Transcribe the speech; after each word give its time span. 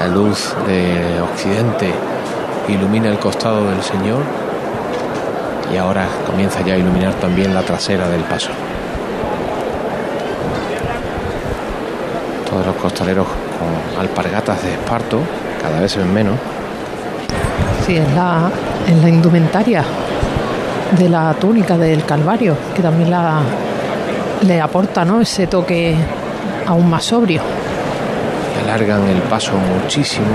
La 0.00 0.08
luz 0.08 0.54
de 0.66 1.20
occidente 1.20 1.92
ilumina 2.68 3.10
el 3.10 3.18
costado 3.18 3.66
del 3.66 3.82
Señor 3.82 4.22
y 5.70 5.76
ahora 5.76 6.06
comienza 6.26 6.62
ya 6.62 6.72
a 6.72 6.78
iluminar 6.78 7.12
también 7.20 7.52
la 7.52 7.60
trasera 7.60 8.08
del 8.08 8.22
paso. 8.22 8.48
Todos 12.48 12.64
los 12.64 12.76
costaleros 12.76 13.26
con 13.26 14.00
alpargatas 14.00 14.62
de 14.62 14.72
esparto, 14.72 15.18
cada 15.60 15.80
vez 15.80 15.92
se 15.92 15.98
ven 15.98 16.14
menos. 16.14 16.36
Sí, 17.84 17.98
es 17.98 18.10
la, 18.14 18.50
es 18.88 18.96
la 19.02 19.08
indumentaria 19.10 19.84
de 20.98 21.10
la 21.10 21.34
túnica 21.34 21.76
del 21.76 22.06
Calvario, 22.06 22.56
que 22.74 22.80
también 22.80 23.10
la, 23.10 23.40
le 24.46 24.62
aporta 24.62 25.04
¿no? 25.04 25.20
ese 25.20 25.46
toque 25.46 25.94
aún 26.66 26.88
más 26.88 27.04
sobrio. 27.04 27.59
Alargan 28.70 29.08
el 29.08 29.20
paso 29.22 29.54
muchísimo, 29.82 30.28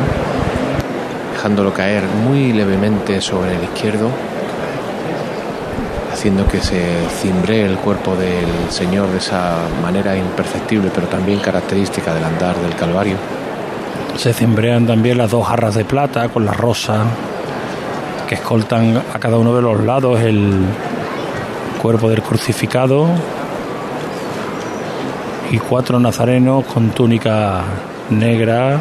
dejándolo 1.31 1.73
caer 1.73 2.03
muy 2.03 2.51
levemente 2.51 3.21
sobre 3.21 3.55
el 3.55 3.63
izquierdo, 3.63 4.09
haciendo 6.11 6.45
que 6.45 6.59
se 6.59 6.83
cimbre 7.21 7.65
el 7.65 7.77
cuerpo 7.77 8.13
del 8.17 8.69
Señor 8.69 9.07
de 9.07 9.19
esa 9.19 9.59
manera 9.81 10.17
imperceptible, 10.17 10.91
pero 10.93 11.07
también 11.07 11.39
característica 11.39 12.13
del 12.13 12.25
andar 12.25 12.57
del 12.57 12.75
Calvario. 12.75 13.15
Se 14.17 14.33
cimbrean 14.33 14.85
también 14.85 15.17
las 15.17 15.31
dos 15.31 15.47
jarras 15.47 15.75
de 15.75 15.85
plata 15.85 16.27
con 16.27 16.45
la 16.45 16.51
rosa 16.51 17.05
que 18.27 18.35
escoltan 18.35 19.01
a 19.13 19.17
cada 19.17 19.37
uno 19.37 19.55
de 19.55 19.61
los 19.61 19.79
lados 19.81 20.19
el 20.19 20.59
cuerpo 21.81 22.09
del 22.09 22.21
crucificado 22.21 23.07
y 25.51 25.57
cuatro 25.57 26.01
nazarenos 26.01 26.65
con 26.65 26.89
túnica 26.89 27.63
negra, 28.09 28.79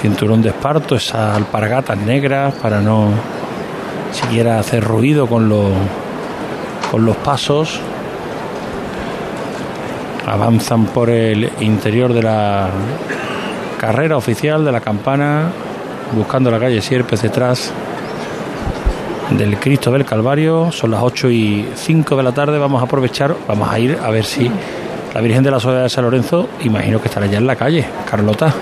cinturón 0.00 0.42
de 0.42 0.50
esparto, 0.50 0.96
esas 0.96 1.36
alpargatas 1.36 1.98
negras 1.98 2.54
para 2.54 2.80
no 2.80 3.10
siquiera 4.12 4.58
hacer 4.58 4.84
ruido 4.84 5.26
con 5.26 5.48
los, 5.48 5.70
con 6.90 7.04
los 7.04 7.16
pasos. 7.16 7.80
Avanzan 10.26 10.86
por 10.86 11.10
el 11.10 11.50
interior 11.60 12.12
de 12.12 12.22
la 12.22 12.68
carrera 13.78 14.16
oficial 14.16 14.64
de 14.64 14.72
la 14.72 14.80
campana, 14.80 15.50
buscando 16.12 16.50
la 16.50 16.60
calle 16.60 16.80
Sierpes 16.80 17.22
detrás 17.22 17.72
del 19.30 19.58
Cristo 19.58 19.90
del 19.90 20.04
Calvario. 20.04 20.70
Son 20.70 20.90
las 20.90 21.02
8 21.02 21.30
y 21.30 21.68
5 21.74 22.16
de 22.16 22.22
la 22.22 22.32
tarde. 22.32 22.58
Vamos 22.58 22.80
a 22.80 22.84
aprovechar, 22.84 23.34
vamos 23.48 23.68
a 23.68 23.78
ir 23.78 23.98
a 24.02 24.10
ver 24.10 24.24
si 24.24 24.50
la 25.14 25.20
Virgen 25.20 25.42
de 25.42 25.50
la 25.50 25.60
Soledad 25.60 25.84
de 25.84 25.88
San 25.88 26.04
Lorenzo, 26.04 26.48
imagino 26.64 27.00
que 27.00 27.08
estará 27.08 27.26
ya 27.26 27.38
en 27.38 27.46
la 27.46 27.56
calle. 27.56 27.84
Carlota. 28.08 28.52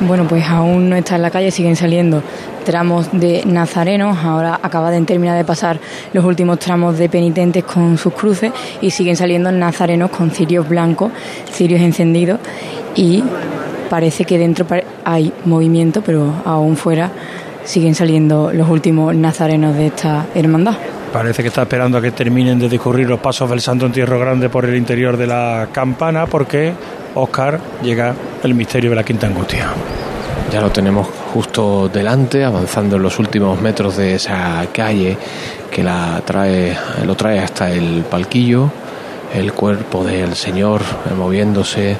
Bueno, 0.00 0.26
pues 0.28 0.44
aún 0.46 0.90
no 0.90 0.96
está 0.96 1.16
en 1.16 1.22
la 1.22 1.30
calle, 1.30 1.50
siguen 1.50 1.76
saliendo 1.76 2.22
tramos 2.64 3.08
de 3.12 3.44
nazarenos. 3.46 4.18
Ahora 4.18 4.58
acaban 4.62 4.92
de 4.92 5.06
terminar 5.06 5.36
de 5.36 5.44
pasar 5.44 5.78
los 6.12 6.24
últimos 6.24 6.58
tramos 6.58 6.98
de 6.98 7.08
penitentes 7.08 7.64
con 7.64 7.96
sus 7.96 8.12
cruces 8.12 8.52
y 8.80 8.90
siguen 8.90 9.16
saliendo 9.16 9.50
nazarenos 9.52 10.10
con 10.10 10.30
cirios 10.30 10.68
blancos, 10.68 11.12
cirios 11.50 11.80
encendidos 11.80 12.40
y 12.94 13.22
parece 13.88 14.24
que 14.24 14.36
dentro 14.36 14.66
hay 15.04 15.32
movimiento, 15.44 16.02
pero 16.02 16.30
aún 16.44 16.76
fuera 16.76 17.10
siguen 17.64 17.94
saliendo 17.94 18.52
los 18.52 18.68
últimos 18.68 19.14
nazarenos 19.14 19.76
de 19.76 19.86
esta 19.86 20.26
hermandad. 20.34 20.76
Parece 21.16 21.40
que 21.40 21.48
está 21.48 21.62
esperando 21.62 21.96
a 21.96 22.02
que 22.02 22.10
terminen 22.10 22.58
de 22.58 22.68
discurrir 22.68 23.08
los 23.08 23.20
pasos 23.20 23.48
del 23.48 23.62
Santo 23.62 23.86
Entierro 23.86 24.20
Grande 24.20 24.50
por 24.50 24.66
el 24.66 24.76
interior 24.76 25.16
de 25.16 25.26
la 25.26 25.68
campana 25.72 26.26
porque 26.26 26.74
Oscar 27.14 27.58
llega 27.82 28.14
el 28.42 28.54
misterio 28.54 28.90
de 28.90 28.96
la 28.96 29.02
Quinta 29.02 29.26
Angustia. 29.26 29.70
Ya 30.52 30.60
lo 30.60 30.70
tenemos 30.70 31.08
justo 31.32 31.88
delante, 31.88 32.44
avanzando 32.44 32.96
en 32.96 33.02
los 33.02 33.18
últimos 33.18 33.58
metros 33.62 33.96
de 33.96 34.16
esa 34.16 34.66
calle 34.74 35.16
que 35.70 35.82
la 35.82 36.20
trae, 36.22 36.76
lo 37.06 37.14
trae 37.14 37.38
hasta 37.38 37.70
el 37.70 38.04
palquillo, 38.10 38.70
el 39.32 39.54
cuerpo 39.54 40.04
del 40.04 40.36
Señor 40.36 40.82
moviéndose 41.16 41.96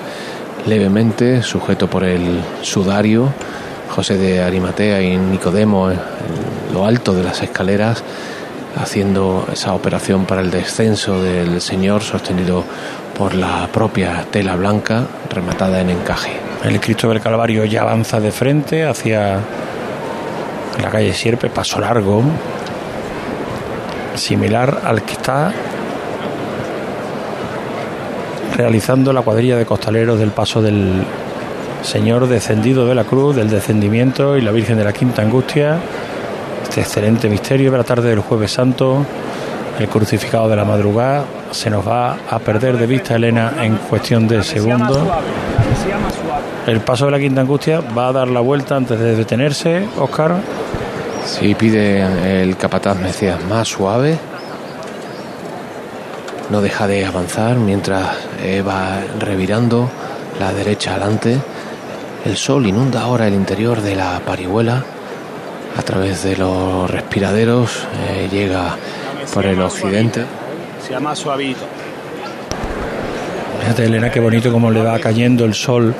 levemente, 0.67 1.43
sujeto 1.43 1.89
por 1.89 2.05
el 2.05 2.43
sudario. 2.61 3.33
José 3.89 4.19
de 4.19 4.43
Arimatea 4.43 5.01
y 5.01 5.17
Nicodemo 5.17 5.91
en 5.91 5.99
lo 6.75 6.85
alto 6.85 7.15
de 7.15 7.23
las 7.23 7.43
escaleras 7.43 8.05
haciendo 8.77 9.47
esa 9.53 9.73
operación 9.73 10.27
para 10.27 10.43
el 10.43 10.51
descenso 10.51 11.23
del 11.23 11.61
Señor 11.61 12.03
sostenido 12.03 12.65
por 13.17 13.35
la 13.35 13.69
propia 13.73 14.25
tela 14.31 14.57
blanca 14.57 15.07
rematada 15.31 15.81
en 15.81 15.91
encaje. 15.91 16.33
El 16.65 16.81
Cristo 16.81 17.09
del 17.09 17.21
Calvario 17.21 17.65
ya 17.65 17.83
avanza 17.83 18.21
de 18.21 18.31
frente 18.31 18.85
hacia 18.85 19.41
la 20.83 20.91
calle 20.91 21.15
Sierpe, 21.15 21.49
paso 21.49 21.81
largo, 21.81 22.23
similar 24.15 24.81
al 24.85 25.03
que 25.03 25.13
está 25.13 25.53
realizando 28.57 29.13
la 29.13 29.23
cuadrilla 29.23 29.57
de 29.57 29.67
costaleros 29.67 30.19
del 30.19 30.31
paso 30.31 30.63
del 30.63 31.05
Señor 31.83 32.27
descendido 32.27 32.87
de 32.87 32.95
la 32.95 33.05
cruz, 33.05 33.37
del 33.37 33.49
descendimiento 33.49 34.37
y 34.37 34.41
la 34.41 34.51
Virgen 34.51 34.77
de 34.79 34.85
la 34.85 34.93
Quinta 34.93 35.23
Angustia. 35.23 35.79
Este 36.77 36.91
excelente 36.91 37.31
misterio 37.31 37.73
de 37.73 37.79
la 37.79 37.85
tarde 37.85 38.11
del 38.11 38.21
Jueves 38.21 38.53
Santo, 38.53 39.03
el 39.79 39.89
crucificado 39.89 40.47
de 40.47 40.57
la 40.57 40.67
madrugada. 40.67 41.25
Se 41.51 41.71
nos 41.71 41.89
va 41.89 42.19
a 42.29 42.39
perder 42.39 42.77
de 42.77 42.87
vista 42.87 43.17
Elena 43.17 43.55
en 43.63 43.77
cuestión 43.77 44.29
de 44.29 44.43
segundos. 44.43 44.99
El 46.67 46.81
paso 46.81 47.07
de 47.07 47.13
la 47.13 47.19
Quinta 47.19 47.41
Angustia 47.41 47.81
va 47.81 48.09
a 48.09 48.13
dar 48.13 48.29
la 48.29 48.41
vuelta 48.41 48.77
antes 48.77 49.01
de 49.01 49.17
detenerse, 49.17 49.89
Oscar. 49.99 50.37
Sí, 51.25 51.55
pide 51.55 52.43
el 52.43 52.59
capataz 52.59 52.99
Mesías 52.99 53.43
más 53.49 53.69
suave. 53.69 54.19
No 56.51 56.61
deja 56.61 56.87
de 56.87 57.07
avanzar 57.07 57.57
mientras 57.57 58.19
va 58.69 58.99
revirando 59.19 59.89
la 60.39 60.53
derecha 60.53 60.91
adelante 60.91 61.39
el 62.27 62.37
sol 62.37 62.67
inunda 62.67 63.01
ahora 63.01 63.29
el 63.29 63.35
interior 63.35 63.81
de 63.81 63.95
la 63.95 64.21
parihuela 64.21 64.85
a 65.77 65.83
través 65.83 66.25
de 66.25 66.37
los 66.37 66.91
respiraderos, 66.91 67.87
eh, 68.09 68.29
llega 68.31 68.77
por 69.33 69.47
el 69.47 69.61
occidente. 69.61 70.25
Se 70.85 70.93
llama 70.93 71.15
suavito. 71.15 71.61
Fíjate, 73.61 73.85
Elena, 73.85 74.11
qué 74.11 74.21
bonito 74.21 74.53
como 74.53 74.71
le 74.71 74.83
va 74.83 74.99
cayendo 74.99 75.45
el 75.45 75.55
sol 75.55 75.95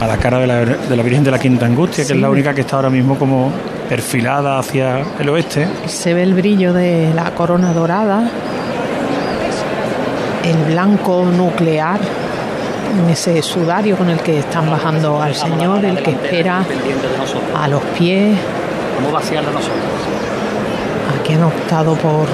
a 0.00 0.06
la 0.06 0.16
cara 0.18 0.38
de 0.38 0.46
la, 0.46 1.02
Virgen 1.02 1.24
de 1.24 1.30
la 1.30 1.38
Quinta 1.38 1.66
Angustia, 1.66 2.06
que 2.06 2.12
es 2.12 2.18
la 2.20 2.30
única 2.30 2.54
que 2.54 2.60
está 2.62 2.76
ahora 2.76 2.90
mismo 2.90 3.18
como 3.18 3.50
perfilada 3.88 4.58
hacia 4.58 5.02
el 5.18 5.28
oeste. 5.28 5.66
Se 5.86 6.14
ve 6.14 6.22
el 6.22 6.34
brillo 6.34 6.72
de 6.72 7.12
la 7.14 7.34
corona 7.34 7.72
dorada, 7.72 8.30
el 10.44 10.72
blanco 10.72 11.24
nuclear 11.24 12.00
en 12.98 13.10
ese 13.10 13.42
sudario 13.42 13.96
con 13.96 14.08
el 14.08 14.20
que 14.20 14.38
están 14.38 14.70
bajando 14.70 15.20
al 15.20 15.34
Señor, 15.34 15.84
el 15.84 16.02
que 16.02 16.10
espera 16.10 16.64
a 17.56 17.68
los 17.68 17.82
pies. 17.98 18.36
Aquí 21.20 21.34
han 21.34 21.44
optado 21.44 21.94
por 21.94 22.26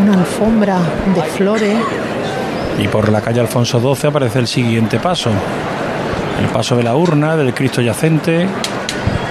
una 0.00 0.14
alfombra 0.14 0.78
de 1.14 1.22
flores. 1.22 1.78
Y 2.78 2.88
por 2.88 3.08
la 3.08 3.20
calle 3.20 3.40
Alfonso 3.40 3.80
XII 3.80 4.10
aparece 4.10 4.38
el 4.38 4.46
siguiente 4.46 4.98
paso. 4.98 5.30
El 6.40 6.46
paso 6.48 6.76
de 6.76 6.84
la 6.84 6.94
urna 6.94 7.36
del 7.36 7.52
Cristo 7.52 7.80
yacente, 7.80 8.46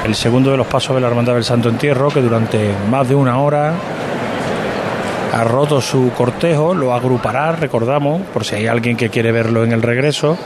el 0.06 0.16
segundo 0.16 0.52
de 0.52 0.58
los 0.58 0.68
pasos 0.68 0.96
de 0.96 1.02
la 1.02 1.08
Hermandad 1.08 1.36
del 1.36 1.46
Santo 1.46 1.70
Entierro, 1.70 2.10
que 2.10 2.22
durante 2.22 2.74
más 2.90 3.08
de 3.08 3.16
una 3.16 3.40
hora 3.40 3.74
ha 5.34 5.44
roto 5.44 5.80
su 5.82 6.12
cortejo, 6.12 6.74
lo 6.74 6.94
agrupará, 6.94 7.54
recordamos, 7.54 8.22
por 8.34 8.44
si 8.44 8.56
hay 8.56 8.68
alguien 8.68 8.98
que 8.98 9.10
quiere 9.10 9.32
verlo 9.32 9.64
en 9.64 9.72
el 9.72 9.82
regreso, 9.82 10.38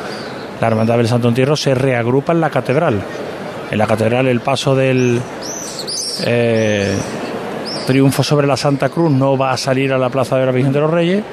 la 0.60 0.68
Hermandad 0.68 0.98
del 0.98 1.08
Santo 1.08 1.30
Entierro 1.30 1.56
se 1.56 1.74
reagrupa 1.74 2.34
en 2.34 2.42
la 2.42 2.50
catedral. 2.50 3.02
En 3.72 3.78
la 3.78 3.88
catedral 3.88 4.28
el 4.28 4.42
paso 4.42 4.76
del 4.76 5.22
eh, 6.26 6.96
triunfo 7.86 8.24
sobre 8.24 8.48
la 8.48 8.58
Santa 8.58 8.90
Cruz 8.90 9.12
no 9.12 9.38
va 9.38 9.52
a 9.52 9.58
salir 9.58 9.94
a 9.94 9.98
la 9.98 10.10
Plaza 10.10 10.38
de 10.38 10.46
la 10.46 10.52
Virgen 10.52 10.74
de 10.74 10.80
los 10.80 10.92
Reyes, 10.92 11.24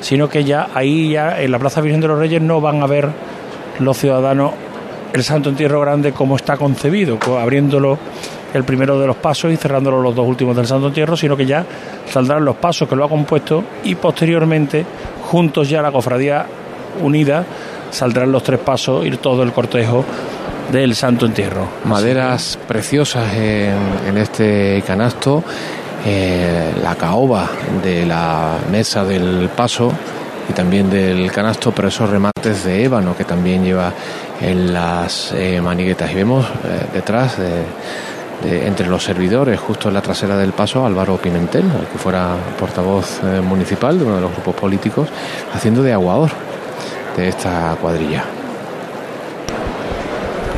sino 0.00 0.28
que 0.28 0.44
ya 0.44 0.68
ahí 0.74 1.12
ya 1.12 1.40
en 1.40 1.50
la 1.50 1.58
Plaza 1.58 1.80
Virgen 1.80 2.00
de 2.00 2.08
los 2.08 2.18
Reyes 2.18 2.42
no 2.42 2.60
van 2.60 2.82
a 2.82 2.86
ver 2.86 3.08
los 3.78 3.98
ciudadanos 3.98 4.52
el 5.12 5.22
Santo 5.22 5.48
Entierro 5.48 5.80
Grande 5.80 6.12
como 6.12 6.34
está 6.36 6.56
concebido, 6.56 7.18
abriéndolo 7.38 7.98
el 8.52 8.64
primero 8.64 8.98
de 8.98 9.06
los 9.06 9.16
pasos 9.16 9.52
y 9.52 9.56
cerrándolo 9.56 10.02
los 10.02 10.14
dos 10.14 10.26
últimos 10.26 10.56
del 10.56 10.66
Santo 10.66 10.88
Entierro, 10.88 11.16
sino 11.16 11.36
que 11.36 11.46
ya 11.46 11.64
saldrán 12.10 12.44
los 12.44 12.56
pasos 12.56 12.88
que 12.88 12.96
lo 12.96 13.04
ha 13.04 13.08
compuesto 13.08 13.62
y 13.84 13.94
posteriormente, 13.94 14.84
juntos 15.22 15.68
ya 15.68 15.82
la 15.82 15.92
cofradía 15.92 16.46
unida, 17.00 17.44
saldrán 17.90 18.32
los 18.32 18.42
tres 18.42 18.58
pasos 18.60 19.06
y 19.06 19.10
todo 19.12 19.44
el 19.44 19.52
cortejo 19.52 20.04
del 20.72 20.94
Santo 20.94 21.26
Entierro. 21.26 21.68
Maderas 21.84 22.58
preciosas 22.66 23.34
en, 23.34 24.16
este 24.16 24.82
canasto, 24.86 25.42
eh, 26.04 26.72
la 26.82 26.94
caoba 26.94 27.48
de 27.82 28.06
la 28.06 28.58
mesa 28.70 29.04
del 29.04 29.48
paso 29.56 29.92
y 30.48 30.52
también 30.52 30.90
del 30.90 31.30
canasto, 31.32 31.72
pero 31.72 31.88
esos 31.88 32.10
remates 32.10 32.64
de 32.64 32.84
ébano 32.84 33.16
que 33.16 33.24
también 33.24 33.64
lleva 33.64 33.92
en 34.40 34.72
las 34.72 35.32
eh, 35.32 35.60
maniguetas. 35.60 36.10
Y 36.10 36.14
vemos 36.14 36.46
eh, 36.46 36.86
detrás, 36.92 37.36
entre 38.42 38.86
los 38.88 39.02
servidores, 39.02 39.58
justo 39.58 39.88
en 39.88 39.94
la 39.94 40.02
trasera 40.02 40.36
del 40.36 40.52
paso, 40.52 40.84
Álvaro 40.84 41.16
Pimentel, 41.16 41.64
que 41.90 41.98
fuera 41.98 42.34
portavoz 42.58 43.20
eh, 43.22 43.40
municipal 43.40 43.98
de 43.98 44.04
uno 44.04 44.16
de 44.16 44.20
los 44.20 44.32
grupos 44.32 44.54
políticos, 44.54 45.08
haciendo 45.54 45.82
de 45.82 45.92
aguador 45.92 46.30
de 47.16 47.28
esta 47.28 47.76
cuadrilla. 47.80 48.24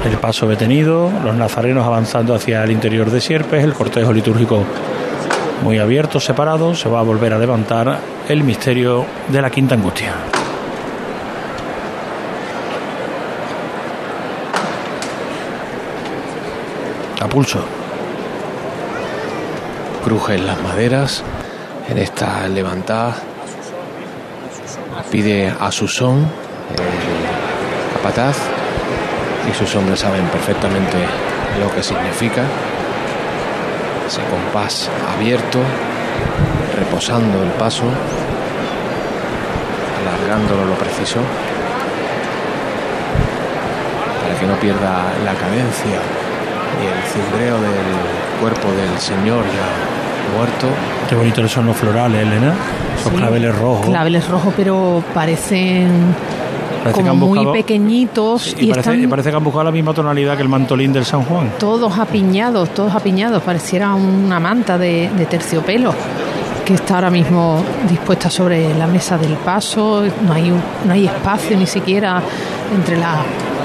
El 0.06 0.18
paso 0.18 0.46
detenido, 0.46 1.10
los 1.24 1.34
nazarenos 1.34 1.84
avanzando 1.84 2.32
hacia 2.32 2.62
el 2.62 2.70
interior 2.70 3.10
de 3.10 3.20
Sierpes, 3.20 3.64
el 3.64 3.74
cortejo 3.74 4.12
litúrgico 4.12 4.62
muy 5.64 5.80
abierto, 5.80 6.20
separado, 6.20 6.76
se 6.76 6.88
va 6.88 7.00
a 7.00 7.02
volver 7.02 7.32
a 7.32 7.38
levantar 7.38 7.98
el 8.28 8.44
misterio 8.44 9.04
de 9.26 9.42
la 9.42 9.50
Quinta 9.50 9.74
Angustia. 9.74 10.14
A 17.20 17.28
pulso. 17.28 17.64
Crujen 20.04 20.46
las 20.46 20.62
maderas 20.62 21.24
en 21.88 21.98
esta 21.98 22.46
levantada. 22.46 23.16
Pide 25.10 25.52
a 25.58 25.72
su 25.72 25.88
son, 25.88 26.18
el 26.20 27.92
capataz, 27.96 28.36
y 29.48 29.54
sus 29.54 29.74
hombres 29.76 30.00
saben 30.00 30.24
perfectamente 30.26 30.96
lo 31.60 31.74
que 31.74 31.82
significa 31.82 32.42
ese 34.06 34.20
compás 34.30 34.88
abierto, 35.16 35.58
reposando 36.76 37.42
el 37.42 37.50
paso, 37.50 37.84
alargándolo 40.00 40.64
lo 40.64 40.74
preciso, 40.74 41.18
para 44.22 44.38
que 44.38 44.46
no 44.46 44.54
pierda 44.60 45.12
la 45.24 45.34
cadencia 45.34 45.98
y 46.80 46.86
el 46.86 47.02
cimbreo 47.10 47.60
del 47.60 48.40
cuerpo 48.40 48.68
del 48.72 48.98
Señor 49.00 49.44
ya 49.46 50.36
muerto. 50.36 50.68
Qué 51.08 51.14
bonito 51.16 51.46
son 51.48 51.66
los 51.66 51.76
florales, 51.76 52.22
Elena. 52.22 52.54
Esos 52.98 53.12
claveles 53.12 53.56
rojos. 53.56 53.86
Claveles 53.86 54.28
rojos, 54.28 54.54
pero 54.56 55.02
parecen 55.14 56.14
como 56.92 57.14
muy 57.14 57.46
pequeñitos. 57.46 58.54
y, 58.58 58.70
parece, 58.70 59.30
que 59.30 59.36
han 59.36 59.44
buscado 59.44 59.64
la 59.64 59.72
misma 59.72 59.94
tonalidad 59.94 60.36
que 60.36 60.42
el 60.42 60.48
mantolín 60.48 60.92
del 60.92 61.04
San 61.04 61.22
Juan. 61.22 61.52
Todos 61.58 61.98
apiñados, 61.98 62.70
todos 62.70 62.94
apiñados. 62.94 63.42
Pareciera 63.42 63.94
una 63.94 64.40
manta 64.40 64.78
de, 64.78 65.10
terciopelo 65.28 65.94
que 66.64 66.74
está 66.74 66.96
ahora 66.96 67.10
mismo 67.10 67.62
dispuesta 67.88 68.28
sobre 68.28 68.74
la 68.74 68.86
mesa 68.86 69.16
del 69.16 69.34
paso. 69.34 70.02
No 70.26 70.32
hay, 70.32 70.52
no 70.84 70.92
hay 70.92 71.06
espacio 71.06 71.56
ni 71.56 71.66
siquiera 71.66 72.20
entre, 72.74 72.96
la, 72.96 73.22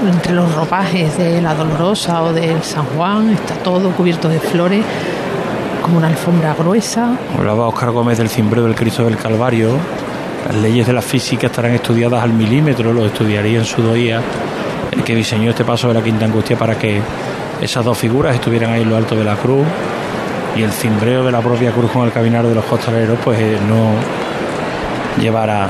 entre 0.08 0.34
los 0.34 0.54
ropajes 0.54 1.18
de 1.18 1.42
la 1.42 1.56
Dolorosa 1.56 2.22
o 2.24 2.34
del 2.34 2.62
San 2.64 2.86
Juan. 2.86 3.32
Está 3.32 3.56
todo 3.56 3.92
cubierto 3.92 4.30
de 4.30 4.40
flores 4.40 4.86
como 5.82 5.98
una 5.98 6.08
alfombra 6.08 6.54
gruesa. 6.54 7.18
Hablaba 7.38 7.68
Oscar 7.68 7.92
Gómez 7.92 8.18
del 8.18 8.30
cimbreo 8.30 8.64
del 8.64 8.76
Cristo 8.76 9.04
del 9.04 9.18
Calvario, 9.18 9.72
las 10.48 10.56
leyes 10.56 10.88
de 10.88 10.94
la 10.94 11.02
física 11.02 11.48
estarán 11.48 11.74
estudiadas 11.74 12.24
al 12.24 12.34
milímetro, 12.34 12.94
lo 12.94 13.06
estudiaría 13.06 13.60
en 13.60 13.66
su 13.66 13.82
doía 13.82 14.22
el 14.92 15.04
que 15.04 15.16
diseñó 15.16 15.50
este 15.50 15.64
paso 15.64 15.88
de 15.88 15.94
la 15.94 16.04
Quinta 16.04 16.26
Angustia 16.26 16.58
para 16.58 16.78
que 16.78 17.02
esas 17.62 17.86
dos 17.86 17.98
figuras 17.98 18.36
estuvieran 18.36 18.72
ahí 18.72 18.82
en 18.82 18.90
lo 18.90 18.98
alto 18.98 19.16
de 19.16 19.24
la 19.24 19.36
cruz 19.36 19.66
y 20.56 20.64
el 20.64 20.72
cimbreo 20.72 21.24
de 21.24 21.32
la 21.32 21.40
propia 21.40 21.72
cruz 21.72 21.92
con 21.92 22.06
el 22.06 22.12
caminar 22.12 22.46
de 22.46 22.56
los 22.56 22.66
costaleros 22.66 23.18
pues 23.24 23.40
eh, 23.40 23.58
no 23.68 23.92
llevara 25.22 25.70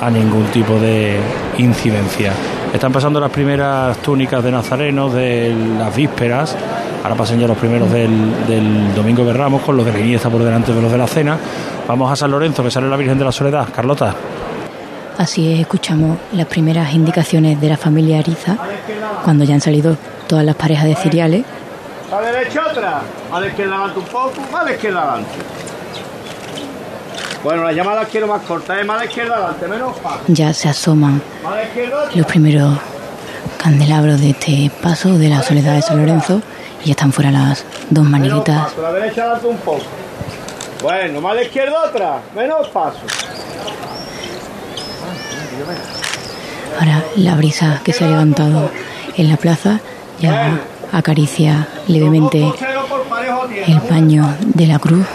a 0.00 0.10
ningún 0.10 0.44
tipo 0.46 0.78
de 0.78 1.18
incidencia. 1.58 2.32
Están 2.72 2.92
pasando 2.92 3.20
las 3.20 3.30
primeras 3.30 3.98
túnicas 3.98 4.42
de 4.42 4.50
nazarenos 4.50 5.12
de 5.12 5.54
las 5.78 5.94
vísperas, 5.94 6.56
ahora 7.02 7.14
pasan 7.16 7.38
ya 7.38 7.46
los 7.46 7.58
primeros 7.58 7.90
del, 7.90 8.94
domingo 8.94 9.24
de 9.24 9.32
Ramos 9.32 9.62
con 9.62 9.76
los 9.76 9.84
de 9.84 9.92
la 9.92 9.98
Iniesta 9.98 10.30
por 10.30 10.42
delante 10.42 10.72
de 10.72 10.80
los 10.80 10.90
de 10.90 10.98
la 10.98 11.06
cena. 11.06 11.38
Vamos 11.90 12.12
a 12.12 12.14
San 12.14 12.30
Lorenzo, 12.30 12.62
que 12.62 12.70
sale 12.70 12.88
la 12.88 12.96
Virgen 12.96 13.18
de 13.18 13.24
la 13.24 13.32
Soledad. 13.32 13.66
Carlota. 13.74 14.14
Así 15.18 15.52
es, 15.52 15.58
escuchamos 15.58 16.18
las 16.30 16.46
primeras 16.46 16.94
indicaciones 16.94 17.60
de 17.60 17.68
la 17.68 17.76
familia 17.76 18.20
Ariza 18.20 18.56
cuando 19.24 19.42
ya 19.42 19.54
han 19.54 19.60
salido 19.60 19.96
todas 20.28 20.44
las 20.44 20.54
parejas 20.54 20.84
de 20.84 20.94
ciriales. 20.94 21.44
A 22.12 22.20
la 22.20 22.30
derecha 22.30 22.62
otra, 22.70 23.00
a 23.32 23.40
la 23.40 23.46
izquierda 23.48 23.74
adelante 23.74 23.98
un 23.98 24.04
poco, 24.04 24.56
a 24.56 24.62
la 24.62 24.70
izquierda 24.70 25.02
adelante. 25.02 25.30
Bueno, 27.42 27.64
la 27.64 27.72
llamada 27.72 28.04
quiero 28.04 28.28
más 28.28 28.42
corta, 28.42 28.80
¿eh? 28.80 28.84
más 28.84 28.94
a 28.94 28.98
la 29.00 29.06
izquierda 29.06 29.34
adelante, 29.34 29.66
menos 29.66 29.96
fácil. 29.96 30.32
Ya 30.32 30.52
se 30.52 30.68
asoman 30.68 31.20
los 32.14 32.26
primeros 32.26 32.78
candelabros 33.60 34.20
de 34.20 34.30
este 34.30 34.70
paso 34.80 35.18
de 35.18 35.28
la 35.28 35.42
Soledad 35.42 35.74
de 35.74 35.82
San 35.82 35.96
Lorenzo 35.96 36.40
y 36.84 36.86
ya 36.86 36.92
están 36.92 37.12
fuera 37.12 37.32
las 37.32 37.64
dos 37.90 38.04
maniguitas. 38.04 38.78
A 38.78 38.80
la 38.80 38.92
derecha 38.92 39.22
adelante 39.22 39.46
un 39.48 39.56
poco. 39.56 39.99
Bueno, 40.82 41.20
más 41.20 41.32
a 41.32 41.34
la 41.34 41.42
izquierda 41.42 41.84
otra, 41.86 42.20
menos 42.34 42.68
paso. 42.68 43.00
Ahora 46.78 47.04
la 47.16 47.34
brisa 47.34 47.80
que 47.84 47.92
se 47.92 48.04
ha 48.04 48.08
levantado 48.08 48.70
en 49.16 49.28
la 49.28 49.36
plaza 49.36 49.80
ya 50.20 50.58
acaricia 50.92 51.68
levemente 51.86 52.52
el 53.66 53.80
paño 53.82 54.36
de 54.40 54.66
la 54.66 54.78
cruz. 54.78 55.06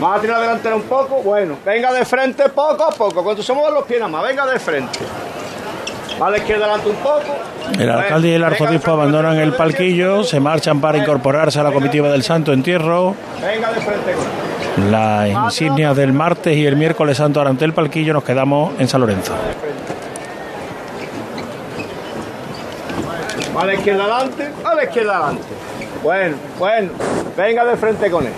Vamos 0.00 0.18
a 0.18 0.20
tirar 0.20 0.40
delantera 0.40 0.76
un 0.76 0.82
poco. 0.82 1.22
Bueno, 1.22 1.56
venga 1.64 1.92
de 1.92 2.04
frente 2.04 2.48
poco 2.48 2.84
a 2.84 2.90
poco. 2.90 3.22
Cuando 3.22 3.42
se 3.42 3.52
muevan 3.52 3.74
los 3.74 3.84
pies 3.84 3.98
nada 3.98 4.10
más, 4.10 4.22
venga 4.22 4.46
de 4.46 4.58
frente. 4.58 4.98
A 6.20 6.30
la 6.30 6.38
izquierda 6.38 6.64
adelante 6.64 6.90
un 6.90 6.96
poco. 6.96 7.36
El 7.78 7.90
alcalde 7.90 8.28
y 8.28 8.32
el 8.32 8.42
arzobispo 8.42 8.90
abandonan 8.90 9.38
el 9.38 9.52
palquillo, 9.52 10.24
se 10.24 10.40
marchan 10.40 10.80
para 10.80 10.98
incorporarse 10.98 11.60
a 11.60 11.62
la 11.62 11.70
comitiva 11.70 12.08
del 12.08 12.24
Santo 12.24 12.52
Entierro. 12.52 13.14
Venga 13.40 13.72
de 13.72 13.80
frente. 13.80 14.14
La 14.90 15.28
insignia 15.28 15.94
del 15.94 16.12
martes 16.12 16.56
y 16.56 16.66
el 16.66 16.76
miércoles 16.76 17.16
santo 17.16 17.40
ante 17.40 17.64
el 17.64 17.72
palquillo 17.72 18.12
nos 18.12 18.24
quedamos 18.24 18.72
en 18.78 18.88
San 18.88 19.00
Lorenzo. 19.00 19.32
A 23.56 23.66
la 23.66 23.74
izquierda 23.74 24.04
adelante, 24.04 24.50
a 24.64 24.74
la 24.74 24.84
izquierda 24.84 25.16
adelante. 25.16 25.42
Bueno, 26.02 26.36
bueno, 26.58 26.90
venga 27.36 27.64
de 27.64 27.76
frente 27.76 28.10
con 28.10 28.26
él. 28.26 28.32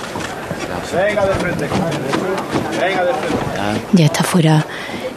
Venga 0.95 1.27
de 1.27 1.35
frente 1.35 1.67
con 1.67 1.79
él. 1.79 2.81
Venga 2.81 3.05
de 3.05 3.13
frente. 3.15 3.81
Ya 3.93 4.05
está 4.07 4.25
fuera 4.25 4.65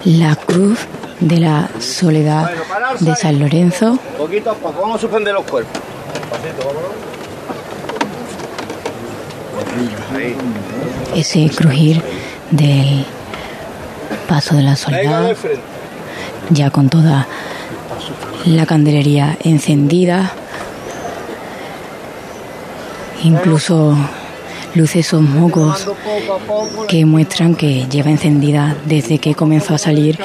la 0.04 0.36
cruz 0.36 0.80
de 1.24 1.38
la 1.38 1.70
soledad 1.80 2.52
de 3.00 3.16
San 3.16 3.40
Lorenzo. 3.40 3.98
Poquito 4.18 4.52
a 4.52 4.54
poco, 4.56 4.82
vamos 4.82 4.98
a 4.98 5.02
suspender 5.02 5.34
los 5.34 5.46
cuerpos. 5.46 5.82
Ese 11.16 11.50
crujir 11.50 12.02
del 12.52 13.06
paso 14.28 14.56
de 14.56 14.64
la 14.64 14.76
soledad, 14.76 15.36
ya 16.50 16.70
con 16.70 16.90
toda 16.90 17.28
la 18.46 18.66
candelería 18.66 19.38
encendida, 19.44 20.34
incluso 23.24 23.96
luce 24.76 25.00
esos 25.00 25.22
mocos 25.22 25.88
que 26.88 27.06
muestran 27.06 27.56
que 27.56 27.86
lleva 27.90 28.10
encendida 28.10 28.76
desde 28.86 29.20
que 29.20 29.36
comenzó 29.36 29.76
a 29.76 29.78
salir 29.78 30.20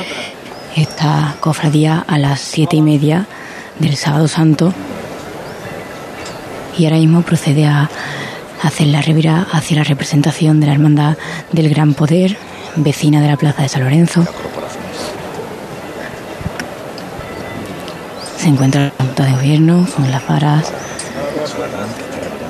esta 0.80 1.36
cofradía 1.40 2.04
a 2.06 2.18
las 2.18 2.40
siete 2.40 2.76
y 2.76 2.82
media 2.82 3.26
del 3.78 3.96
sábado 3.96 4.28
santo 4.28 4.72
y 6.76 6.84
ahora 6.84 6.98
mismo 6.98 7.22
procede 7.22 7.66
a 7.66 7.90
hacer 8.62 8.86
la 8.88 9.02
revira 9.02 9.46
hacia 9.52 9.78
la 9.78 9.84
representación 9.84 10.60
de 10.60 10.66
la 10.66 10.72
Hermandad 10.74 11.16
del 11.52 11.68
Gran 11.68 11.94
Poder, 11.94 12.36
vecina 12.76 13.20
de 13.20 13.28
la 13.28 13.36
Plaza 13.36 13.62
de 13.62 13.68
San 13.68 13.82
Lorenzo. 13.82 14.24
Se 18.36 18.48
encuentra 18.48 18.84
la 18.84 18.92
Junta 19.04 19.24
de 19.24 19.32
Gobierno 19.32 19.86
con 19.96 20.10
las 20.10 20.26
varas 20.26 20.72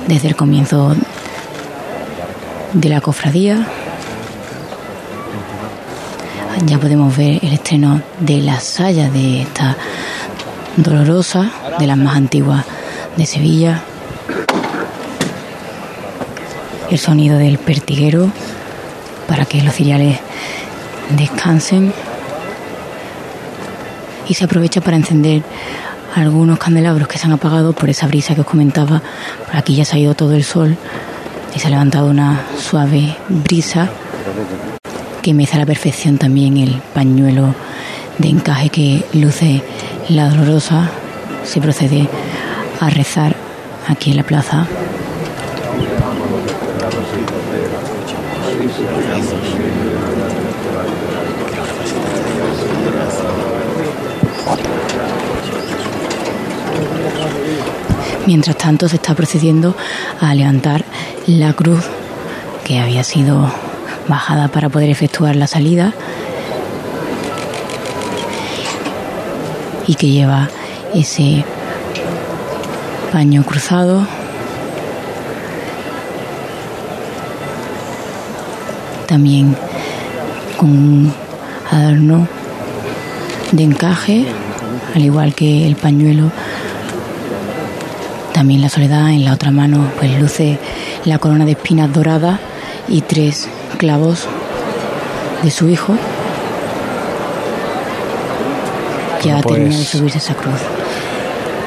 desde 0.07 0.29
el 0.29 0.37
comienzo 0.37 0.95
de 2.75 2.89
la 2.89 3.01
cofradía 3.01 3.67
ya 6.67 6.79
podemos 6.79 7.17
ver 7.17 7.45
el 7.45 7.53
estreno 7.53 8.03
de 8.21 8.41
la 8.41 8.61
saya 8.61 9.11
de 9.11 9.43
esta 9.43 9.77
dolorosa, 10.77 11.51
de 11.79 11.87
las 11.87 11.97
más 11.97 12.17
antiguas 12.17 12.65
de 13.17 13.27
Sevilla. 13.27 13.83
El 16.91 16.99
sonido 16.99 17.39
del 17.39 17.59
pertiguero 17.59 18.31
para 19.27 19.45
que 19.45 19.63
los 19.63 19.75
ciriales 19.75 20.19
descansen. 21.17 21.93
Y 24.27 24.35
se 24.35 24.45
aprovecha 24.45 24.81
para 24.81 24.97
encender 24.97 25.43
algunos 26.15 26.59
candelabros 26.59 27.09
que 27.09 27.19
se 27.19 27.27
han 27.27 27.33
apagado 27.33 27.73
por 27.73 27.89
esa 27.89 28.07
brisa 28.07 28.35
que 28.35 28.43
os 28.43 28.47
comentaba. 28.47 29.03
Por 29.47 29.57
aquí 29.57 29.75
ya 29.75 29.85
se 29.85 29.97
ha 29.97 29.99
ido 29.99 30.15
todo 30.15 30.35
el 30.35 30.45
sol 30.45 30.77
y 31.55 31.59
se 31.59 31.67
ha 31.67 31.71
levantado 31.71 32.09
una 32.09 32.43
suave 32.59 33.17
brisa 33.29 33.89
que 35.23 35.35
meza 35.35 35.57
a 35.57 35.61
la 35.61 35.67
perfección 35.67 36.19
también 36.19 36.57
el 36.57 36.81
pañuelo 36.95 37.55
de 38.19 38.29
encaje 38.29 38.69
que 38.71 39.05
luce 39.13 39.63
la 40.09 40.29
dolorosa, 40.29 40.91
se 41.45 41.61
procede 41.61 42.09
a 42.81 42.91
rezar 42.91 43.35
aquí 43.89 44.11
en 44.11 44.17
la 44.17 44.23
plaza. 44.23 44.67
Mientras 58.27 58.59
tanto 58.59 58.89
se 58.89 58.97
está 58.97 59.15
procediendo 59.15 59.75
a 60.21 60.35
levantar 60.35 60.85
la 61.27 61.55
cruz 61.55 61.85
que 62.65 62.79
había 62.79 63.03
sido 63.03 63.51
bajada 64.09 64.49
para 64.49 64.69
poder 64.69 64.91
efectuar 64.91 65.37
la 65.37 65.47
salida 65.47 65.93
y 69.87 69.95
que 69.95 70.09
lleva 70.09 70.49
ese 70.95 71.45
paño 73.13 73.43
cruzado. 73.45 74.07
También 79.07 79.57
con 80.57 80.71
un 80.71 81.13
adorno 81.71 82.29
de 83.53 83.63
encaje, 83.63 84.27
al 84.95 85.03
igual 85.03 85.35
que 85.35 85.67
el 85.67 85.77
pañuelo. 85.77 86.31
También 88.33 88.61
la 88.61 88.69
soledad 88.69 89.11
en 89.11 89.25
la 89.25 89.33
otra 89.33 89.51
mano 89.51 89.91
pues 89.99 90.21
luce 90.21 90.59
la 91.05 91.19
corona 91.19 91.45
de 91.47 91.53
espinas 91.53 91.93
doradas 91.93 92.39
y 92.89 93.01
tres 93.01 93.49
clavos 93.79 94.27
de 95.43 95.51
su 95.51 95.69
hijo. 95.69 95.95
Ya 99.23 99.41
Pues- 99.41 99.55
termina 99.57 99.77
de 99.79 99.85
subirse 99.85 100.19
esa 100.19 100.35
cruz. 100.35 100.61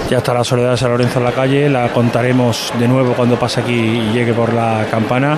Ya 0.10 0.18
está 0.18 0.34
la 0.34 0.44
soledad 0.44 0.72
de 0.72 0.77
San 0.77 0.91
Lorenzo 0.91 1.20
en 1.20 1.25
la 1.25 1.32
calle, 1.32 1.70
la 1.70 1.88
contaremos 1.94 2.74
de 2.77 2.88
nuevo 2.88 3.13
cuando 3.13 3.39
pase 3.39 3.62
aquí 3.62 3.74
y 3.74 4.12
llegue 4.13 4.34
por 4.34 4.53
la 4.53 4.86
campana. 4.91 5.38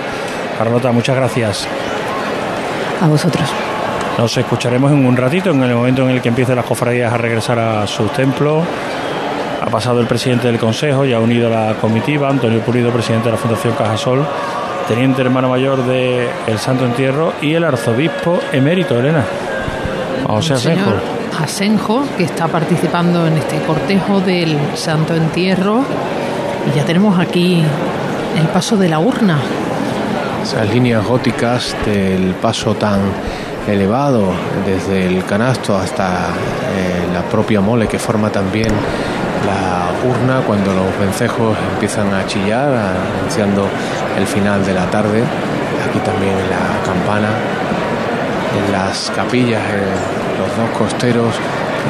Carlota, 0.57 0.91
muchas 0.91 1.15
gracias. 1.15 1.67
A 3.01 3.07
vosotros. 3.07 3.47
Nos 4.17 4.35
escucharemos 4.37 4.91
en 4.91 5.05
un 5.05 5.15
ratito, 5.17 5.51
en 5.51 5.61
el 5.63 5.75
momento 5.75 6.03
en 6.03 6.11
el 6.11 6.21
que 6.21 6.29
empiecen 6.29 6.55
las 6.55 6.65
cofradías 6.65 7.11
a 7.13 7.17
regresar 7.17 7.59
a 7.59 7.85
sus 7.87 8.11
templos. 8.13 8.63
Ha 9.61 9.67
pasado 9.69 9.99
el 10.01 10.07
presidente 10.07 10.47
del 10.47 10.59
Consejo, 10.59 11.05
ya 11.05 11.17
ha 11.17 11.19
unido 11.19 11.47
a 11.47 11.67
la 11.67 11.73
comitiva, 11.75 12.29
Antonio 12.29 12.59
Pulido, 12.61 12.91
presidente 12.91 13.25
de 13.25 13.31
la 13.31 13.37
Fundación 13.37 13.73
Cajasol, 13.75 14.25
teniente 14.87 15.21
hermano 15.21 15.49
mayor 15.49 15.85
de 15.85 16.29
El 16.47 16.59
Santo 16.59 16.85
Entierro 16.85 17.33
y 17.41 17.53
el 17.53 17.63
arzobispo 17.63 18.39
emérito, 18.51 18.99
Elena. 18.99 19.23
José 20.27 20.53
Asenjo. 20.53 20.91
Asenjo, 21.41 22.03
que 22.17 22.23
está 22.23 22.47
participando 22.47 23.27
en 23.27 23.37
este 23.37 23.57
cortejo 23.59 24.19
del 24.19 24.57
Santo 24.75 25.15
Entierro. 25.15 25.83
Y 26.71 26.77
ya 26.77 26.85
tenemos 26.85 27.19
aquí 27.19 27.63
el 28.39 28.47
paso 28.47 28.77
de 28.77 28.89
la 28.89 28.99
urna. 28.99 29.37
Esas 30.41 30.69
líneas 30.69 31.05
góticas 31.05 31.75
del 31.85 32.33
paso 32.35 32.75
tan 32.75 32.99
elevado 33.67 34.33
desde 34.65 35.07
el 35.07 35.23
canasto 35.25 35.75
hasta 35.75 36.27
eh, 36.75 37.13
la 37.13 37.21
propia 37.21 37.61
mole 37.61 37.87
que 37.87 37.97
forma 37.97 38.29
también 38.29 38.67
la 39.45 39.91
urna 40.07 40.41
cuando 40.45 40.73
los 40.73 40.97
vencejos 40.99 41.57
empiezan 41.73 42.13
a 42.13 42.25
chillar 42.25 42.69
anunciando 43.19 43.67
el 44.17 44.25
final 44.25 44.65
de 44.65 44.73
la 44.73 44.85
tarde 44.89 45.23
aquí 45.87 45.99
también 45.99 46.35
la 46.49 46.83
campana 46.85 47.29
en 48.57 48.71
las 48.71 49.11
capillas 49.15 49.61
en 49.69 50.39
los 50.39 50.49
dos 50.57 50.69
costeros 50.77 51.33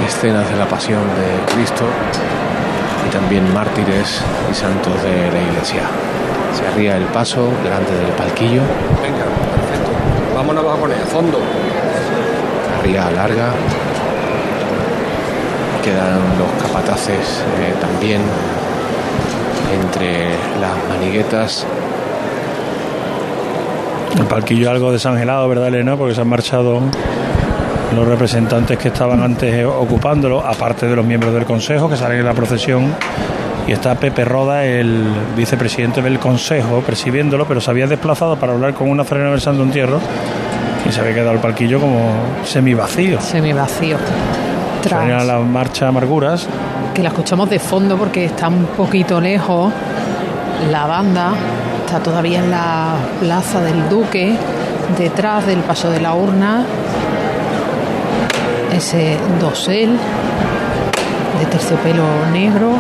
escenas 0.08 0.50
de 0.50 0.58
la 0.58 0.68
pasión 0.68 1.02
de 1.16 1.54
Cristo 1.54 1.86
y 3.08 3.12
también 3.12 3.54
mártires 3.54 4.22
y 4.52 4.56
santos 4.56 5.02
de 5.04 5.32
la 5.32 5.42
iglesia 5.42 5.84
se 6.54 6.68
arría 6.68 6.98
el 6.98 7.06
paso 7.06 7.50
delante 7.64 7.94
del 7.94 8.12
palquillo 8.12 8.62
Venga, 9.02 9.26
perfecto. 9.56 9.92
Vámonos 10.36 10.66
a 10.66 10.78
poner 10.78 10.98
a 11.02 11.06
fondo. 11.06 11.40
ría 12.84 13.10
larga. 13.12 13.52
Quedan 15.84 16.20
los 16.40 16.64
capataces 16.64 17.44
eh, 17.60 17.74
también 17.82 18.22
entre 19.74 20.30
las 20.62 20.78
maniguetas. 20.88 21.66
El 24.18 24.26
palquillo 24.26 24.72
algo 24.72 24.94
desangelado, 24.94 25.50
¿verdad, 25.50 25.68
Elena? 25.68 25.98
Porque 25.98 26.16
se 26.16 26.22
han 26.22 26.30
marchado 26.30 26.80
los 27.94 28.08
representantes 28.08 28.78
que 28.78 28.88
estaban 28.88 29.22
antes 29.22 29.54
eh, 29.54 29.66
ocupándolo, 29.66 30.40
aparte 30.46 30.88
de 30.88 30.96
los 30.96 31.06
miembros 31.06 31.34
del 31.34 31.46
Consejo 31.46 31.90
que 31.90 31.98
salen 31.98 32.20
en 32.20 32.26
la 32.26 32.34
procesión. 32.34 32.94
Y 33.68 33.72
está 33.72 33.96
Pepe 33.96 34.24
Roda, 34.26 34.66
el 34.66 35.06
vicepresidente 35.36 36.02
del 36.02 36.20
Consejo, 36.20 36.82
presidiéndolo, 36.82 37.46
pero 37.46 37.60
se 37.62 37.72
había 37.72 37.88
desplazado 37.88 38.38
para 38.38 38.54
hablar 38.54 38.74
con 38.74 38.90
una 38.90 39.04
nazareno 39.04 39.32
del 39.32 39.42
Santo 39.42 39.64
Entierro 39.64 40.00
y 40.88 40.92
se 40.92 41.00
había 41.00 41.14
quedado 41.14 41.32
el 41.32 41.40
palquillo 41.40 41.80
como 41.80 42.12
semi 42.46 42.74
vacío. 42.74 43.20
La 44.90 45.40
marcha 45.40 45.88
Amarguras. 45.88 46.48
que 46.94 47.02
la 47.02 47.10
escuchamos 47.10 47.50
de 47.50 47.60
fondo 47.60 47.98
porque 47.98 48.26
está 48.26 48.48
un 48.50 48.66
poquito 48.66 49.20
lejos. 49.22 49.72
La 50.72 50.86
banda 50.86 51.32
está 51.86 52.00
todavía 52.00 52.40
en 52.40 52.52
la 52.52 52.96
plaza 53.20 53.62
del 53.62 53.90
Duque, 53.90 54.36
detrás 54.98 55.46
del 55.46 55.60
paso 55.60 55.90
de 55.90 56.00
la 56.02 56.14
urna. 56.14 56.66
Ese 58.76 59.18
dosel 59.40 59.98
de 61.40 61.46
terciopelo 61.46 62.04
negro. 62.32 62.72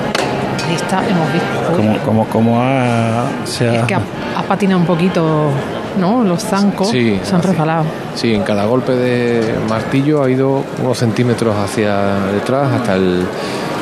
Ahí 0.67 0.75
está, 0.75 1.01
hemos 1.07 1.31
visto. 1.33 1.75
Como, 1.75 1.97
como, 1.99 2.25
como 2.25 2.61
ha, 2.61 3.25
se 3.45 3.67
ha- 3.69 3.75
Es 3.75 3.83
que 3.83 3.95
ha, 3.95 4.01
ha 4.37 4.43
patinado 4.43 4.79
un 4.79 4.85
poquito, 4.87 5.49
¿no? 5.97 6.23
Los 6.23 6.43
zancos 6.43 6.89
Sí, 6.89 7.19
se 7.23 7.33
han 7.35 7.39
así. 7.41 7.47
resbalado. 7.49 7.85
Sí, 8.15 8.33
en 8.33 8.43
cada 8.43 8.65
golpe 8.65 8.93
de 8.93 9.55
martillo 9.69 10.23
ha 10.23 10.29
ido 10.29 10.63
unos 10.81 10.97
centímetros 10.97 11.55
hacia 11.55 12.15
detrás 12.33 12.71
hasta 12.71 12.95
el, 12.95 13.25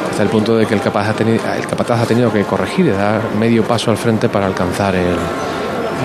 hasta 0.10 0.24
el 0.24 0.30
punto 0.30 0.56
de 0.56 0.66
que 0.66 0.74
el, 0.74 0.82
capaz 0.82 1.10
ha 1.10 1.14
tenido, 1.14 1.40
el 1.58 1.66
capataz 1.68 2.02
ha 2.02 2.06
tenido 2.06 2.32
que 2.32 2.44
corregir 2.44 2.86
y 2.88 2.90
dar 2.90 3.22
medio 3.40 3.64
paso 3.64 3.92
al 3.92 3.98
frente 3.98 4.30
para 4.30 4.46
alcanzar 4.48 4.96
el, 4.96 5.16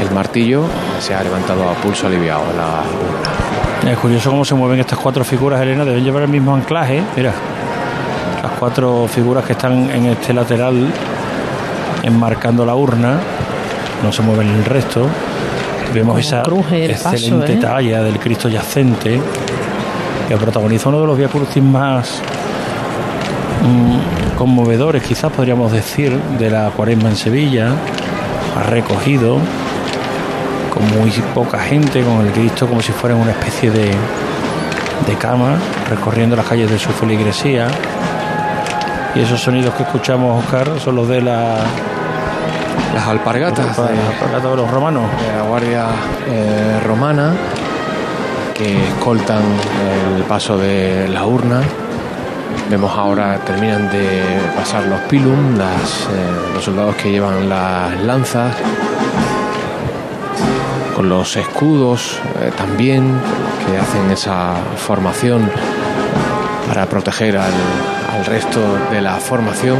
el 0.00 0.10
martillo. 0.14 0.62
Se 1.00 1.14
ha 1.14 1.22
levantado 1.22 1.68
a 1.68 1.74
pulso 1.74 2.06
aliviado 2.06 2.42
la 2.56 2.82
urna. 2.82 3.90
Es 3.92 3.98
curioso 3.98 4.30
cómo 4.30 4.44
se 4.44 4.54
mueven 4.54 4.80
estas 4.80 4.98
cuatro 4.98 5.24
figuras, 5.24 5.60
Elena. 5.60 5.84
Deben 5.84 6.02
llevar 6.04 6.22
el 6.22 6.28
mismo 6.28 6.54
anclaje. 6.54 7.02
Mira, 7.16 7.32
las 8.42 8.52
cuatro 8.58 9.06
figuras 9.08 9.44
que 9.44 9.52
están 9.52 9.90
en 9.90 10.06
este 10.06 10.32
lateral 10.32 10.88
enmarcando 12.02 12.64
la 12.66 12.74
urna. 12.74 13.18
No 14.02 14.12
se 14.12 14.22
mueven 14.22 14.48
el 14.48 14.64
resto. 14.64 15.06
Vemos 15.96 16.20
esa 16.20 16.42
cruje 16.42 16.90
excelente 16.90 17.40
paso, 17.40 17.52
¿eh? 17.52 17.56
talla 17.56 18.02
del 18.02 18.18
Cristo 18.18 18.50
yacente 18.50 19.18
que 20.28 20.36
protagoniza 20.36 20.90
uno 20.90 21.00
de 21.00 21.06
los 21.06 21.16
Via 21.16 21.28
Crucis 21.28 21.62
más 21.62 22.20
mm, 23.62 24.36
conmovedores, 24.36 25.02
quizás 25.02 25.32
podríamos 25.32 25.72
decir, 25.72 26.12
de 26.38 26.50
la 26.50 26.68
cuaresma 26.70 27.08
en 27.08 27.16
Sevilla. 27.16 27.70
Ha 28.58 28.64
recogido 28.64 29.38
con 30.74 31.00
muy 31.00 31.10
poca 31.34 31.60
gente, 31.60 32.02
con 32.02 32.26
el 32.26 32.32
Cristo 32.32 32.66
como 32.66 32.82
si 32.82 32.92
fuera 32.92 33.16
una 33.16 33.30
especie 33.30 33.70
de, 33.70 33.86
de 35.06 35.14
cama, 35.18 35.56
recorriendo 35.88 36.36
las 36.36 36.44
calles 36.44 36.70
de 36.70 36.78
su 36.78 36.90
feligresía. 36.90 37.68
Y 39.14 39.20
esos 39.20 39.40
sonidos 39.40 39.72
que 39.74 39.84
escuchamos, 39.84 40.44
Oscar, 40.44 40.78
son 40.78 40.96
los 40.96 41.08
de 41.08 41.22
la, 41.22 41.56
Las 42.94 43.06
alpargatas 43.06 43.76
de, 43.76 43.82
la 44.32 44.40
de 44.40 44.56
los 44.56 44.70
romanos. 44.70 45.04
de 45.20 45.36
la 45.36 45.42
Guardia 45.42 45.86
eh, 46.26 46.80
Romana 46.86 47.32
que 48.56 48.88
escoltan 48.88 49.42
el 50.16 50.22
paso 50.22 50.56
de 50.56 51.08
la 51.08 51.26
urna. 51.26 51.60
Vemos 52.70 52.90
ahora 52.96 53.38
terminan 53.44 53.90
de 53.90 54.22
pasar 54.56 54.86
los 54.86 55.00
pilum, 55.02 55.58
las, 55.58 56.08
eh, 56.10 56.52
los 56.54 56.64
soldados 56.64 56.96
que 56.96 57.10
llevan 57.10 57.48
las 57.50 58.00
lanzas, 58.00 58.54
con 60.94 61.08
los 61.08 61.36
escudos 61.36 62.18
eh, 62.40 62.50
también, 62.56 63.20
que 63.66 63.76
hacen 63.76 64.10
esa 64.10 64.54
formación 64.76 65.50
para 66.66 66.86
proteger 66.86 67.36
al, 67.36 67.52
al 68.14 68.24
resto 68.24 68.60
de 68.90 69.02
la 69.02 69.16
formación, 69.16 69.76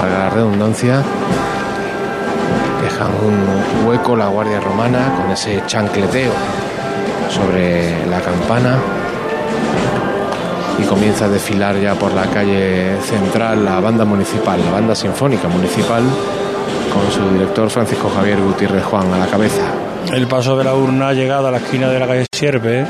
para 0.00 0.18
la 0.18 0.30
redundancia. 0.30 1.02
Un 3.08 3.86
hueco 3.86 4.16
la 4.16 4.28
Guardia 4.28 4.60
Romana 4.60 5.14
con 5.16 5.30
ese 5.30 5.62
chancleteo 5.66 6.32
sobre 7.28 8.06
la 8.06 8.20
campana 8.20 8.78
y 10.78 10.84
comienza 10.84 11.26
a 11.26 11.28
desfilar 11.28 11.80
ya 11.80 11.94
por 11.94 12.12
la 12.12 12.26
calle 12.26 12.96
central 13.02 13.64
la 13.64 13.80
banda 13.80 14.04
municipal, 14.04 14.60
la 14.64 14.70
banda 14.70 14.94
sinfónica 14.94 15.48
municipal 15.48 16.02
con 16.92 17.10
su 17.10 17.28
director 17.32 17.70
Francisco 17.70 18.10
Javier 18.14 18.40
Gutiérrez 18.40 18.84
Juan 18.84 19.12
a 19.12 19.18
la 19.18 19.26
cabeza. 19.26 19.62
El 20.12 20.26
paso 20.26 20.56
de 20.56 20.64
la 20.64 20.74
urna 20.74 21.08
ha 21.08 21.12
llegado 21.12 21.48
a 21.48 21.50
la 21.50 21.58
esquina 21.58 21.88
de 21.88 21.98
la 21.98 22.06
calle 22.06 22.26
Sierpe. 22.32 22.84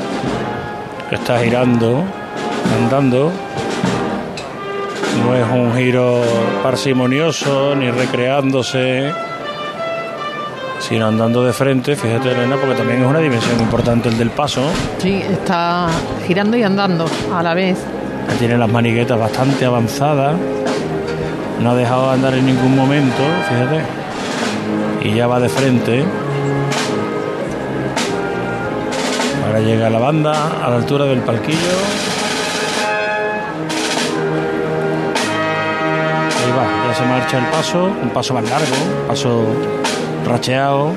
Está 1.11 1.39
girando, 1.39 2.03
andando. 2.81 3.31
No 5.23 5.35
es 5.35 5.45
un 5.51 5.73
giro 5.75 6.21
parsimonioso 6.63 7.75
ni 7.75 7.89
recreándose, 7.91 9.13
sino 10.87 11.07
andando 11.07 11.43
de 11.43 11.53
frente. 11.53 11.95
Fíjate, 11.95 12.31
Elena, 12.31 12.57
porque 12.57 12.75
también 12.75 13.01
es 13.01 13.07
una 13.07 13.19
dimensión 13.19 13.59
importante 13.59 14.09
el 14.09 14.17
del 14.17 14.29
paso. 14.29 14.61
Sí, 14.97 15.21
está 15.29 15.87
girando 16.27 16.57
y 16.57 16.63
andando 16.63 17.05
a 17.33 17.41
la 17.41 17.53
vez. 17.53 17.77
Tiene 18.39 18.57
las 18.57 18.69
maniguetas 18.69 19.17
bastante 19.17 19.65
avanzadas. 19.65 20.35
No 21.61 21.71
ha 21.71 21.75
dejado 21.75 22.07
de 22.07 22.13
andar 22.13 22.33
en 22.33 22.45
ningún 22.45 22.75
momento, 22.75 23.21
fíjate. 23.47 23.83
Y 25.07 25.13
ya 25.15 25.27
va 25.27 25.39
de 25.39 25.49
frente. 25.49 26.03
Ahora 29.45 29.59
llega 29.59 29.89
la 29.89 29.99
banda 29.99 30.65
a 30.65 30.69
la 30.69 30.75
altura 30.77 31.05
del 31.05 31.19
palquillo. 31.19 31.57
Ahí 36.43 36.51
va, 36.51 36.87
ya 36.87 36.93
se 36.95 37.05
marcha 37.05 37.37
el 37.37 37.45
paso, 37.45 37.85
un 38.01 38.09
paso 38.09 38.33
más 38.33 38.43
largo, 38.49 38.75
un 39.01 39.07
paso 39.07 39.45
racheado. 40.25 40.95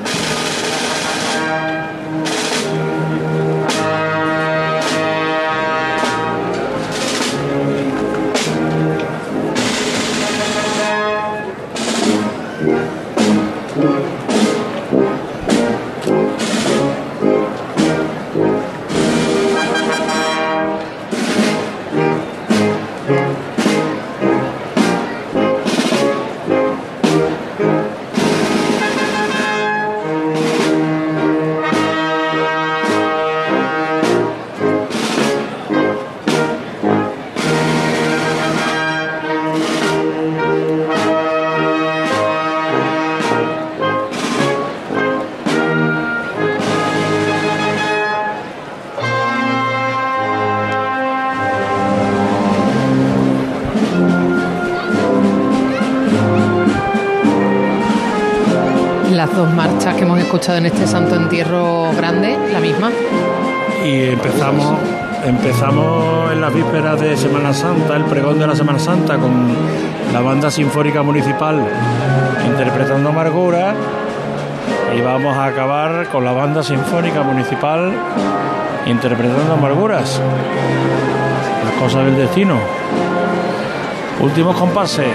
Escuchado 60.37 60.59
en 60.59 60.67
este 60.67 60.85
Santo 60.85 61.15
Entierro 61.15 61.91
Grande, 61.93 62.37
la 62.53 62.59
misma. 62.59 62.91
y 63.83 64.03
empezamos 64.03 64.77
empezamos 65.25 66.31
en 66.31 66.41
las 66.41 66.53
vísperas 66.53 67.01
de 67.01 67.17
Semana 67.17 67.51
Santa, 67.55 67.95
el 67.95 68.03
pregón 68.03 68.37
de 68.37 68.45
la 68.45 68.55
Semana 68.55 68.77
Santa 68.77 69.17
con 69.17 69.47
la 70.13 70.21
banda 70.21 70.51
sinfónica 70.51 71.01
municipal 71.01 71.59
interpretando 72.45 73.09
Amargura 73.09 73.73
y 74.95 75.01
vamos 75.01 75.35
a 75.35 75.45
acabar 75.45 76.07
con 76.09 76.23
la 76.23 76.33
banda 76.33 76.61
sinfónica 76.61 77.23
municipal 77.23 77.91
interpretando 78.85 79.53
Amarguras. 79.53 80.21
Las 81.65 81.81
cosas 81.81 82.05
del 82.05 82.15
destino. 82.15 82.59
Últimos 84.21 84.55
compases 84.55 85.07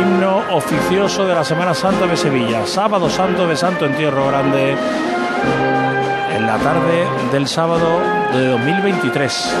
himno 0.00 0.44
oficioso 0.52 1.26
de 1.26 1.34
la 1.34 1.44
Semana 1.44 1.74
Santa 1.74 2.06
de 2.06 2.16
Sevilla, 2.16 2.66
sábado 2.66 3.10
santo 3.10 3.46
de 3.46 3.56
Santo 3.56 3.84
Entierro 3.86 4.28
Grande 4.28 4.76
en 6.36 6.46
la 6.46 6.56
tarde 6.58 7.06
del 7.32 7.46
sábado 7.48 8.00
de 8.32 8.46
2023. 8.46 9.54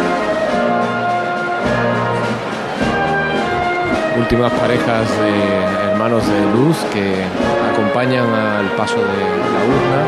Últimas 4.18 4.52
parejas 4.52 5.08
de 5.18 5.90
hermanos 5.90 6.26
de 6.26 6.40
luz 6.52 6.76
que 6.92 7.24
acompañan 7.72 8.32
al 8.32 8.66
paso 8.76 8.96
de 8.96 9.02
la 9.02 9.60
urna. 9.64 10.00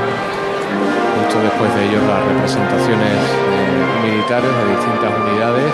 Justo 1.18 1.40
después 1.42 1.74
de 1.74 1.84
ellos 1.86 2.02
las 2.04 2.24
representaciones 2.24 3.12
eh, 3.12 4.10
militares 4.10 4.50
de 4.50 4.70
distintas 4.76 5.12
unidades, 5.28 5.72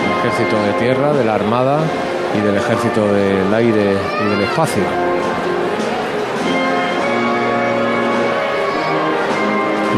del 0.00 0.18
ejército 0.18 0.62
de 0.62 0.72
tierra, 0.74 1.12
de 1.12 1.24
la 1.24 1.34
armada 1.34 1.78
y 2.36 2.40
del 2.40 2.56
ejército 2.56 3.12
del 3.12 3.52
aire 3.54 3.96
y 4.24 4.30
del 4.30 4.42
espacio. 4.42 4.82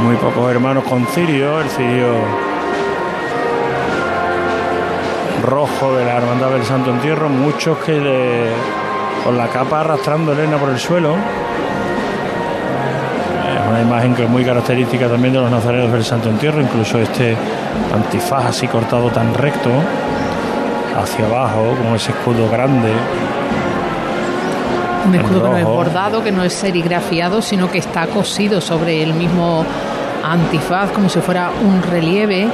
Muy 0.03 0.17
pocos 0.17 0.51
hermanos 0.51 0.85
con 0.85 1.07
cirio, 1.07 1.61
el 1.61 1.69
cirio 1.71 2.07
rojo 5.43 5.97
de 5.97 6.05
la 6.05 6.17
Hermandad 6.17 6.51
del 6.51 6.65
Santo 6.65 6.91
Entierro, 6.91 7.29
muchos 7.29 7.79
que 7.79 7.93
le- 8.01 8.51
con 9.25 9.37
la 9.37 9.49
capa 9.49 9.81
arrastrando 9.81 10.33
Elena 10.33 10.57
por 10.59 10.69
el 10.71 10.79
suelo. 10.79 11.15
Es 13.55 13.69
una 13.69 13.81
imagen 13.81 14.15
que 14.15 14.25
es 14.25 14.29
muy 14.29 14.45
característica 14.45 15.09
también 15.09 15.33
de 15.35 15.41
los 15.41 15.51
nazarenos 15.51 15.91
del 15.93 16.05
Santo 16.05 16.29
Entierro, 16.29 16.61
incluso 16.61 16.99
este 16.99 17.37
antifaz 17.95 18.47
así 18.47 18.69
cortado 18.69 19.11
tan 19.11 19.35
recto 19.35 19.71
hacia 20.97 21.27
abajo, 21.27 21.75
con 21.83 21.95
ese 21.95 22.13
escudo 22.13 22.49
grande. 22.51 22.93
Un 25.07 25.15
escudo 25.15 25.43
que 25.43 25.49
no 25.51 25.57
es 25.59 25.65
bordado, 25.65 26.25
que 26.25 26.33
no 26.33 26.43
es 26.43 26.53
serigrafiado, 26.53 27.41
sino 27.43 27.71
que 27.71 27.79
está 27.79 28.07
cosido 28.07 28.61
sobre 28.61 29.03
el 29.03 29.15
mismo 29.15 29.65
antifaz, 30.25 30.91
como 30.91 31.09
si 31.09 31.21
fuera 31.21 31.51
un 31.63 31.83
relieve. 31.83 32.49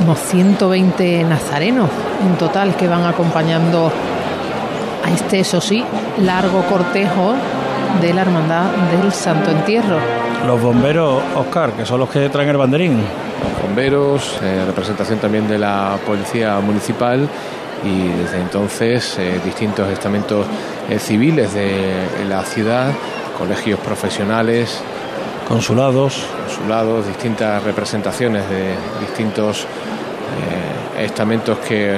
Unos 0.00 0.18
120 0.18 1.24
nazarenos 1.24 1.88
en 2.26 2.36
total 2.36 2.74
que 2.76 2.88
van 2.88 3.04
acompañando 3.04 3.90
a 5.04 5.10
este, 5.10 5.40
eso 5.40 5.60
sí, 5.60 5.84
largo 6.18 6.62
cortejo 6.62 7.34
de 8.00 8.14
la 8.14 8.22
Hermandad 8.22 8.64
del 8.92 9.12
Santo 9.12 9.50
Entierro. 9.50 9.98
Los 10.46 10.60
bomberos, 10.60 11.22
Oscar, 11.36 11.72
que 11.72 11.84
son 11.84 12.00
los 12.00 12.08
que 12.08 12.28
traen 12.28 12.48
el 12.48 12.56
banderín. 12.56 13.04
Bomberos, 13.72 14.38
eh, 14.42 14.64
representación 14.66 15.18
también 15.18 15.48
de 15.48 15.58
la 15.58 15.96
policía 16.06 16.60
municipal 16.60 17.26
y 17.82 18.08
desde 18.22 18.38
entonces 18.38 19.18
eh, 19.18 19.40
distintos 19.42 19.88
estamentos 19.90 20.44
eh, 20.90 20.98
civiles 20.98 21.54
de 21.54 22.26
la 22.28 22.44
ciudad, 22.44 22.92
colegios 23.38 23.80
profesionales, 23.80 24.78
consulados, 25.48 26.22
consulados, 26.46 27.06
distintas 27.06 27.62
representaciones 27.62 28.48
de 28.50 28.74
distintos 29.00 29.66
estamentos 30.98 31.58
que 31.58 31.96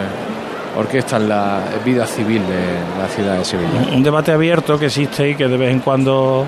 orquestan 0.77 1.29
la 1.29 1.61
vida 1.85 2.07
civil 2.07 2.43
de 2.47 3.03
la 3.03 3.09
ciudad 3.09 3.39
de 3.39 3.45
Sevilla. 3.45 3.95
un 3.95 4.03
debate 4.03 4.33
abierto 4.33 4.79
que 4.79 4.87
existe 4.87 5.31
y 5.31 5.35
que 5.35 5.47
de 5.47 5.57
vez 5.57 5.71
en 5.71 5.81
cuando 5.81 6.47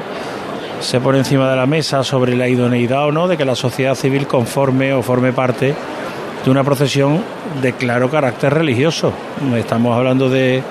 se 0.87 1.01
pone 1.01 1.19
encima 1.19 1.51
de 1.51 1.57
la 1.57 1.67
mesa 1.67 2.05
sobre 2.05 2.37
la 2.37 2.47
idoneidad 2.47 3.07
o 3.07 3.11
no 3.11 3.27
de 3.27 3.37
que 3.37 3.45
la 3.45 3.57
sociedad 3.57 3.97
civil 3.97 4.29
conforme 4.29 4.93
o 4.93 5.03
forme 5.03 5.33
parte 5.33 5.75
de 6.45 6.51
una 6.51 6.63
procesión 6.63 7.25
de 7.61 7.73
claro 7.73 8.09
carácter 8.09 8.55
religioso. 8.55 9.13
Estamos 9.57 9.97
hablando 9.97 10.31
de, 10.31 10.63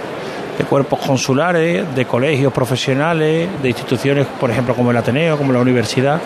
de 0.58 0.64
cuerpos 0.64 1.00
consulares, 1.00 1.94
de 1.94 2.06
colegios 2.06 2.54
profesionales, 2.54 3.50
de 3.62 3.68
instituciones, 3.68 4.26
por 4.40 4.50
ejemplo, 4.50 4.74
como 4.74 4.92
el 4.92 4.98
Ateneo, 4.98 5.38
como 5.38 5.52
la 5.52 5.60
universidad. 5.60 6.22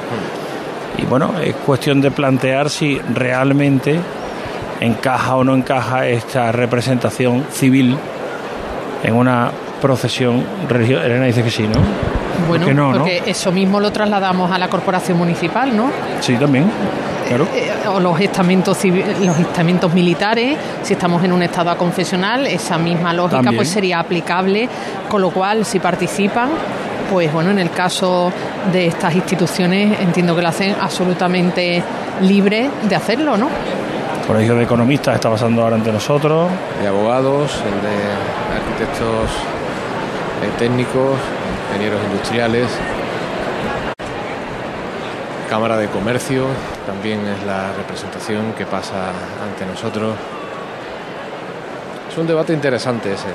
Y 0.99 1.07
bueno, 1.07 1.33
es 1.43 1.55
cuestión 1.55 1.99
de 1.99 2.11
plantear 2.11 2.69
si 2.69 2.99
realmente 3.15 3.99
encaja 4.81 5.35
o 5.35 5.43
no 5.43 5.55
encaja 5.55 6.07
esta 6.07 6.51
representación 6.51 7.43
civil 7.51 7.97
en 9.03 9.15
una 9.15 9.49
procesión 9.81 10.43
religiosa. 10.69 11.07
Elena 11.07 11.25
dice 11.25 11.41
que 11.41 11.49
sí, 11.49 11.63
¿no? 11.63 12.18
Bueno, 12.47 12.67
no, 12.73 12.91
¿no? 12.91 12.97
porque 12.99 13.23
eso 13.25 13.51
mismo 13.51 13.79
lo 13.79 13.91
trasladamos 13.91 14.51
a 14.51 14.57
la 14.57 14.67
corporación 14.69 15.17
municipal, 15.17 15.75
¿no? 15.75 15.89
Sí, 16.21 16.35
también. 16.35 16.65
Claro. 17.27 17.47
Eh, 17.53 17.71
o 17.87 17.99
los 17.99 18.19
estamentos 18.19 18.83
civi- 18.83 19.03
los 19.23 19.37
estamentos 19.37 19.93
militares, 19.93 20.57
si 20.81 20.93
estamos 20.93 21.23
en 21.23 21.31
un 21.31 21.43
estado 21.43 21.75
confesional, 21.77 22.47
esa 22.47 22.77
misma 22.79 23.13
lógica 23.13 23.37
También. 23.37 23.55
pues 23.57 23.69
sería 23.69 23.99
aplicable, 23.99 24.67
con 25.07 25.21
lo 25.21 25.29
cual 25.29 25.63
si 25.63 25.79
participan, 25.79 26.49
pues 27.11 27.31
bueno, 27.31 27.51
en 27.51 27.59
el 27.59 27.69
caso 27.69 28.31
de 28.73 28.87
estas 28.87 29.13
instituciones 29.15 29.99
entiendo 29.99 30.35
que 30.35 30.41
lo 30.41 30.47
hacen 30.47 30.75
absolutamente 30.81 31.83
libre 32.21 32.69
de 32.87 32.95
hacerlo, 32.95 33.37
¿no? 33.37 33.47
Colegio 34.27 34.55
de 34.55 34.63
Economistas 34.63 35.15
está 35.15 35.29
pasando 35.29 35.63
ahora 35.63 35.75
ante 35.75 35.91
nosotros. 35.91 36.49
de 36.81 36.87
abogados, 36.87 37.51
el 37.65 37.81
de 37.81 38.55
arquitectos 38.59 39.29
eh, 40.43 40.49
técnicos, 40.57 41.17
ingenieros 41.69 42.01
industriales. 42.03 42.67
Cámara 45.49 45.77
de 45.77 45.87
Comercio 45.87 46.45
también 46.85 47.25
es 47.27 47.43
la 47.43 47.73
representación 47.73 48.53
que 48.53 48.65
pasa 48.65 49.09
ante 49.43 49.65
nosotros. 49.65 50.15
Es 52.09 52.17
un 52.17 52.27
debate 52.27 52.53
interesante 52.53 53.13
ese, 53.13 53.29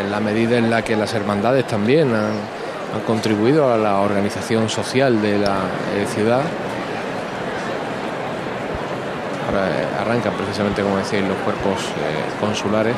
en 0.00 0.10
la 0.10 0.20
medida 0.20 0.58
en 0.58 0.70
la 0.70 0.82
que 0.82 0.96
las 0.96 1.14
hermandades 1.14 1.66
también 1.66 2.14
han, 2.14 2.56
contribuido 3.06 3.70
a 3.70 3.76
la 3.76 4.00
organización 4.00 4.70
social 4.70 5.20
de 5.20 5.38
la 5.38 5.56
ciudad. 6.14 6.40
Ahora 9.46 9.68
eh, 9.68 9.86
arrancan 10.00 10.32
precisamente, 10.32 10.82
como 10.82 10.96
decía, 10.96 11.20
los 11.20 11.36
cuerpos 11.38 11.84
eh, 11.88 12.40
consulares. 12.40 12.96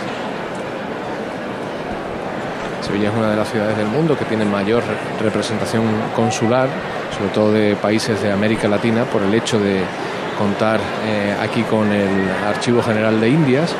Sevilla 2.88 3.10
es 3.10 3.14
una 3.14 3.28
de 3.28 3.36
las 3.36 3.50
ciudades 3.50 3.76
del 3.76 3.88
mundo 3.88 4.16
que 4.16 4.24
tiene 4.24 4.46
mayor 4.46 4.82
representación 5.20 5.84
consular, 6.16 6.68
sobre 7.14 7.30
todo 7.34 7.52
de 7.52 7.76
países 7.76 8.22
de 8.22 8.32
América 8.32 8.66
Latina, 8.66 9.04
por 9.04 9.22
el 9.22 9.34
hecho 9.34 9.60
de 9.60 9.82
contar 10.38 10.80
eh, 11.06 11.36
aquí 11.38 11.62
con 11.64 11.92
el 11.92 12.08
Archivo 12.48 12.82
General 12.82 13.20
de 13.20 13.28
Indias, 13.28 13.74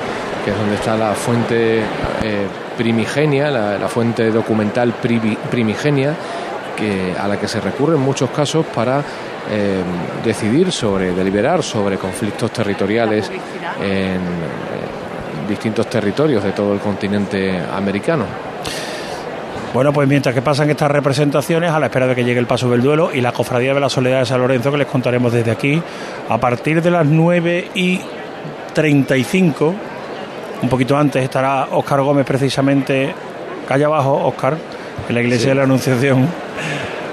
que 0.45 0.51
es 0.51 0.59
donde 0.59 0.75
está 0.75 0.95
la 0.95 1.15
fuente 1.15 1.79
eh, 1.79 2.47
primigenia, 2.77 3.51
la, 3.51 3.89
fuente 3.89 4.31
documental 4.31 4.93
primigenia, 5.51 6.15
que, 6.77 7.15
a 7.19 7.27
la 7.27 7.41
que 7.41 7.49
se 7.49 7.61
recurre 7.63 7.95
en 7.95 8.03
muchos 8.03 8.29
casos 8.29 8.67
para 8.67 9.01
eh, 9.51 9.83
decidir 10.23 10.71
sobre, 10.71 11.13
deliberar 11.13 11.63
sobre 11.63 11.97
conflictos 11.97 12.51
territoriales 12.51 13.31
en 13.83 14.21
distintos 15.49 15.89
territorios 15.89 16.45
de 16.45 16.53
todo 16.53 16.75
el 16.75 16.81
continente 16.81 17.59
americano. 17.59 18.48
Bueno, 19.75 19.93
pues 19.93 20.09
mientras 20.09 20.35
que 20.35 20.41
pasan 20.41 20.71
estas 20.71 20.91
representaciones, 20.91 21.71
a 21.71 21.79
la 21.79 21.87
espera 21.87 22.07
de 22.07 22.15
que 22.15 22.25
llegue 22.25 22.41
el 22.41 22.47
paso 22.47 22.71
del 22.71 22.81
duelo 22.81 23.11
y 23.13 23.21
la 23.21 23.33
cofradía 23.33 23.75
de 23.75 23.81
la 23.81 23.91
Soledad 23.91 24.21
de 24.21 24.27
San 24.27 24.41
Lorenzo, 24.41 24.73
que 24.73 24.79
les 24.79 24.87
contaremos 24.87 25.33
desde 25.33 25.51
aquí, 25.51 25.81
a 26.29 26.39
partir 26.39 26.81
de 26.81 26.91
las 26.91 27.05
9 27.05 27.73
y 27.75 28.01
35, 28.73 29.75
un 30.63 30.69
poquito 30.69 30.97
antes 30.97 31.23
estará 31.23 31.69
Óscar 31.73 32.01
Gómez 32.01 32.25
precisamente, 32.25 33.13
calle 33.69 33.85
abajo, 33.85 34.15
Óscar, 34.25 34.57
en 35.07 35.15
la 35.15 35.21
iglesia 35.21 35.51
de 35.51 35.57
la 35.57 35.65
Anunciación. 35.65 36.27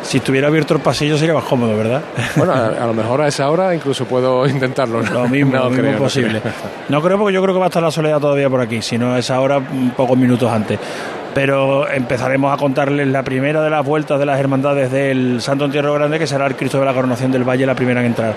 Si 0.02 0.18
estuviera 0.18 0.48
abierto 0.48 0.76
el 0.76 0.82
pasillo 0.82 1.18
sería 1.18 1.34
más 1.34 1.46
cómodo, 1.46 1.76
¿verdad? 1.76 2.04
Bueno, 2.36 2.54
a, 2.54 2.86
lo 2.86 2.94
mejor 2.94 3.22
a 3.22 3.28
esa 3.28 3.50
hora 3.50 3.74
incluso 3.74 4.06
puedo 4.06 4.46
intentarlo. 4.48 5.02
Lo 5.02 5.28
mismo, 5.28 5.58
no, 5.58 5.70
creo, 5.72 5.98
posible. 5.98 6.42
No 6.90 7.02
creo. 7.02 7.18
porque 7.18 7.34
yo 7.34 7.42
creo 7.42 7.56
que 7.56 7.60
va 7.60 7.66
a 7.66 7.70
estar 7.70 7.82
la 7.82 7.90
soledad 7.90 8.20
todavía 8.20 8.48
por 8.48 8.62
aquí, 8.62 8.84
si 8.84 9.00
no 9.00 9.14
a 9.14 9.20
esa 9.20 9.42
hora, 9.42 9.60
pocos 9.98 10.16
minutos 10.16 10.52
antes 10.52 10.80
pero 11.36 11.92
empezaremos 11.92 12.54
a 12.54 12.56
contarles 12.56 13.10
la 13.10 13.22
primera 13.22 13.62
de 13.62 13.70
las 13.70 13.86
vueltas 13.86 14.18
de 14.18 14.26
las 14.26 14.40
hermandades 14.40 14.90
del 14.90 15.42
Santo 15.42 15.66
Entierro 15.66 15.94
Grande, 15.94 16.18
que 16.18 16.28
será 16.28 16.48
el 16.48 16.56
Cristo 16.56 16.80
de 16.80 16.86
la 16.86 16.94
Coronación 16.94 17.30
del 17.30 17.44
Valle, 17.44 17.66
la 17.66 17.76
primera 17.76 18.00
en 18.00 18.08
entrar. 18.08 18.34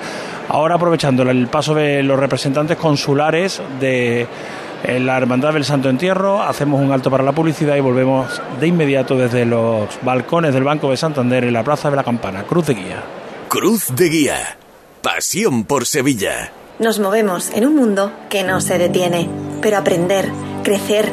Ahora, 0.49 0.75
aprovechando 0.75 1.23
el 1.23 1.47
paso 1.47 1.77
de 1.77 2.03
los 2.03 2.19
representantes 2.19 2.77
consulares 2.77 3.63
de 3.79 4.27
la 4.99 5.17
Hermandad 5.17 5.53
del 5.53 5.65
Santo 5.65 5.89
Entierro, 5.89 6.43
hacemos 6.43 6.81
un 6.81 6.91
alto 6.91 7.09
para 7.09 7.23
la 7.23 7.31
publicidad 7.31 7.77
y 7.77 7.81
volvemos 7.81 8.43
de 8.59 8.67
inmediato 8.67 9.17
desde 9.17 9.47
los 9.47 9.89
balcones 10.03 10.53
del 10.53 10.65
Banco 10.65 10.91
de 10.91 10.97
Santander 10.97 11.45
en 11.45 11.53
la 11.53 11.63
Plaza 11.63 11.91
de 11.91 11.97
la 11.97 12.03
Campana. 12.03 12.43
Cruz 12.43 12.67
de 12.67 12.75
Guía. 12.75 13.03
Cruz 13.47 13.95
de 13.95 14.09
Guía. 14.09 14.59
Pasión 15.03 15.63
por 15.63 15.87
Sevilla. 15.87 16.51
Nos 16.81 16.99
movemos 16.99 17.51
en 17.55 17.65
un 17.65 17.77
mundo 17.77 18.11
que 18.29 18.43
no 18.43 18.61
se 18.61 18.77
detiene, 18.77 19.31
pero 19.63 19.79
aprender, 19.79 20.29
crecer, 20.65 21.13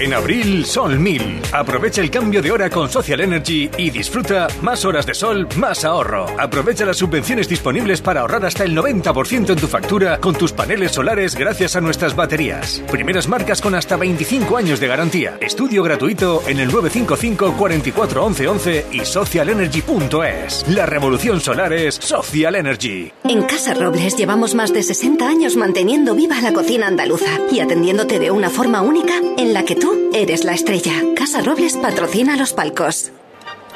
En 0.00 0.14
abril, 0.14 0.64
Sol 0.64 0.96
1000. 0.96 1.40
Aprovecha 1.52 2.00
el 2.00 2.08
cambio 2.08 2.40
de 2.40 2.52
hora 2.52 2.70
con 2.70 2.88
Social 2.88 3.20
Energy 3.20 3.68
y 3.76 3.90
disfruta 3.90 4.46
más 4.62 4.84
horas 4.84 5.06
de 5.06 5.14
sol, 5.14 5.48
más 5.56 5.84
ahorro. 5.84 6.26
Aprovecha 6.38 6.84
las 6.84 6.98
subvenciones 6.98 7.48
disponibles 7.48 8.00
para 8.00 8.20
ahorrar 8.20 8.44
hasta 8.44 8.62
el 8.62 8.76
90% 8.76 9.50
en 9.50 9.58
tu 9.58 9.66
factura 9.66 10.20
con 10.20 10.36
tus 10.36 10.52
paneles 10.52 10.92
solares 10.92 11.34
gracias 11.34 11.74
a 11.74 11.80
nuestras 11.80 12.14
baterías. 12.14 12.80
Primeras 12.92 13.26
marcas 13.26 13.60
con 13.60 13.74
hasta 13.74 13.96
25 13.96 14.56
años 14.56 14.78
de 14.78 14.86
garantía. 14.86 15.36
Estudio 15.40 15.82
gratuito 15.82 16.44
en 16.46 16.60
el 16.60 16.68
955 16.68 17.56
44 17.58 18.24
11 18.24 18.86
y 18.92 19.04
socialenergy.es. 19.04 20.68
La 20.68 20.86
revolución 20.86 21.40
solar 21.40 21.72
es 21.72 21.96
Social 21.96 22.54
Energy. 22.54 23.10
En 23.24 23.42
Casa 23.42 23.74
Robles 23.74 24.16
llevamos 24.16 24.54
más 24.54 24.72
de 24.72 24.84
60 24.84 25.26
años 25.26 25.56
manteniendo 25.56 26.14
viva 26.14 26.40
la 26.40 26.52
cocina 26.52 26.86
andaluza 26.86 27.40
y 27.50 27.58
atendiéndote 27.58 28.20
de 28.20 28.30
una 28.30 28.48
forma 28.48 28.80
única 28.80 29.14
en 29.36 29.52
la 29.52 29.64
que 29.64 29.74
tú 29.88 30.10
eres 30.14 30.44
la 30.44 30.52
estrella. 30.52 30.92
Casa 31.16 31.40
Robles 31.40 31.76
patrocina 31.76 32.36
los 32.36 32.52
palcos. 32.52 33.10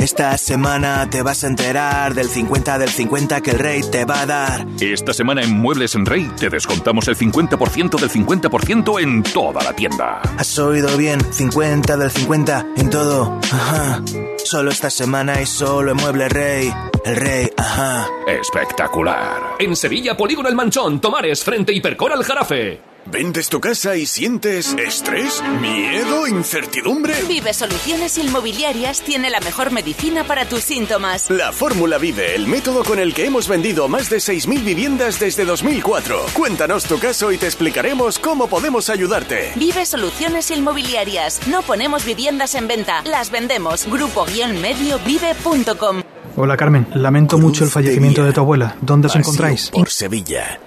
Esta 0.00 0.36
semana 0.36 1.08
te 1.08 1.22
vas 1.22 1.44
a 1.44 1.46
enterar 1.46 2.14
del 2.14 2.28
50 2.28 2.78
del 2.78 2.88
50 2.88 3.40
que 3.40 3.50
el 3.52 3.58
rey 3.58 3.80
te 3.90 4.04
va 4.04 4.20
a 4.22 4.26
dar. 4.26 4.66
Esta 4.80 5.14
semana 5.14 5.42
en 5.42 5.50
Muebles 5.50 5.94
en 5.94 6.04
Rey 6.04 6.30
te 6.38 6.50
descontamos 6.50 7.08
el 7.08 7.16
50% 7.16 7.98
del 7.98 8.10
50% 8.10 9.00
en 9.02 9.22
toda 9.22 9.62
la 9.62 9.72
tienda. 9.74 10.20
¿Has 10.36 10.58
oído 10.58 10.96
bien? 10.96 11.20
50 11.32 11.96
del 11.96 12.10
50 12.10 12.66
en 12.76 12.90
todo. 12.90 13.38
Ajá. 13.50 14.02
Solo 14.44 14.70
esta 14.70 14.90
semana 14.90 15.40
y 15.40 15.46
solo 15.46 15.92
en 15.92 15.96
Muebles 15.96 16.30
Rey. 16.32 16.72
El 17.04 17.16
rey, 17.16 17.50
ajá. 17.56 18.06
Espectacular. 18.26 19.56
En 19.58 19.74
Sevilla, 19.76 20.16
Polígono 20.16 20.48
El 20.48 20.54
Manchón, 20.54 21.00
Tomares, 21.00 21.42
frente 21.44 21.72
Hipercor 21.72 22.12
al 22.12 22.24
Jarafe. 22.24 22.93
¿Vendes 23.06 23.50
tu 23.50 23.60
casa 23.60 23.96
y 23.96 24.06
sientes 24.06 24.74
estrés, 24.78 25.42
miedo, 25.60 26.26
incertidumbre? 26.26 27.12
Vive 27.28 27.52
Soluciones 27.52 28.16
Inmobiliarias 28.16 29.02
tiene 29.02 29.28
la 29.30 29.40
mejor 29.40 29.72
medicina 29.72 30.24
para 30.24 30.48
tus 30.48 30.64
síntomas. 30.64 31.28
La 31.30 31.52
Fórmula 31.52 31.98
Vive, 31.98 32.34
el 32.34 32.46
método 32.46 32.82
con 32.82 32.98
el 32.98 33.12
que 33.12 33.26
hemos 33.26 33.46
vendido 33.46 33.88
más 33.88 34.08
de 34.08 34.16
6.000 34.16 34.64
viviendas 34.64 35.20
desde 35.20 35.44
2004. 35.44 36.24
Cuéntanos 36.32 36.84
tu 36.84 36.98
caso 36.98 37.30
y 37.30 37.36
te 37.36 37.44
explicaremos 37.46 38.18
cómo 38.18 38.48
podemos 38.48 38.88
ayudarte. 38.88 39.52
Vive 39.56 39.84
Soluciones 39.84 40.50
Inmobiliarias. 40.50 41.46
No 41.46 41.60
ponemos 41.62 42.06
viviendas 42.06 42.54
en 42.54 42.68
venta, 42.68 43.02
las 43.04 43.30
vendemos. 43.30 43.86
Grupo-medio-vive.com. 43.86 46.00
Hola 46.36 46.56
Carmen, 46.56 46.86
lamento 46.94 47.36
mucho 47.38 47.64
el 47.64 47.70
fallecimiento 47.70 48.24
de 48.24 48.32
tu 48.32 48.40
abuela. 48.40 48.76
¿Dónde 48.80 49.08
os 49.08 49.14
encontráis? 49.14 49.68
Por 49.70 49.90
Sevilla. 49.90 50.58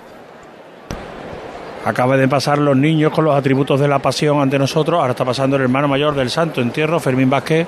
Acaba 1.87 2.17
de 2.17 2.27
pasar 2.27 2.57
los 2.57 2.75
niños 2.75 3.13
con 3.13 3.23
los 3.23 3.33
atributos 3.33 3.79
de 3.79 3.87
la 3.87 3.99
pasión 3.99 4.41
ante 4.41 4.59
nosotros. 4.59 4.99
Ahora 4.99 5.11
está 5.11 5.23
pasando 5.23 5.55
el 5.55 5.61
hermano 5.61 5.87
mayor 5.87 6.15
del 6.15 6.29
Santo 6.29 6.59
Entierro, 6.59 6.99
Fermín 6.99 7.29
Vázquez, 7.29 7.65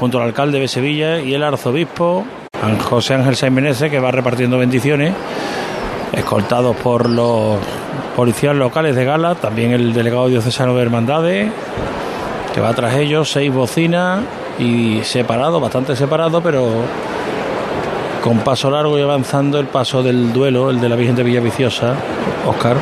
junto 0.00 0.18
al 0.18 0.24
alcalde 0.24 0.58
de 0.58 0.66
Sevilla 0.66 1.20
y 1.20 1.32
el 1.32 1.44
arzobispo 1.44 2.24
José 2.88 3.14
Ángel 3.14 3.36
Sainz 3.36 3.78
que 3.78 4.00
va 4.00 4.10
repartiendo 4.10 4.58
bendiciones, 4.58 5.14
escoltados 6.12 6.74
por 6.74 7.08
los 7.08 7.58
policías 8.16 8.56
locales 8.56 8.96
de 8.96 9.04
Gala, 9.04 9.36
también 9.36 9.70
el 9.70 9.92
delegado 9.92 10.26
diocesano 10.26 10.74
de 10.74 10.82
Hermandades, 10.82 11.52
que 12.52 12.60
va 12.60 12.74
tras 12.74 12.96
ellos, 12.96 13.30
seis 13.30 13.52
bocinas 13.52 14.22
y 14.58 15.02
separado, 15.04 15.60
bastante 15.60 15.94
separado, 15.94 16.42
pero 16.42 16.68
con 18.24 18.38
paso 18.40 18.72
largo 18.72 18.98
y 18.98 19.02
avanzando 19.02 19.60
el 19.60 19.66
paso 19.66 20.02
del 20.02 20.32
duelo, 20.32 20.70
el 20.70 20.80
de 20.80 20.88
la 20.88 20.96
Virgen 20.96 21.14
de 21.14 21.22
Villaviciosa, 21.22 21.94
Oscar. 22.44 22.76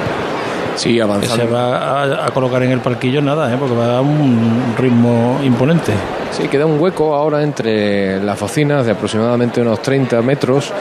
Sí, 0.77 1.01
avanzando. 1.01 1.45
se 1.45 1.51
va 1.51 2.27
a, 2.27 2.31
colocar 2.31 2.63
en 2.63 2.71
el 2.71 2.81
parquillo 2.81 3.21
nada, 3.21 3.53
¿eh? 3.53 3.57
porque 3.59 3.75
va 3.75 3.85
a 3.85 3.89
dar 3.89 4.01
un 4.03 4.75
ritmo 4.79 5.41
imponente. 5.43 5.93
Sí, 6.31 6.49
queda 6.49 6.67
un 6.67 6.81
hueco 6.81 7.15
ahora 7.15 7.43
entre 7.43 8.23
las 8.23 8.39
bocinas 8.39 8.87
de 8.87 8.93
aproximadamente 8.93 9.61
unos 9.61 9.83
30 9.83 10.23
metros 10.23 10.73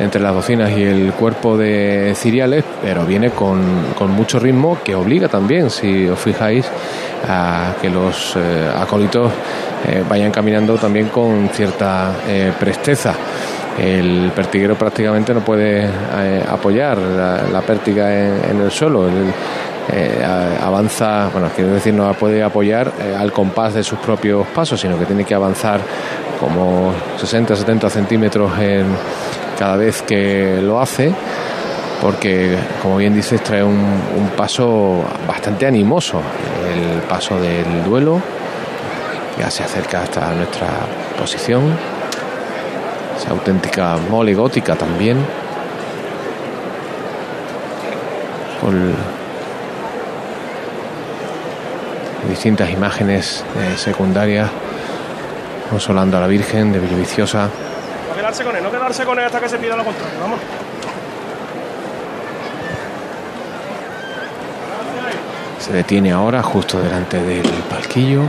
entre 0.00 0.20
las 0.20 0.34
bocinas 0.34 0.70
y 0.76 0.82
el 0.82 1.12
cuerpo 1.12 1.56
de 1.56 2.12
Ciriales, 2.14 2.64
pero 2.82 3.04
viene 3.04 3.30
con, 3.30 3.60
con 3.96 4.10
mucho 4.10 4.38
ritmo 4.38 4.78
que 4.84 4.94
obliga 4.94 5.28
también, 5.28 5.70
si 5.70 6.06
os 6.06 6.18
fijáis, 6.18 6.70
a 7.26 7.74
que 7.80 7.90
los 7.90 8.36
eh, 8.36 8.70
acólitos 8.76 9.32
eh, 9.86 10.02
vayan 10.08 10.30
caminando 10.30 10.76
también 10.76 11.08
con 11.08 11.48
cierta 11.50 12.12
eh, 12.26 12.52
presteza 12.58 13.14
el 13.78 14.32
pertiguero 14.34 14.76
prácticamente 14.76 15.32
no 15.32 15.40
puede 15.40 15.84
eh, 15.84 16.44
apoyar 16.48 16.98
la, 16.98 17.60
pértiga 17.62 18.12
en, 18.12 18.60
el 18.60 18.70
suelo. 18.70 19.08
Eh, 19.90 20.22
avanza, 20.60 21.30
bueno, 21.32 21.48
quiero 21.54 21.72
decir, 21.72 21.94
no 21.94 22.12
puede 22.14 22.42
apoyar 22.42 22.92
al 23.18 23.32
compás 23.32 23.74
de 23.74 23.82
sus 23.82 23.98
propios 24.00 24.46
pasos, 24.48 24.80
sino 24.80 24.98
que 24.98 25.06
tiene 25.06 25.24
que 25.24 25.34
avanzar 25.34 25.80
como 26.38 26.92
60, 27.16 27.56
70 27.56 27.88
centímetros 27.88 28.58
en, 28.58 28.86
cada 29.58 29.76
vez 29.76 30.02
que 30.02 30.60
lo 30.60 30.80
hace, 30.80 31.12
porque, 32.02 32.56
como 32.82 32.96
bien 32.98 33.14
dices, 33.14 33.42
trae 33.42 33.64
un 33.64 34.30
paso 34.36 35.02
bastante 35.26 35.66
animoso, 35.66 36.20
el 36.70 37.00
paso 37.02 37.40
del 37.40 37.84
duelo, 37.84 38.20
ya 39.38 39.50
se 39.50 39.62
acerca 39.62 40.02
hasta 40.02 40.32
nuestra 40.32 40.68
posición 41.18 41.76
esa 43.18 43.30
auténtica 43.30 43.96
mole 44.08 44.34
gótica 44.34 44.76
también. 44.76 45.18
Con 48.60 48.94
distintas 52.28 52.70
imágenes 52.70 53.44
eh, 53.56 53.76
secundarias 53.76 54.50
consolando 55.70 56.16
a 56.16 56.20
la 56.20 56.26
Virgen 56.26 56.72
de 56.72 56.78
Villaviciosa. 56.78 57.48
No 58.08 58.14
quedarse 58.14 58.44
con 58.44 58.56
él, 58.56 58.62
no 58.62 58.70
quedarse 58.70 59.04
con 59.04 59.18
él 59.18 59.24
hasta 59.24 59.40
que 59.40 59.48
se 59.48 59.58
pida 59.58 59.76
lo 59.76 59.84
contrario, 59.84 60.18
vamos. 60.20 60.40
Se 65.58 65.72
detiene 65.72 66.12
ahora 66.12 66.42
justo 66.42 66.80
delante 66.80 67.22
del 67.22 67.48
palquillo. 67.68 68.22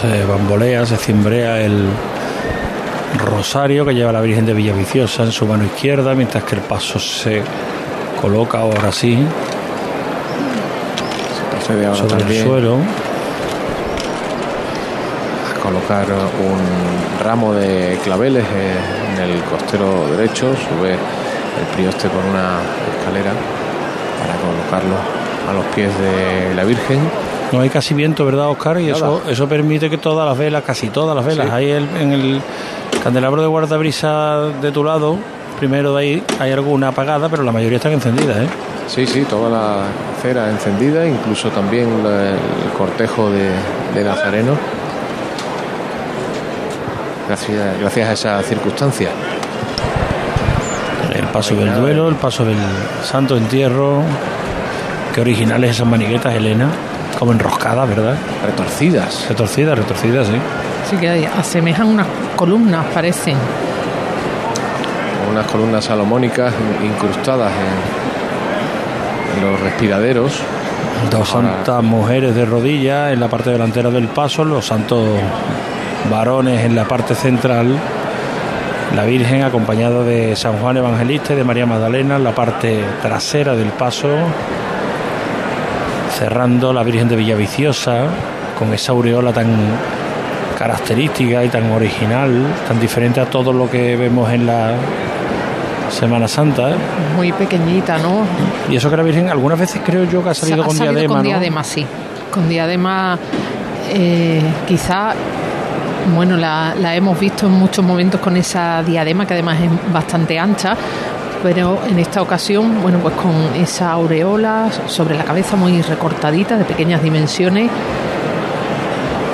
Se 0.00 0.24
bambolea, 0.24 0.86
se 0.86 0.96
cimbrea 0.96 1.60
el 1.60 1.88
rosario 3.18 3.84
que 3.84 3.94
lleva 3.94 4.12
la 4.12 4.20
Virgen 4.20 4.46
de 4.46 4.54
Villaviciosa 4.54 5.24
en 5.24 5.32
su 5.32 5.44
mano 5.44 5.64
izquierda, 5.64 6.14
mientras 6.14 6.44
que 6.44 6.54
el 6.54 6.60
paso 6.60 7.00
se 7.00 7.42
coloca 8.20 8.58
ahora 8.58 8.92
sí 8.92 9.18
sobre 11.66 12.38
el 12.38 12.44
suelo. 12.44 12.76
A 15.50 15.60
colocar 15.60 16.06
un 16.06 17.24
ramo 17.24 17.52
de 17.54 17.98
claveles 18.04 18.44
en 18.44 19.22
el 19.22 19.42
costero 19.42 20.06
derecho, 20.16 20.54
sube 20.54 20.92
el 20.92 21.66
prioste 21.74 22.08
por 22.08 22.24
una 22.24 22.60
escalera 22.96 23.32
para 24.20 24.34
colocarlo 24.36 24.96
a 25.48 25.52
los 25.52 25.64
pies 25.74 25.90
de 25.98 26.54
la 26.54 26.62
Virgen 26.62 27.00
no 27.52 27.60
hay 27.60 27.70
casi 27.70 27.94
viento, 27.94 28.24
¿verdad, 28.24 28.48
Oscar? 28.48 28.80
Y 28.80 28.90
eso, 28.90 29.22
eso 29.28 29.48
permite 29.48 29.88
que 29.88 29.98
todas 29.98 30.28
las 30.28 30.36
velas, 30.36 30.62
casi 30.64 30.88
todas 30.88 31.16
las 31.16 31.24
velas, 31.24 31.50
hay 31.50 31.70
en 31.70 32.12
el 32.12 32.40
candelabro 33.02 33.42
de 33.42 33.48
guardabrisa 33.48 34.40
de 34.60 34.72
tu 34.72 34.84
lado, 34.84 35.16
primero 35.58 35.94
de 35.94 36.00
ahí 36.00 36.22
hay 36.38 36.52
alguna 36.52 36.88
apagada, 36.88 37.28
pero 37.28 37.42
la 37.42 37.52
mayoría 37.52 37.76
están 37.76 37.92
encendidas, 37.92 38.36
¿eh? 38.36 38.48
Sí, 38.86 39.06
sí, 39.06 39.22
toda 39.22 39.50
la 39.50 39.84
cera 40.22 40.50
encendida, 40.50 41.06
incluso 41.06 41.50
también 41.50 41.88
el 42.04 42.72
cortejo 42.76 43.30
de, 43.30 43.50
de 43.94 44.04
Nazareno. 44.04 44.52
Gracias, 47.26 47.80
gracias 47.80 48.08
a 48.08 48.12
esa 48.12 48.42
circunstancia. 48.42 49.10
El 51.14 51.26
paso 51.26 51.54
del 51.54 51.74
duelo, 51.74 52.08
el 52.08 52.14
paso 52.14 52.44
del 52.44 52.56
santo 53.02 53.36
entierro. 53.36 54.02
Qué 55.14 55.20
originales 55.20 55.72
esas 55.72 55.86
maniguetas, 55.86 56.34
Elena 56.34 56.70
como 57.18 57.32
enroscadas, 57.32 57.88
¿verdad? 57.88 58.16
Retorcidas. 58.44 59.26
Retorcidas, 59.28 59.78
retorcidas, 59.78 60.26
sí. 60.26 60.34
Sí, 60.90 60.96
que 60.96 61.26
asemejan 61.26 61.86
unas 61.86 62.06
columnas, 62.36 62.86
parecen. 62.94 63.36
Unas 65.30 65.46
columnas 65.46 65.84
salomónicas 65.84 66.52
incrustadas 66.82 67.52
en, 67.52 69.42
los 69.42 69.60
respiraderos. 69.60 70.40
Dos 71.10 71.28
santas 71.28 71.82
mujeres 71.84 72.34
de 72.34 72.44
rodillas 72.44 73.12
en 73.12 73.20
la 73.20 73.28
parte 73.28 73.50
delantera 73.50 73.90
del 73.90 74.08
paso, 74.08 74.44
los 74.44 74.66
santos 74.66 75.20
varones 76.10 76.64
en 76.64 76.74
la 76.74 76.88
parte 76.88 77.14
central, 77.14 77.78
la 78.96 79.04
Virgen 79.04 79.42
acompañada 79.42 80.02
de 80.02 80.34
San 80.34 80.54
Juan 80.58 80.78
Evangelista 80.78 81.34
y 81.34 81.36
de 81.36 81.44
María 81.44 81.66
Magdalena 81.66 82.16
en 82.16 82.24
la 82.24 82.34
parte 82.34 82.82
trasera 83.02 83.54
del 83.54 83.68
paso, 83.68 84.08
cerrando 86.10 86.72
la 86.72 86.82
Virgen 86.82 87.08
de 87.08 87.16
Villaviciosa 87.16 88.06
con 88.58 88.72
esa 88.72 88.92
aureola 88.92 89.32
tan 89.32 89.48
característica 90.58 91.44
y 91.44 91.48
tan 91.48 91.70
original, 91.70 92.42
tan 92.66 92.80
diferente 92.80 93.20
a 93.20 93.26
todo 93.26 93.52
lo 93.52 93.70
que 93.70 93.96
vemos 93.96 94.30
en 94.32 94.46
la 94.46 94.72
Semana 95.90 96.26
Santa. 96.26 96.70
¿eh? 96.70 96.74
Muy 97.16 97.32
pequeñita, 97.32 97.98
¿no? 97.98 98.24
Y 98.68 98.76
eso 98.76 98.90
que 98.90 98.96
la 98.96 99.02
Virgen 99.02 99.28
algunas 99.28 99.58
veces 99.58 99.80
creo 99.84 100.04
yo 100.04 100.22
que 100.22 100.30
ha 100.30 100.34
salido 100.34 100.64
con 100.64 100.76
diadema. 100.76 101.14
Con 101.14 101.22
diadema, 101.22 101.64
sí. 101.64 101.86
Con 102.32 102.48
diadema, 102.48 103.18
eh, 103.90 104.42
quizá, 104.66 105.14
bueno, 106.14 106.36
la, 106.36 106.74
la 106.74 106.94
hemos 106.94 107.18
visto 107.18 107.46
en 107.46 107.52
muchos 107.52 107.84
momentos 107.84 108.20
con 108.20 108.36
esa 108.36 108.82
diadema 108.82 109.26
que 109.26 109.34
además 109.34 109.58
es 109.60 109.92
bastante 109.92 110.38
ancha, 110.38 110.76
pero 111.42 111.78
en 111.88 111.98
esta 111.98 112.22
ocasión, 112.22 112.82
bueno, 112.82 112.98
pues 112.98 113.14
con 113.14 113.34
esa 113.54 113.92
aureola 113.92 114.70
sobre 114.86 115.16
la 115.16 115.24
cabeza 115.24 115.56
muy 115.56 115.80
recortadita, 115.82 116.56
de 116.56 116.64
pequeñas 116.64 117.02
dimensiones, 117.02 117.70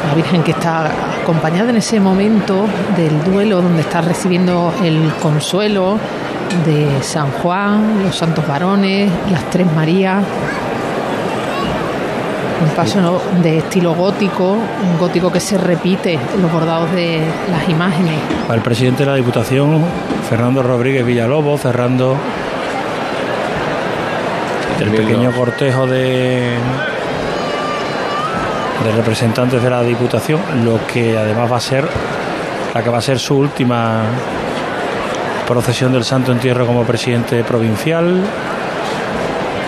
la 0.09 0.14
Virgen 0.14 0.43
que 0.43 0.51
está 0.51 0.90
acompañada 1.23 1.71
en 1.71 1.77
ese 1.77 1.99
momento 2.01 2.67
del 2.97 3.25
duelo 3.25 3.62
donde 3.62 3.81
está 3.81 4.01
recibiendo 4.03 4.73
el 4.83 5.12
consuelo 5.21 5.99
de 6.67 7.03
San 7.03 7.31
Juan, 7.33 8.03
los 8.05 8.14
santos 8.14 8.47
varones, 8.47 9.11
las 9.31 9.49
tres 9.51 9.67
Marías. 9.73 10.23
Un 12.62 12.71
paso 12.71 13.21
de 13.43 13.59
estilo 13.59 13.95
gótico, 13.95 14.53
un 14.53 14.99
gótico 14.99 15.31
que 15.31 15.40
se 15.40 15.59
repite 15.59 16.14
en 16.14 16.43
los 16.43 16.53
bordados 16.53 16.93
de 16.93 17.21
las 17.51 17.69
imágenes. 17.69 18.14
Al 18.49 18.62
presidente 18.62 19.05
de 19.05 19.11
la 19.11 19.17
Diputación, 19.17 19.83
Fernando 20.29 20.63
Rodríguez 20.63 21.05
Villalobos, 21.05 21.61
cerrando 21.61 22.17
el 24.81 24.91
pequeño 24.91 25.33
cortejo 25.33 25.87
de, 25.87 26.57
de 28.85 28.93
representantes 28.97 29.63
de 29.63 29.71
la 29.71 29.83
Diputación, 29.83 30.41
lo 30.65 30.85
que 30.87 31.17
además 31.17 31.53
va 31.53 31.57
a 31.57 31.61
ser 31.61 31.89
la 32.75 32.83
que 32.83 32.91
va 32.91 32.99
a 32.99 33.03
ser 33.03 33.21
su 33.21 33.37
última 33.37 34.03
procesión 35.47 35.93
del 35.93 36.05
Santo 36.05 36.33
Entierro 36.33 36.67
como 36.67 36.83
presidente 36.83 37.45
provincial. 37.45 38.21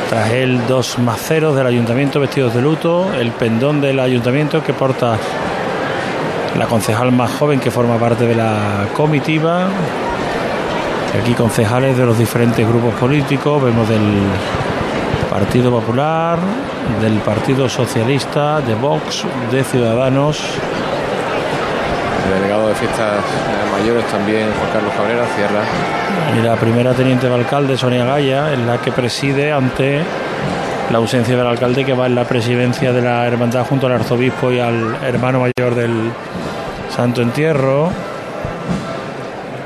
Tras 0.08 0.30
él, 0.32 0.60
dos 0.66 0.98
maceros 0.98 1.54
del 1.54 1.66
ayuntamiento 1.66 2.18
vestidos 2.18 2.54
de 2.54 2.62
luto, 2.62 3.12
el 3.14 3.30
pendón 3.30 3.80
del 3.80 4.00
ayuntamiento 4.00 4.62
que 4.62 4.72
porta 4.72 5.18
la 6.58 6.66
concejal 6.66 7.12
más 7.12 7.30
joven 7.32 7.60
que 7.60 7.70
forma 7.70 7.96
parte 7.96 8.26
de 8.26 8.34
la 8.34 8.88
comitiva, 8.94 9.68
Aquí 11.20 11.34
concejales 11.34 11.96
de 11.96 12.04
los 12.04 12.18
diferentes 12.18 12.66
grupos 12.66 12.94
políticos, 12.94 13.62
vemos 13.62 13.88
del 13.88 14.00
Partido 15.30 15.70
Popular, 15.70 16.38
del 17.00 17.14
Partido 17.20 17.68
Socialista, 17.68 18.60
de 18.60 18.74
Vox, 18.74 19.24
de 19.50 19.64
Ciudadanos. 19.64 20.40
El 22.24 22.40
delegado 22.40 22.68
de 22.68 22.74
fiestas 22.74 23.22
mayores 23.72 24.04
también, 24.06 24.48
Juan 24.58 24.70
Carlos 24.72 24.92
Cabrera, 24.96 25.24
cierra. 25.36 25.62
Y 26.38 26.42
la 26.42 26.56
primera 26.56 26.92
teniente 26.92 27.28
de 27.28 27.34
alcalde, 27.34 27.76
Sonia 27.76 28.04
Gaya, 28.04 28.52
es 28.52 28.58
la 28.60 28.78
que 28.78 28.92
preside 28.92 29.52
ante 29.52 30.02
la 30.90 30.98
ausencia 30.98 31.36
del 31.36 31.46
alcalde 31.46 31.84
que 31.84 31.92
va 31.92 32.06
en 32.06 32.14
la 32.14 32.24
presidencia 32.24 32.92
de 32.92 33.02
la 33.02 33.26
hermandad 33.26 33.66
junto 33.66 33.86
al 33.86 33.92
arzobispo 33.94 34.52
y 34.52 34.60
al 34.60 34.96
hermano 35.02 35.40
mayor 35.40 35.74
del 35.74 36.10
Santo 36.94 37.22
Entierro. 37.22 37.90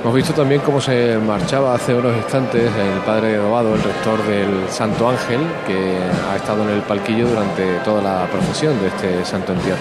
Hemos 0.03 0.15
visto 0.15 0.33
también 0.33 0.63
cómo 0.63 0.81
se 0.81 1.19
marchaba 1.19 1.75
hace 1.75 1.95
unos 1.95 2.17
instantes 2.17 2.63
el 2.75 3.01
padre 3.05 3.37
Dobado, 3.37 3.75
el 3.75 3.83
rector 3.83 4.23
del 4.25 4.67
Santo 4.71 5.11
Ángel, 5.11 5.41
que 5.67 5.99
ha 6.31 6.37
estado 6.37 6.63
en 6.63 6.71
el 6.71 6.81
palquillo 6.81 7.29
durante 7.29 7.75
toda 7.85 8.01
la 8.01 8.27
procesión 8.27 8.81
de 8.81 8.89
este 8.89 9.25
Santo 9.27 9.53
Entierro. 9.53 9.79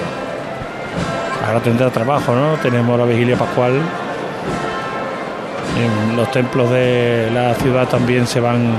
Ahora 1.48 1.62
tendrá 1.62 1.90
trabajo, 1.90 2.36
¿no? 2.36 2.58
Tenemos 2.62 3.00
la 3.00 3.06
vigilia 3.06 3.38
pascual. 3.38 3.80
En 5.78 6.18
los 6.18 6.30
templos 6.32 6.70
de 6.70 7.32
la 7.34 7.56
ciudad 7.56 7.88
también 7.88 8.28
se 8.28 8.42
van 8.42 8.74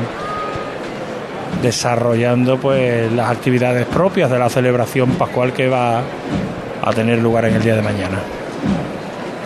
desarrollando 1.63 2.59
pues 2.59 3.11
las 3.13 3.31
actividades 3.31 3.87
propias 3.87 4.31
de 4.31 4.39
la 4.39 4.51
celebración 4.51 5.13
pascual 5.13 5.55
que 5.55 5.71
va 5.71 6.03
a 6.83 6.93
tener 6.93 7.19
lugar 7.19 7.47
en 7.47 7.55
el 7.55 7.63
día 7.63 7.77
de 7.77 7.83
mañana. 7.83 8.19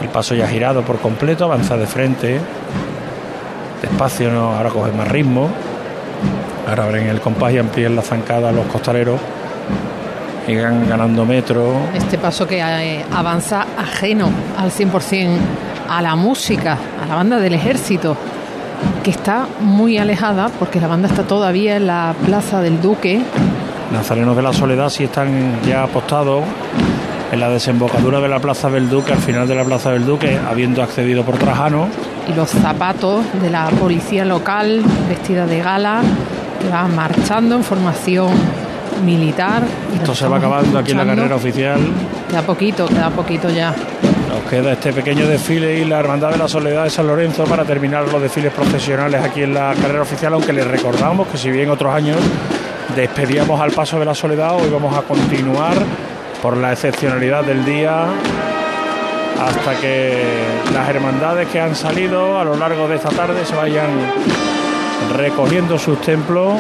El 0.04 0.10
paso 0.10 0.34
ya 0.34 0.46
girado 0.46 0.82
por 0.82 0.98
completo, 0.98 1.44
avanza 1.44 1.78
de 1.78 1.86
frente, 1.86 2.38
despacio, 3.80 4.30
¿no? 4.30 4.54
ahora 4.54 4.68
coge 4.68 4.92
más 4.92 5.08
ritmo. 5.08 5.48
Ahora 6.68 6.84
abren 6.84 7.06
el 7.06 7.22
compás 7.22 7.54
y 7.54 7.58
amplían 7.58 7.96
la 7.96 8.02
zancada 8.02 8.50
a 8.50 8.52
los 8.52 8.66
costaleros 8.66 9.18
y 10.46 10.56
van 10.56 10.86
ganando 10.86 11.24
metro. 11.24 11.74
Este 11.94 12.18
paso 12.18 12.46
que 12.46 12.60
eh, 12.60 13.02
avanza 13.14 13.64
ajeno 13.78 14.28
al 14.58 14.70
100% 14.70 15.38
a 15.88 16.02
la 16.02 16.16
música, 16.16 16.76
a 17.02 17.06
la 17.06 17.14
banda 17.14 17.38
del 17.38 17.54
ejército, 17.54 18.14
que 19.02 19.10
está 19.10 19.46
muy 19.60 19.96
alejada 19.96 20.50
porque 20.58 20.82
la 20.82 20.86
banda 20.86 21.08
está 21.08 21.22
todavía 21.22 21.76
en 21.76 21.86
la 21.86 22.14
Plaza 22.26 22.60
del 22.60 22.82
Duque. 22.82 23.22
Nazarenos 23.90 24.36
de 24.36 24.42
la 24.42 24.52
Soledad 24.52 24.90
sí 24.90 25.04
están 25.04 25.62
ya 25.62 25.84
apostados 25.84 26.44
en 27.32 27.40
la 27.40 27.48
desembocadura 27.48 28.20
de 28.20 28.28
la 28.28 28.38
Plaza 28.38 28.70
del 28.70 28.88
Duque, 28.88 29.12
al 29.12 29.18
final 29.18 29.48
de 29.48 29.54
la 29.54 29.64
Plaza 29.64 29.90
del 29.92 30.06
Duque, 30.06 30.38
habiendo 30.38 30.82
accedido 30.82 31.24
por 31.24 31.36
Trajano. 31.38 31.88
Y 32.28 32.34
los 32.34 32.50
zapatos 32.50 33.24
de 33.40 33.50
la 33.50 33.68
policía 33.68 34.24
local, 34.24 34.82
vestida 35.08 35.46
de 35.46 35.60
gala, 35.60 36.02
que 36.60 36.68
va 36.68 36.86
marchando 36.88 37.56
en 37.56 37.64
formación 37.64 38.30
militar. 39.04 39.62
Esto 39.94 40.14
se 40.14 40.26
va 40.26 40.36
acabando 40.36 40.78
aquí 40.78 40.92
en 40.92 40.98
la 40.98 41.06
carrera 41.06 41.36
oficial. 41.36 41.80
Queda 42.28 42.42
poquito, 42.42 42.86
queda 42.86 43.10
poquito 43.10 43.50
ya. 43.50 43.74
Nos 44.28 44.50
queda 44.50 44.72
este 44.72 44.92
pequeño 44.92 45.26
desfile 45.26 45.78
y 45.78 45.84
la 45.84 46.00
Hermandad 46.00 46.30
de 46.30 46.38
la 46.38 46.48
Soledad 46.48 46.84
de 46.84 46.90
San 46.90 47.06
Lorenzo 47.06 47.44
para 47.44 47.64
terminar 47.64 48.06
los 48.10 48.20
desfiles 48.20 48.52
profesionales 48.52 49.22
aquí 49.22 49.42
en 49.42 49.54
la 49.54 49.74
carrera 49.80 50.02
oficial, 50.02 50.32
aunque 50.34 50.52
les 50.52 50.66
recordamos 50.66 51.28
que 51.28 51.38
si 51.38 51.50
bien 51.50 51.70
otros 51.70 51.94
años 51.94 52.16
despedíamos 52.96 53.60
al 53.60 53.72
paso 53.72 53.98
de 53.98 54.04
la 54.04 54.14
Soledad, 54.14 54.56
hoy 54.56 54.70
vamos 54.70 54.96
a 54.96 55.02
continuar 55.02 55.74
por 56.44 56.58
la 56.58 56.72
excepcionalidad 56.74 57.42
del 57.42 57.64
día 57.64 58.04
hasta 59.40 59.80
que 59.80 60.22
las 60.74 60.86
hermandades 60.90 61.48
que 61.48 61.58
han 61.58 61.74
salido 61.74 62.38
a 62.38 62.44
lo 62.44 62.54
largo 62.56 62.86
de 62.86 62.96
esta 62.96 63.08
tarde 63.08 63.46
se 63.46 63.56
vayan 63.56 63.88
recogiendo 65.16 65.78
sus 65.78 65.98
templos. 66.02 66.58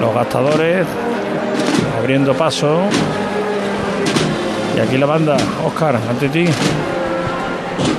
Los 0.00 0.14
gastadores 0.14 0.86
abriendo 2.00 2.32
paso. 2.34 2.80
Y 4.74 4.80
aquí 4.80 4.96
la 4.96 5.06
banda, 5.06 5.36
Oscar, 5.66 5.96
ante 6.08 6.30
ti. 6.30 6.46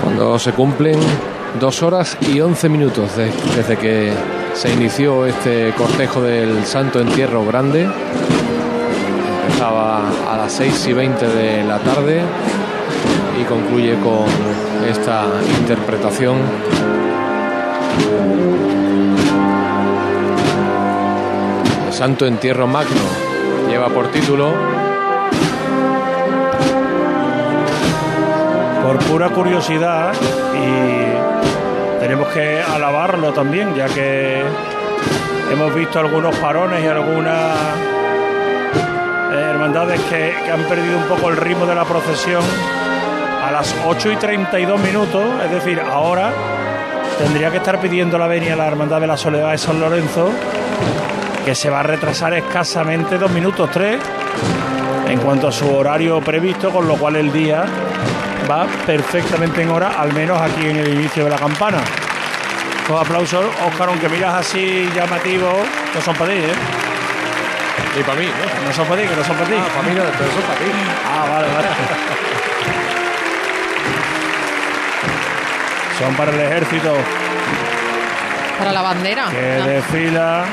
Cuando 0.03 0.39
se 0.39 0.51
cumplen 0.53 0.99
dos 1.59 1.83
horas 1.83 2.17
y 2.33 2.41
once 2.41 2.67
minutos 2.67 3.15
de- 3.15 3.31
desde 3.55 3.77
que 3.77 4.11
se 4.53 4.71
inició 4.73 5.25
este 5.27 5.71
cortejo 5.77 6.21
del 6.21 6.65
Santo 6.65 6.99
Entierro 6.99 7.45
Grande. 7.45 7.87
Empezaba 9.55 10.01
a 10.33 10.35
las 10.35 10.51
6 10.51 10.87
y 10.87 10.93
20 10.93 11.27
de 11.29 11.63
la 11.63 11.79
tarde 11.79 12.21
y 13.39 13.43
concluye 13.45 13.97
con 14.01 14.25
esta 14.85 15.27
interpretación. 15.61 16.39
El 21.87 21.93
Santo 21.93 22.25
Entierro 22.25 22.67
Magno 22.67 22.99
lleva 23.69 23.87
por 23.87 24.11
título 24.11 24.51
por 28.83 28.97
pura 29.05 29.29
curiosidad 29.29 30.11
y 30.53 32.01
tenemos 32.01 32.27
que 32.27 32.61
alabarlo 32.61 33.31
también, 33.31 33.73
ya 33.73 33.85
que 33.85 34.43
hemos 35.49 35.73
visto 35.73 35.99
algunos 35.99 36.35
parones 36.39 36.83
y 36.83 36.87
algunas 36.87 37.94
hermandades 39.65 39.99
que, 40.01 40.51
han 40.51 40.61
perdido 40.65 40.95
un 40.95 41.05
poco 41.05 41.29
el 41.29 41.37
ritmo 41.37 41.65
de 41.65 41.73
la 41.73 41.85
procesión 41.85 42.43
a 43.43 43.51
las 43.51 43.75
8 43.83 44.11
y 44.11 44.15
32 44.15 44.79
minutos, 44.79 45.23
es 45.43 45.49
decir, 45.49 45.79
ahora 45.79 46.31
tendría 47.17 47.49
que 47.49 47.57
estar 47.57 47.79
pidiendo 47.79 48.19
la 48.19 48.27
venia 48.27 48.53
a 48.53 48.57
la 48.57 48.67
Hermandad 48.67 49.01
de 49.01 49.07
la 49.07 49.17
Soledad 49.17 49.51
de 49.51 49.57
San 49.57 49.79
Lorenzo, 49.79 50.29
que 51.43 51.55
se 51.55 51.71
va 51.71 51.79
a 51.79 51.83
retrasar 51.83 52.35
escasamente 52.35 53.17
dos 53.17 53.31
minutos, 53.31 53.71
tres, 53.71 53.99
en 55.07 55.19
cuanto 55.19 55.47
a 55.47 55.51
su 55.51 55.73
horario 55.75 56.21
previsto, 56.21 56.69
con 56.69 56.87
lo 56.87 56.95
cual 56.95 57.15
el 57.15 57.31
día 57.33 57.65
va 58.49 58.67
perfectamente 58.85 59.63
en 59.63 59.71
hora, 59.71 59.99
al 59.99 60.13
menos 60.13 60.39
aquí 60.39 60.67
en 60.67 60.77
el 60.77 60.93
inicio 60.93 61.23
de 61.23 61.31
la 61.31 61.37
campana. 61.37 61.79
Los 62.87 63.01
aplausos, 63.01 63.45
Óscar, 63.65 63.89
aunque 63.89 64.09
miras 64.09 64.35
así 64.35 64.87
llamativo, 64.93 65.51
no 65.95 66.01
son 66.01 66.15
para 66.15 66.31
ti, 66.31 66.37
¿eh? 66.37 66.94
Y 67.99 68.03
para 68.03 68.19
mí, 68.19 68.25
¿no? 68.27 68.67
No 68.67 68.73
son 68.73 68.85
para 68.87 69.01
ti, 69.01 69.07
que 69.07 69.15
no 69.15 69.23
son 69.23 69.35
para 69.37 69.49
ti. 69.49 69.55
Ah, 69.57 69.67
para 69.73 69.87
mí 69.87 69.93
no, 69.95 70.03
pero 70.17 70.31
son 70.31 70.41
para 70.43 70.59
ti. 70.59 70.65
Ah, 71.07 71.25
vale, 71.29 71.47
vale. 71.53 71.67
son 75.99 76.13
para 76.15 76.31
el 76.31 76.39
ejército 76.41 76.93
Para 78.59 78.71
la 78.73 78.81
bandera. 78.81 79.25
que 79.29 79.59
Ah. 79.61 79.67
desfila. 79.67 80.45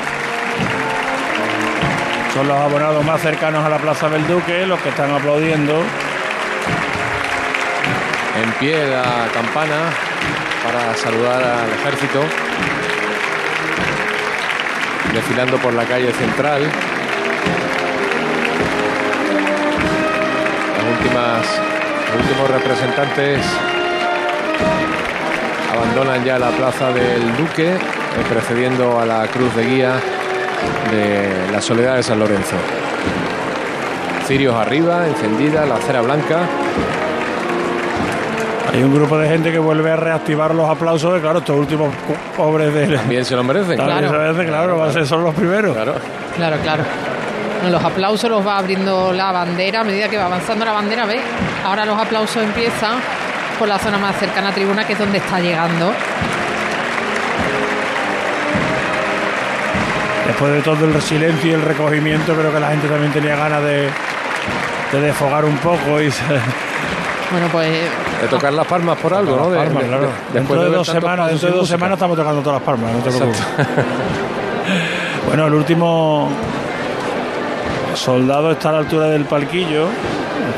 Son 2.33 2.47
los 2.47 2.57
abonados 2.57 3.05
más 3.05 3.21
cercanos 3.21 3.63
a 3.63 3.69
la 3.69 3.77
Plaza 3.77 4.09
del 4.09 4.25
Duque, 4.27 4.65
los 4.65 4.79
que 4.81 4.89
están 4.89 5.11
aplaudiendo. 5.11 5.83
En 8.43 8.51
pie 8.53 8.87
la 8.87 9.27
campana 9.33 9.91
para 10.63 10.95
saludar 10.95 11.43
al 11.43 11.71
ejército. 11.73 12.23
Desfilando 15.13 15.57
por 15.57 15.73
la 15.73 15.83
calle 15.85 16.11
central. 16.13 16.71
Últimos 22.15 22.49
representantes 22.49 23.39
abandonan 25.71 26.23
ya 26.23 26.37
la 26.39 26.49
plaza 26.51 26.91
del 26.91 27.35
Duque, 27.37 27.69
eh, 27.73 27.77
precediendo 28.29 28.99
a 28.99 29.05
la 29.05 29.25
cruz 29.27 29.53
de 29.55 29.65
guía 29.65 29.93
de 30.91 31.51
la 31.51 31.61
Soledad 31.61 31.95
de 31.95 32.03
San 32.03 32.19
Lorenzo. 32.19 32.55
Cirios 34.27 34.55
arriba, 34.55 35.07
encendida, 35.07 35.65
la 35.65 35.75
acera 35.75 36.01
blanca. 36.01 36.39
Hay 38.71 38.81
un 38.81 38.93
grupo 38.95 39.17
de 39.17 39.27
gente 39.29 39.51
que 39.51 39.59
vuelve 39.59 39.91
a 39.91 39.95
reactivar 39.95 40.55
los 40.55 40.67
aplausos, 40.69 41.13
que 41.15 41.21
claro, 41.21 41.39
estos 41.39 41.55
últimos 41.57 41.93
pobres 42.35 42.73
de... 42.73 42.95
También 42.97 43.23
se 43.25 43.35
lo 43.35 43.43
merecen. 43.43 43.77
También 43.77 44.07
se 44.07 44.13
lo 44.13 44.19
merecen, 44.19 44.47
claro, 44.47 44.83
a 44.83 44.91
ser- 44.91 45.05
son 45.05 45.23
los 45.23 45.35
primeros. 45.35 45.75
Claro. 45.75 45.93
Claro, 46.35 46.57
claro. 46.63 46.83
Los 47.69 47.83
aplausos 47.83 48.29
los 48.29 48.45
va 48.45 48.57
abriendo 48.57 49.13
la 49.13 49.31
bandera 49.31 49.81
a 49.81 49.83
medida 49.83 50.09
que 50.09 50.17
va 50.17 50.25
avanzando 50.25 50.65
la 50.65 50.73
bandera. 50.73 51.05
¿Ves? 51.05 51.21
Ahora 51.65 51.85
los 51.85 51.97
aplausos 51.99 52.43
empiezan 52.43 52.95
por 53.57 53.67
la 53.67 53.79
zona 53.79 53.97
más 53.97 54.15
cercana 54.17 54.49
a 54.49 54.51
tribuna, 54.53 54.85
que 54.85 54.93
es 54.93 54.99
donde 54.99 55.17
está 55.19 55.39
llegando. 55.39 55.91
Después 60.27 60.53
de 60.53 60.61
todo 60.61 60.85
el 60.85 61.01
silencio 61.01 61.51
y 61.51 61.53
el 61.53 61.61
recogimiento, 61.61 62.33
creo 62.33 62.51
que 62.51 62.59
la 62.59 62.69
gente 62.69 62.87
también 62.87 63.11
tenía 63.11 63.35
ganas 63.35 63.61
de, 63.63 63.89
de 64.91 65.01
desfogar 65.01 65.45
un 65.45 65.57
poco 65.57 66.01
y 66.01 66.11
se- 66.11 66.23
Bueno, 67.31 67.47
pues 67.51 67.69
De 68.21 68.27
tocar 68.29 68.53
las 68.53 68.65
palmas 68.67 68.97
por 68.99 69.13
algo, 69.13 69.35
¿no? 69.35 69.49
las 69.49 69.51
De- 69.51 69.57
palmas, 69.57 69.83
de- 69.83 69.89
claro. 69.89 70.03
de- 70.03 70.07
dentro 70.33 70.55
después 70.55 70.61
de 70.61 70.69
dos 70.77 70.87
semanas, 70.87 71.27
dentro 71.29 71.49
de 71.49 71.55
dos 71.55 71.67
semanas 71.67 71.93
estamos 71.95 72.17
tocando 72.17 72.41
todas 72.41 72.59
las 72.61 72.65
palmas, 72.65 72.91
no 72.93 72.99
te 72.99 73.09
preocupes. 73.09 73.41
bueno, 75.27 75.47
el 75.47 75.53
último 75.53 76.29
soldado 77.95 78.51
está 78.51 78.69
a 78.69 78.73
la 78.73 78.77
altura 78.79 79.07
del 79.07 79.25
palquillo. 79.25 79.87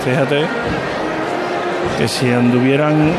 Fíjate 0.03 0.45
que 1.97 2.07
si 2.07 2.31
anduvieran 2.31 3.11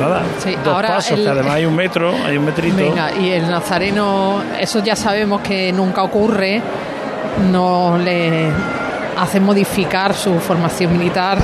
nada, 0.00 0.22
Sí, 0.38 0.56
dos 0.64 0.74
ahora 0.74 0.88
pasos, 0.96 1.12
el- 1.18 1.24
que 1.24 1.30
además 1.30 1.52
hay 1.54 1.66
un 1.66 1.74
metro, 1.76 2.12
hay 2.24 2.36
un 2.36 2.44
metrito. 2.44 2.76
Venga, 2.76 3.10
y 3.12 3.30
el 3.30 3.48
nazareno, 3.50 4.42
eso 4.58 4.82
ya 4.82 4.96
sabemos 4.96 5.40
que 5.40 5.72
nunca 5.72 6.02
ocurre, 6.02 6.60
no 7.50 7.98
le 7.98 8.48
hacen 9.18 9.42
modificar 9.44 10.14
su 10.14 10.38
formación 10.40 10.96
militar. 10.96 11.38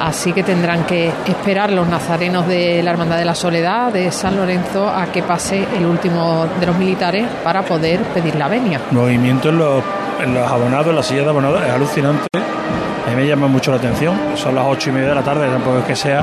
Así 0.00 0.32
que 0.32 0.44
tendrán 0.44 0.84
que 0.84 1.10
esperar 1.26 1.72
los 1.72 1.86
nazarenos 1.88 2.46
de 2.46 2.82
la 2.84 2.92
Hermandad 2.92 3.18
de 3.18 3.24
la 3.24 3.34
Soledad 3.34 3.92
de 3.92 4.12
San 4.12 4.36
Lorenzo 4.36 4.88
a 4.88 5.06
que 5.06 5.24
pase 5.24 5.66
el 5.76 5.84
último 5.84 6.46
de 6.60 6.66
los 6.66 6.76
militares 6.76 7.26
para 7.42 7.62
poder 7.62 8.00
pedir 8.14 8.36
la 8.36 8.46
venia. 8.46 8.80
Movimiento 8.92 9.48
en 9.48 9.58
los, 9.58 9.82
los 10.26 10.50
abonados, 10.50 10.88
en 10.88 10.96
la 10.96 11.02
silla 11.02 11.22
de 11.22 11.28
abonados, 11.30 11.62
es 11.66 11.70
alucinante. 11.72 12.26
A 12.34 13.10
mí 13.10 13.16
me 13.16 13.26
llama 13.26 13.46
mucho 13.46 13.70
la 13.70 13.78
atención. 13.78 14.14
Son 14.34 14.54
las 14.54 14.64
ocho 14.66 14.90
y 14.90 14.92
media 14.92 15.08
de 15.10 15.14
la 15.14 15.22
tarde, 15.22 15.48
tampoco 15.48 15.78
es 15.78 15.84
que 15.84 15.96
sea 15.96 16.22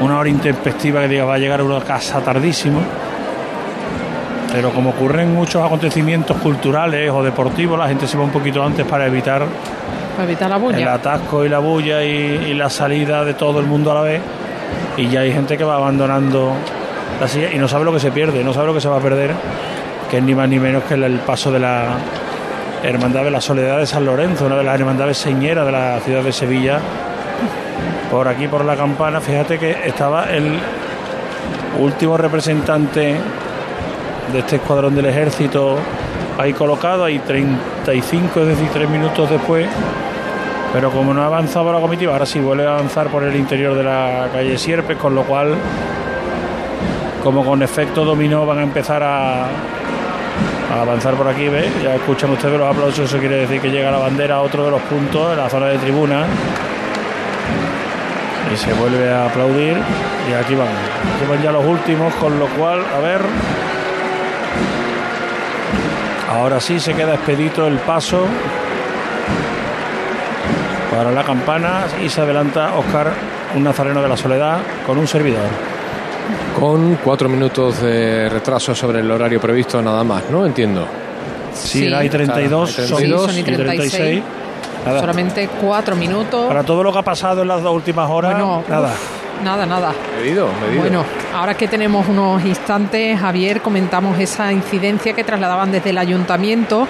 una 0.00 0.18
hora 0.18 0.28
intempestiva 0.28 1.00
que 1.02 1.08
diga 1.08 1.24
va 1.24 1.34
a 1.34 1.38
llegar 1.38 1.60
a 1.60 1.64
una 1.64 1.80
casa 1.80 2.20
tardísimo. 2.20 2.80
Pero 4.52 4.70
como 4.70 4.90
ocurren 4.90 5.32
muchos 5.34 5.64
acontecimientos 5.64 6.36
culturales 6.38 7.10
o 7.10 7.22
deportivos, 7.22 7.78
la 7.78 7.88
gente 7.88 8.06
se 8.06 8.18
va 8.18 8.24
un 8.24 8.30
poquito 8.30 8.62
antes 8.62 8.84
para 8.86 9.06
evitar 9.06 9.44
Para 10.16 10.24
evitar 10.28 10.50
la 10.50 10.56
el 10.56 10.62
bulla. 10.62 10.94
atasco 10.94 11.44
y 11.44 11.48
la 11.48 11.58
bulla 11.58 12.02
y, 12.04 12.48
y 12.50 12.54
la 12.54 12.68
salida 12.68 13.24
de 13.24 13.32
todo 13.34 13.60
el 13.60 13.66
mundo 13.66 13.92
a 13.92 13.94
la 13.94 14.00
vez. 14.02 14.20
Y 14.98 15.08
ya 15.08 15.20
hay 15.20 15.32
gente 15.32 15.56
que 15.56 15.64
va 15.64 15.76
abandonando 15.76 16.52
la 17.20 17.28
silla 17.28 17.50
y 17.52 17.58
no 17.58 17.66
sabe 17.66 17.84
lo 17.86 17.92
que 17.94 18.00
se 18.00 18.10
pierde, 18.10 18.44
no 18.44 18.52
sabe 18.52 18.66
lo 18.66 18.74
que 18.74 18.80
se 18.82 18.88
va 18.88 18.98
a 18.98 19.00
perder, 19.00 19.30
que 20.10 20.18
es 20.18 20.22
ni 20.22 20.34
más 20.34 20.48
ni 20.50 20.58
menos 20.58 20.82
que 20.84 20.94
el, 20.94 21.04
el 21.04 21.18
paso 21.20 21.50
de 21.50 21.58
la 21.60 21.84
Hermandad 22.82 23.22
de 23.24 23.30
la 23.30 23.40
Soledad 23.40 23.78
de 23.78 23.86
San 23.86 24.04
Lorenzo, 24.04 24.46
una 24.46 24.56
de 24.56 24.64
las 24.64 24.78
hermandades 24.78 25.16
señeras 25.16 25.64
de 25.66 25.72
la 25.72 26.00
ciudad 26.00 26.22
de 26.22 26.32
Sevilla. 26.32 26.80
Por 28.10 28.26
aquí, 28.26 28.48
por 28.48 28.64
la 28.64 28.76
campana, 28.76 29.20
fíjate 29.20 29.58
que 29.58 29.70
estaba 29.86 30.30
el 30.30 30.58
último 31.78 32.16
representante 32.16 33.16
de 34.32 34.38
este 34.38 34.56
escuadrón 34.56 34.96
del 34.96 35.06
ejército 35.06 35.78
ahí 36.38 36.52
colocado, 36.52 37.04
ahí 37.04 37.20
35, 37.20 38.40
es 38.40 38.46
decir, 38.48 38.68
tres 38.72 38.90
minutos 38.90 39.30
después. 39.30 39.68
Pero 40.72 40.90
como 40.90 41.14
no 41.14 41.22
ha 41.22 41.26
avanzado 41.26 41.72
la 41.72 41.80
comitiva, 41.80 42.12
ahora 42.12 42.26
sí 42.26 42.40
vuelve 42.40 42.66
a 42.66 42.72
avanzar 42.72 43.08
por 43.08 43.22
el 43.22 43.36
interior 43.36 43.76
de 43.76 43.84
la 43.84 44.28
calle 44.32 44.58
Sierpes, 44.58 44.96
con 44.96 45.14
lo 45.14 45.22
cual, 45.22 45.54
como 47.22 47.44
con 47.44 47.62
efecto 47.62 48.04
dominó, 48.04 48.44
van 48.44 48.58
a 48.58 48.62
empezar 48.62 49.02
a, 49.02 49.46
a 50.70 50.82
avanzar 50.82 51.14
por 51.14 51.28
aquí, 51.28 51.48
¿ves? 51.48 51.70
Ya 51.82 51.94
escuchan 51.94 52.30
ustedes 52.30 52.58
los 52.58 52.68
aplausos, 52.68 53.08
eso 53.08 53.18
quiere 53.18 53.36
decir 53.36 53.60
que 53.60 53.70
llega 53.70 53.90
la 53.90 53.98
bandera 53.98 54.36
a 54.36 54.40
otro 54.42 54.64
de 54.64 54.70
los 54.70 54.82
puntos, 54.82 55.32
en 55.32 55.38
la 55.38 55.48
zona 55.48 55.66
de 55.66 55.78
tribuna. 55.78 56.26
Y 58.52 58.56
se 58.56 58.72
vuelve 58.74 59.10
a 59.10 59.26
aplaudir. 59.26 59.76
Y 60.30 60.32
aquí 60.34 60.54
van. 60.54 60.68
Aquí 60.68 61.26
van 61.28 61.42
ya 61.42 61.52
los 61.52 61.64
últimos, 61.64 62.14
con 62.14 62.38
lo 62.38 62.46
cual, 62.48 62.82
a 62.94 63.00
ver. 63.00 63.20
Ahora 66.30 66.60
sí 66.60 66.80
se 66.80 66.94
queda 66.94 67.14
expedito 67.14 67.66
el 67.66 67.78
paso 67.78 68.26
para 70.90 71.10
la 71.10 71.24
campana 71.24 71.84
y 72.02 72.08
se 72.08 72.20
adelanta 72.20 72.74
Oscar, 72.74 73.12
un 73.54 73.64
nazareno 73.64 74.02
de 74.02 74.08
la 74.08 74.16
soledad, 74.16 74.60
con 74.86 74.98
un 74.98 75.06
servidor. 75.06 75.71
Con 76.58 76.96
cuatro 77.02 77.28
minutos 77.28 77.80
de 77.82 78.28
retraso 78.28 78.74
sobre 78.74 79.00
el 79.00 79.10
horario 79.10 79.40
previsto 79.40 79.80
nada 79.82 80.04
más, 80.04 80.24
¿no? 80.30 80.44
Entiendo. 80.46 80.86
Sí, 81.54 81.92
hay 81.92 82.08
32, 82.08 82.70
Claro, 82.74 82.82
hay 82.82 82.88
son, 82.88 82.96
32. 82.98 83.26
son 83.26 83.38
y 83.38 83.42
36. 83.42 83.90
36. 83.92 84.22
Nada. 84.86 85.00
Solamente 85.00 85.48
cuatro 85.60 85.94
minutos. 85.96 86.46
Para 86.46 86.62
todo 86.64 86.82
lo 86.82 86.92
que 86.92 86.98
ha 86.98 87.02
pasado 87.02 87.42
en 87.42 87.48
las 87.48 87.62
dos 87.62 87.74
últimas 87.74 88.08
horas, 88.10 88.32
Bueno, 88.32 88.64
nada. 88.68 88.88
uf, 88.88 89.44
nada, 89.44 89.64
nada. 89.66 89.92
Medido, 90.18 90.48
medido. 90.60 90.80
Bueno, 90.80 91.04
ahora 91.34 91.54
que 91.54 91.68
tenemos 91.68 92.08
unos 92.08 92.44
instantes, 92.44 93.18
Javier, 93.20 93.60
comentamos 93.60 94.18
esa 94.18 94.52
incidencia 94.52 95.12
que 95.12 95.22
trasladaban 95.24 95.70
desde 95.70 95.90
el 95.90 95.98
ayuntamiento. 95.98 96.88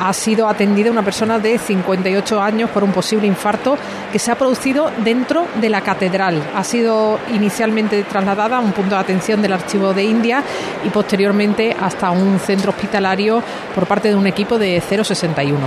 Ha 0.00 0.12
sido 0.12 0.48
atendida 0.48 0.90
una 0.90 1.02
persona 1.02 1.38
de 1.38 1.58
58 1.58 2.40
años 2.40 2.70
por 2.70 2.84
un 2.84 2.92
posible 2.92 3.26
infarto 3.26 3.76
que 4.12 4.18
se 4.18 4.30
ha 4.30 4.36
producido 4.36 4.90
dentro 5.04 5.46
de 5.60 5.68
la 5.68 5.80
catedral. 5.80 6.42
Ha 6.54 6.64
sido 6.64 7.18
inicialmente 7.34 8.02
trasladada 8.04 8.58
a 8.58 8.60
un 8.60 8.72
punto 8.72 8.94
de 8.94 9.00
atención 9.00 9.42
del 9.42 9.52
archivo 9.52 9.92
de 9.92 10.04
India 10.04 10.42
y 10.84 10.90
posteriormente 10.90 11.76
hasta 11.80 12.10
un 12.10 12.38
centro 12.38 12.70
hospitalario 12.70 13.42
por 13.74 13.86
parte 13.86 14.08
de 14.08 14.14
un 14.14 14.26
equipo 14.26 14.58
de 14.58 14.80
061. 14.80 15.58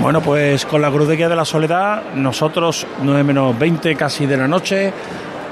Bueno, 0.00 0.22
pues 0.22 0.64
con 0.64 0.80
la 0.80 0.90
Cruz 0.90 1.08
de 1.08 1.16
Guía 1.16 1.28
de 1.28 1.36
la 1.36 1.44
Soledad, 1.44 2.14
nosotros, 2.14 2.86
9 3.02 3.22
menos 3.22 3.58
20 3.58 3.94
casi 3.96 4.24
de 4.24 4.38
la 4.38 4.48
noche, 4.48 4.92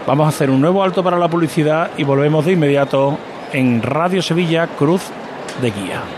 vamos 0.06 0.24
a 0.24 0.28
hacer 0.30 0.50
un 0.50 0.60
nuevo 0.60 0.82
alto 0.82 1.04
para 1.04 1.18
la 1.18 1.28
publicidad 1.28 1.90
y 1.98 2.04
volvemos 2.04 2.46
de 2.46 2.52
inmediato 2.52 3.18
en 3.52 3.82
Radio 3.82 4.22
Sevilla, 4.22 4.66
Cruz 4.68 5.02
de 5.60 5.70
Guía. 5.70 6.17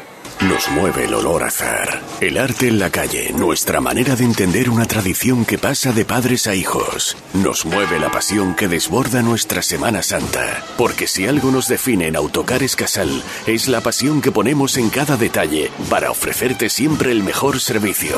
Nos 0.49 0.71
mueve 0.71 1.05
el 1.05 1.13
olor 1.13 1.43
azar. 1.43 2.01
El 2.19 2.35
arte 2.39 2.67
en 2.67 2.79
la 2.79 2.89
calle, 2.89 3.31
nuestra 3.31 3.79
manera 3.79 4.15
de 4.15 4.23
entender 4.23 4.71
una 4.71 4.85
tradición 4.85 5.45
que 5.45 5.59
pasa 5.59 5.91
de 5.91 6.03
padres 6.03 6.47
a 6.47 6.55
hijos. 6.55 7.15
Nos 7.35 7.63
mueve 7.63 7.99
la 7.99 8.09
pasión 8.09 8.55
que 8.55 8.67
desborda 8.67 9.21
nuestra 9.21 9.61
Semana 9.61 10.01
Santa. 10.01 10.65
Porque 10.79 11.05
si 11.05 11.27
algo 11.27 11.51
nos 11.51 11.67
define 11.67 12.07
en 12.07 12.15
Autocares 12.15 12.75
Casal, 12.75 13.21
es 13.45 13.67
la 13.67 13.81
pasión 13.81 14.19
que 14.19 14.31
ponemos 14.31 14.77
en 14.77 14.89
cada 14.89 15.15
detalle 15.15 15.69
para 15.91 16.09
ofrecerte 16.09 16.71
siempre 16.71 17.11
el 17.11 17.21
mejor 17.21 17.59
servicio. 17.59 18.17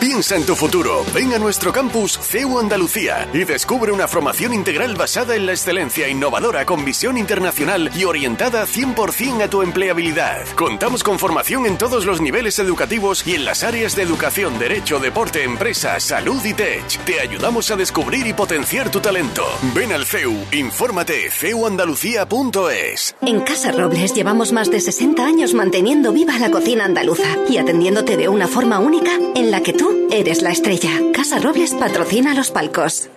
Piensa 0.00 0.34
en 0.34 0.46
tu 0.46 0.56
futuro. 0.56 1.04
Ven 1.14 1.34
a 1.34 1.38
nuestro 1.38 1.74
campus 1.74 2.18
CEU 2.18 2.58
Andalucía 2.58 3.28
y 3.34 3.44
descubre 3.44 3.92
una 3.92 4.08
formación 4.08 4.54
integral 4.54 4.94
basada 4.94 5.36
en 5.36 5.44
la 5.44 5.52
excelencia 5.52 6.08
innovadora 6.08 6.64
con 6.64 6.86
visión 6.86 7.18
internacional 7.18 7.90
y 7.94 8.04
orientada 8.04 8.64
100% 8.64 9.44
a 9.44 9.50
tu 9.50 9.60
empleabilidad. 9.60 10.46
Contamos 10.56 11.04
con 11.04 11.18
formación 11.18 11.66
en 11.66 11.76
todos 11.76 12.06
los 12.06 12.22
niveles 12.22 12.58
educativos 12.58 13.26
y 13.26 13.34
en 13.34 13.44
las 13.44 13.62
áreas 13.62 13.94
de 13.94 14.02
educación, 14.02 14.58
derecho, 14.58 15.00
deporte, 15.00 15.44
empresa, 15.44 16.00
salud 16.00 16.42
y 16.46 16.54
tech. 16.54 17.04
Te 17.04 17.20
ayudamos 17.20 17.70
a 17.70 17.76
descubrir 17.76 18.26
y 18.26 18.32
potenciar 18.32 18.90
tu 18.90 19.00
talento. 19.00 19.44
Ven 19.74 19.92
al 19.92 20.06
CEU, 20.06 20.34
infórmate 20.52 21.30
ceuandalucía.es. 21.30 23.16
En 23.20 23.40
Casa 23.40 23.70
Robles 23.70 24.14
llevamos 24.14 24.52
más 24.52 24.70
de 24.70 24.80
60 24.80 25.22
años 25.26 25.52
manteniendo 25.52 26.10
viva 26.10 26.38
la 26.38 26.50
cocina 26.50 26.86
andaluza 26.86 27.36
y 27.50 27.58
atendiéndote 27.58 28.16
de 28.16 28.28
una 28.28 28.48
forma 28.48 28.78
única 28.78 29.10
en 29.34 29.50
la 29.50 29.62
que 29.62 29.74
tú 29.74 29.89
eres 30.10 30.42
la 30.42 30.50
estrella. 30.50 30.90
Casa 31.12 31.38
Robles 31.38 31.74
patrocina 31.74 32.34
los 32.34 32.50
palcos. 32.50 33.08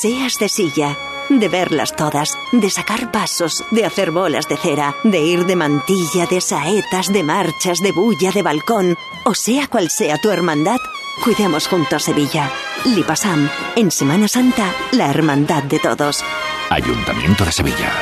Seas 0.00 0.38
de 0.38 0.48
silla, 0.48 0.96
de 1.28 1.48
verlas 1.48 1.94
todas, 1.94 2.36
de 2.52 2.70
sacar 2.70 3.10
pasos, 3.12 3.64
de 3.70 3.84
hacer 3.84 4.10
bolas 4.10 4.48
de 4.48 4.56
cera, 4.56 4.94
de 5.04 5.20
ir 5.20 5.46
de 5.46 5.56
mantilla, 5.56 6.26
de 6.26 6.40
saetas, 6.40 7.12
de 7.12 7.22
marchas, 7.22 7.80
de 7.80 7.92
bulla, 7.92 8.32
de 8.32 8.42
balcón, 8.42 8.96
o 9.24 9.34
sea 9.34 9.68
cual 9.68 9.90
sea 9.90 10.18
tu 10.18 10.30
hermandad, 10.30 10.78
cuidemos 11.22 11.68
juntos 11.68 12.04
Sevilla. 12.04 12.50
Lipasam, 12.84 13.48
en 13.76 13.90
Semana 13.90 14.28
Santa, 14.28 14.72
la 14.92 15.10
hermandad 15.10 15.62
de 15.62 15.78
todos. 15.78 16.22
Ayuntamiento 16.70 17.44
de 17.44 17.52
Sevilla. 17.52 17.92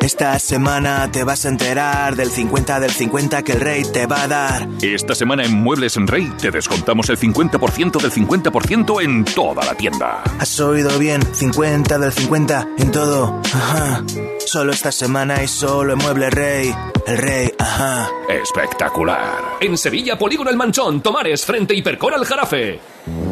Esta 0.00 0.38
semana 0.38 1.10
te 1.10 1.24
vas 1.24 1.44
a 1.44 1.48
enterar 1.48 2.14
del 2.16 2.30
50 2.30 2.80
del 2.80 2.90
50 2.90 3.42
que 3.42 3.52
el 3.52 3.60
rey 3.60 3.82
te 3.82 4.06
va 4.06 4.22
a 4.22 4.28
dar. 4.28 4.68
Esta 4.80 5.14
semana 5.14 5.44
en 5.44 5.52
Muebles 5.52 5.96
en 5.96 6.06
Rey 6.06 6.32
te 6.40 6.50
descontamos 6.50 7.10
el 7.10 7.18
50% 7.18 8.00
del 8.00 8.12
50% 8.12 9.02
en 9.02 9.24
toda 9.24 9.64
la 9.64 9.74
tienda. 9.74 10.22
¿Has 10.38 10.58
oído 10.60 10.98
bien? 10.98 11.20
50 11.34 11.98
del 11.98 12.12
50 12.12 12.68
en 12.78 12.90
todo. 12.92 13.40
Ajá. 13.52 14.04
Solo 14.46 14.72
esta 14.72 14.92
semana 14.92 15.42
y 15.42 15.48
solo 15.48 15.92
en 15.94 15.98
Mueble 15.98 16.30
Rey. 16.30 16.74
El 17.06 17.18
rey, 17.18 17.52
ajá. 17.58 18.08
Espectacular. 18.28 19.58
En 19.60 19.76
Sevilla, 19.76 20.16
Polígono 20.16 20.50
El 20.50 20.56
Manchón, 20.56 21.02
Tomares, 21.02 21.44
frente 21.44 21.74
Hipercor 21.74 22.14
al 22.14 22.24
Jarafe. 22.24 22.80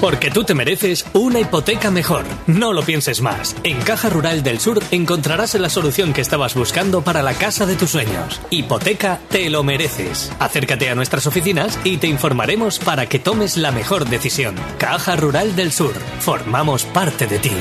Porque 0.00 0.30
tú 0.30 0.44
te 0.44 0.54
mereces 0.54 1.04
una 1.12 1.40
hipoteca 1.40 1.90
mejor. 1.90 2.24
No 2.46 2.72
lo 2.72 2.82
pienses 2.82 3.20
más. 3.20 3.54
En 3.64 3.78
Caja 3.82 4.08
Rural 4.08 4.42
del 4.42 4.58
Sur 4.58 4.82
encontrarás 4.90 5.54
la 5.56 5.68
solución 5.68 6.14
que 6.14 6.22
estabas 6.22 6.54
buscando 6.54 7.02
para 7.02 7.22
la 7.22 7.34
casa 7.34 7.66
de 7.66 7.76
tus 7.76 7.90
sueños. 7.90 8.40
Hipoteca 8.48 9.20
te 9.28 9.50
lo 9.50 9.62
mereces. 9.62 10.32
Acércate 10.38 10.88
a 10.88 10.94
nuestras 10.94 11.26
oficinas 11.26 11.78
y 11.84 11.98
te 11.98 12.06
informaremos 12.06 12.78
para 12.78 13.06
que 13.06 13.18
tomes 13.18 13.58
la 13.58 13.72
mejor 13.72 14.06
decisión. 14.06 14.54
Caja 14.78 15.16
Rural 15.16 15.54
del 15.54 15.70
Sur. 15.70 15.92
Formamos 16.20 16.84
parte 16.84 17.26
de 17.26 17.38
ti. 17.38 17.52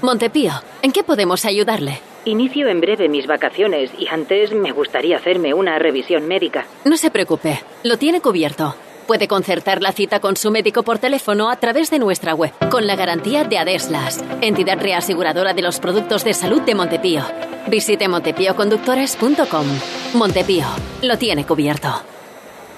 Montepío, 0.00 0.52
¿en 0.82 0.92
qué 0.92 1.02
podemos 1.02 1.44
ayudarle? 1.44 1.98
Inicio 2.24 2.68
en 2.68 2.80
breve 2.80 3.08
mis 3.08 3.26
vacaciones 3.26 3.90
y 3.98 4.06
antes 4.06 4.52
me 4.52 4.70
gustaría 4.70 5.16
hacerme 5.16 5.54
una 5.54 5.78
revisión 5.78 6.28
médica. 6.28 6.66
No 6.84 6.96
se 6.96 7.10
preocupe, 7.10 7.60
lo 7.82 7.96
tiene 7.96 8.20
cubierto. 8.20 8.76
Puede 9.06 9.28
concertar 9.28 9.82
la 9.82 9.92
cita 9.92 10.20
con 10.20 10.36
su 10.36 10.50
médico 10.50 10.82
por 10.82 10.98
teléfono 10.98 11.50
a 11.50 11.56
través 11.56 11.90
de 11.90 11.98
nuestra 11.98 12.34
web, 12.34 12.52
con 12.70 12.86
la 12.86 12.96
garantía 12.96 13.44
de 13.44 13.58
Adeslas, 13.58 14.22
entidad 14.40 14.78
reaseguradora 14.80 15.54
de 15.54 15.62
los 15.62 15.80
productos 15.80 16.24
de 16.24 16.34
salud 16.34 16.62
de 16.62 16.74
Montepío. 16.74 17.22
Visite 17.68 18.08
montepíoconductores.com. 18.08 19.66
Montepío, 20.14 20.66
lo 21.02 21.18
tiene 21.18 21.44
cubierto. 21.44 22.02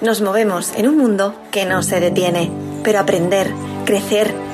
Nos 0.01 0.21
movemos 0.21 0.73
en 0.75 0.87
un 0.87 0.97
mundo 0.97 1.35
que 1.51 1.65
no 1.65 1.81
se 1.81 1.99
detiene, 1.99 2.51
pero 2.83 2.99
aprender, 2.99 3.53
crecer, 3.85 4.33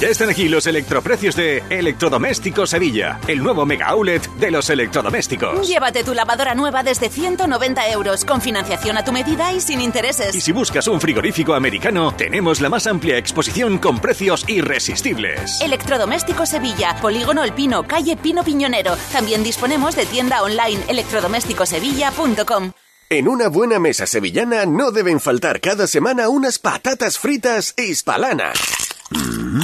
Ya 0.00 0.06
están 0.06 0.30
aquí 0.30 0.48
los 0.48 0.68
electroprecios 0.68 1.34
de 1.34 1.60
Electrodomésticos 1.70 2.70
Sevilla, 2.70 3.18
el 3.26 3.42
nuevo 3.42 3.66
mega 3.66 3.88
outlet 3.88 4.24
de 4.34 4.52
los 4.52 4.70
electrodomésticos. 4.70 5.66
Llévate 5.66 6.04
tu 6.04 6.14
lavadora 6.14 6.54
nueva 6.54 6.84
desde 6.84 7.08
190 7.08 7.88
euros, 7.90 8.24
con 8.24 8.40
financiación 8.40 8.96
a 8.96 9.04
tu 9.04 9.10
medida 9.10 9.52
y 9.52 9.60
sin 9.60 9.80
intereses. 9.80 10.36
Y 10.36 10.40
si 10.40 10.52
buscas 10.52 10.86
un 10.86 11.00
frigorífico 11.00 11.52
americano, 11.52 12.14
tenemos 12.16 12.60
la 12.60 12.68
más 12.68 12.86
amplia 12.86 13.18
exposición 13.18 13.78
con 13.78 13.98
precios 13.98 14.48
irresistibles. 14.48 15.60
Electrodomésticos 15.60 16.50
Sevilla, 16.50 16.94
Polígono 17.02 17.42
El 17.42 17.52
Pino, 17.52 17.82
calle 17.82 18.16
Pino 18.16 18.44
Piñonero. 18.44 18.96
También 19.10 19.42
disponemos 19.42 19.96
de 19.96 20.06
tienda 20.06 20.44
online 20.44 20.80
electrodomésticosevilla.com. 20.86 22.70
En 23.10 23.26
una 23.26 23.48
buena 23.48 23.80
mesa 23.80 24.06
sevillana 24.06 24.64
no 24.64 24.92
deben 24.92 25.18
faltar 25.18 25.60
cada 25.60 25.88
semana 25.88 26.28
unas 26.28 26.60
patatas 26.60 27.18
fritas 27.18 27.74
hispalana. 27.76 28.52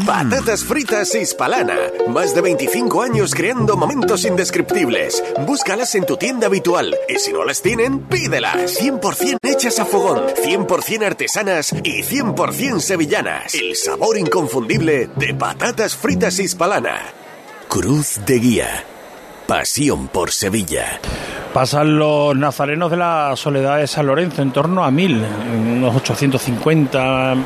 Patatas 0.06 0.64
fritas 0.64 1.14
hispalana. 1.14 1.76
Más 2.08 2.34
de 2.34 2.40
25 2.40 3.02
años 3.02 3.34
creando 3.34 3.76
momentos 3.76 4.24
indescriptibles. 4.24 5.22
Búscalas 5.46 5.94
en 5.94 6.06
tu 6.06 6.16
tienda 6.16 6.46
habitual 6.46 6.96
y 7.08 7.18
si 7.18 7.32
no 7.32 7.44
las 7.44 7.60
tienen, 7.60 8.00
pídelas. 8.00 8.80
100% 8.80 9.38
hechas 9.42 9.78
a 9.78 9.84
fogón, 9.84 10.22
100% 10.42 11.04
artesanas 11.04 11.72
y 11.82 12.02
100% 12.02 12.80
sevillanas. 12.80 13.54
El 13.54 13.76
sabor 13.76 14.16
inconfundible 14.16 15.10
de 15.16 15.34
patatas 15.34 15.94
fritas 15.94 16.38
hispalana. 16.38 17.02
Cruz 17.68 18.20
de 18.24 18.38
Guía. 18.38 18.84
Pasión 19.46 20.08
por 20.08 20.32
Sevilla. 20.32 21.00
Pasan 21.52 21.98
los 21.98 22.34
nazarenos 22.34 22.90
de 22.90 22.96
la 22.96 23.34
Soledad 23.36 23.76
de 23.76 23.86
San 23.86 24.06
Lorenzo 24.06 24.42
en 24.42 24.52
torno 24.52 24.82
a 24.82 24.90
mil, 24.90 25.22
unos 25.54 25.94
850, 25.94 27.36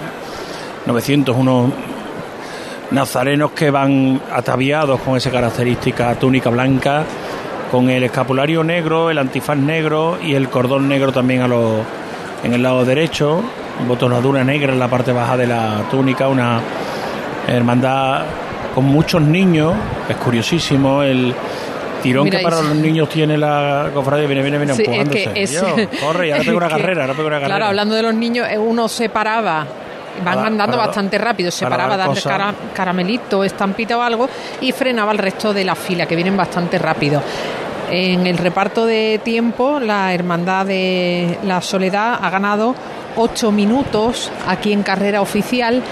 900, 0.88 1.36
unos 1.36 1.70
nazarenos 2.90 3.50
que 3.52 3.70
van 3.70 4.20
ataviados 4.32 5.00
con 5.00 5.16
esa 5.16 5.30
característica 5.30 6.14
túnica 6.16 6.50
blanca, 6.50 7.04
con 7.70 7.90
el 7.90 8.02
escapulario 8.02 8.64
negro, 8.64 9.10
el 9.10 9.18
antifaz 9.18 9.56
negro 9.58 10.18
y 10.22 10.34
el 10.34 10.48
cordón 10.48 10.88
negro 10.88 11.12
también 11.12 11.42
a 11.42 11.48
los, 11.48 11.80
en 12.42 12.54
el 12.54 12.62
lado 12.62 12.84
derecho, 12.84 13.42
botonadura 13.86 14.42
negra 14.42 14.72
en 14.72 14.78
la 14.78 14.88
parte 14.88 15.12
baja 15.12 15.36
de 15.36 15.46
la 15.46 15.82
túnica, 15.90 16.28
una 16.28 16.60
hermandad 17.46 18.22
con 18.74 18.84
muchos 18.84 19.20
niños, 19.20 19.74
es 20.08 20.16
curiosísimo 20.16 21.02
el 21.02 21.34
tirón 22.02 22.30
que 22.30 22.38
para 22.38 22.62
los 22.62 22.76
niños 22.76 23.08
tiene 23.08 23.36
la 23.36 23.90
cofradía 23.92 24.26
viene 24.26 24.40
viene 24.42 24.56
viene 24.58 24.74
Sí, 24.74 24.82
es 24.82 24.88
empujándose. 24.88 25.32
que 25.34 25.42
es- 25.42 25.52
Yo, 25.52 25.66
corre 26.06 26.32
ahora 26.32 26.52
una 26.56 26.68
que, 26.68 26.74
carrera 26.76 27.02
ahora 27.02 27.14
pego 27.14 27.26
una 27.28 27.36
carrera 27.36 27.56
Claro, 27.56 27.64
hablando 27.66 27.94
de 27.96 28.02
los 28.02 28.14
niños, 28.14 28.46
eh, 28.48 28.56
uno 28.56 28.88
se 28.88 29.08
paraba. 29.08 29.66
Van 30.24 30.34
Para- 30.36 30.46
andando 30.46 30.76
para- 30.76 30.86
bastante 30.86 31.18
rápido, 31.18 31.50
se 31.50 31.64
para 31.64 31.76
paraba 31.76 31.94
a 31.94 31.96
dar 31.96 32.06
darle 32.08 32.20
cosas. 32.22 32.32
cara- 32.32 32.54
caramelito, 32.74 33.44
estampita 33.44 33.96
o 33.98 34.02
algo 34.02 34.28
y 34.60 34.72
frenaba 34.72 35.12
el 35.12 35.18
resto 35.18 35.52
de 35.54 35.64
la 35.64 35.74
fila, 35.74 36.06
que 36.06 36.14
vienen 36.16 36.36
bastante 36.36 36.78
rápido. 36.78 37.22
En 37.90 38.26
el 38.26 38.36
reparto 38.36 38.84
de 38.84 39.20
tiempo, 39.24 39.80
la 39.80 40.12
Hermandad 40.12 40.66
de 40.66 41.38
la 41.44 41.60
Soledad 41.62 42.18
ha 42.22 42.28
ganado 42.30 42.74
8 43.16 43.50
minutos 43.50 44.30
aquí 44.46 44.72
en 44.74 44.82
carrera 44.82 45.22
oficial, 45.22 45.82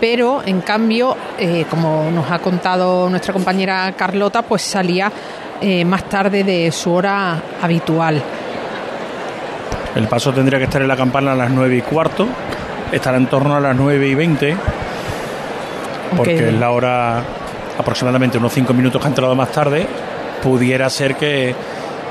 pero 0.00 0.42
en 0.44 0.62
cambio, 0.62 1.16
eh, 1.38 1.64
como 1.70 2.10
nos 2.10 2.28
ha 2.30 2.40
contado 2.40 3.08
nuestra 3.08 3.32
compañera 3.32 3.92
Carlota, 3.96 4.42
pues 4.42 4.62
salía 4.62 5.12
eh, 5.60 5.84
más 5.84 6.08
tarde 6.08 6.42
de 6.42 6.72
su 6.72 6.92
hora 6.92 7.40
habitual. 7.62 8.20
el 9.94 10.08
paso 10.08 10.32
tendría 10.32 10.58
que 10.58 10.64
estar 10.64 10.82
en 10.82 10.88
la 10.88 10.96
campana 10.96 11.32
a 11.32 11.34
las 11.36 11.50
9 11.50 11.76
y 11.76 11.82
cuarto 11.82 12.26
estará 12.92 13.16
en 13.16 13.26
torno 13.26 13.56
a 13.56 13.60
las 13.60 13.74
9 13.74 14.06
y 14.08 14.14
20 14.14 14.56
porque 16.16 16.48
es 16.48 16.54
la 16.54 16.70
hora 16.70 17.22
aproximadamente 17.78 18.36
unos 18.38 18.52
5 18.52 18.72
minutos 18.74 19.00
que 19.00 19.06
ha 19.06 19.10
entrado 19.10 19.34
más 19.34 19.50
tarde 19.50 19.86
pudiera 20.42 20.88
ser 20.90 21.16
que, 21.16 21.54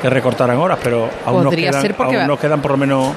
que 0.02 0.10
recortaran 0.10 0.58
horas 0.58 0.80
pero 0.84 1.08
aún, 1.26 1.44
nos 1.44 1.54
quedan, 1.56 1.86
aún 2.00 2.16
va- 2.18 2.26
nos 2.28 2.40
quedan 2.40 2.62
por 2.62 2.72
lo 2.72 2.78
menos 2.78 3.10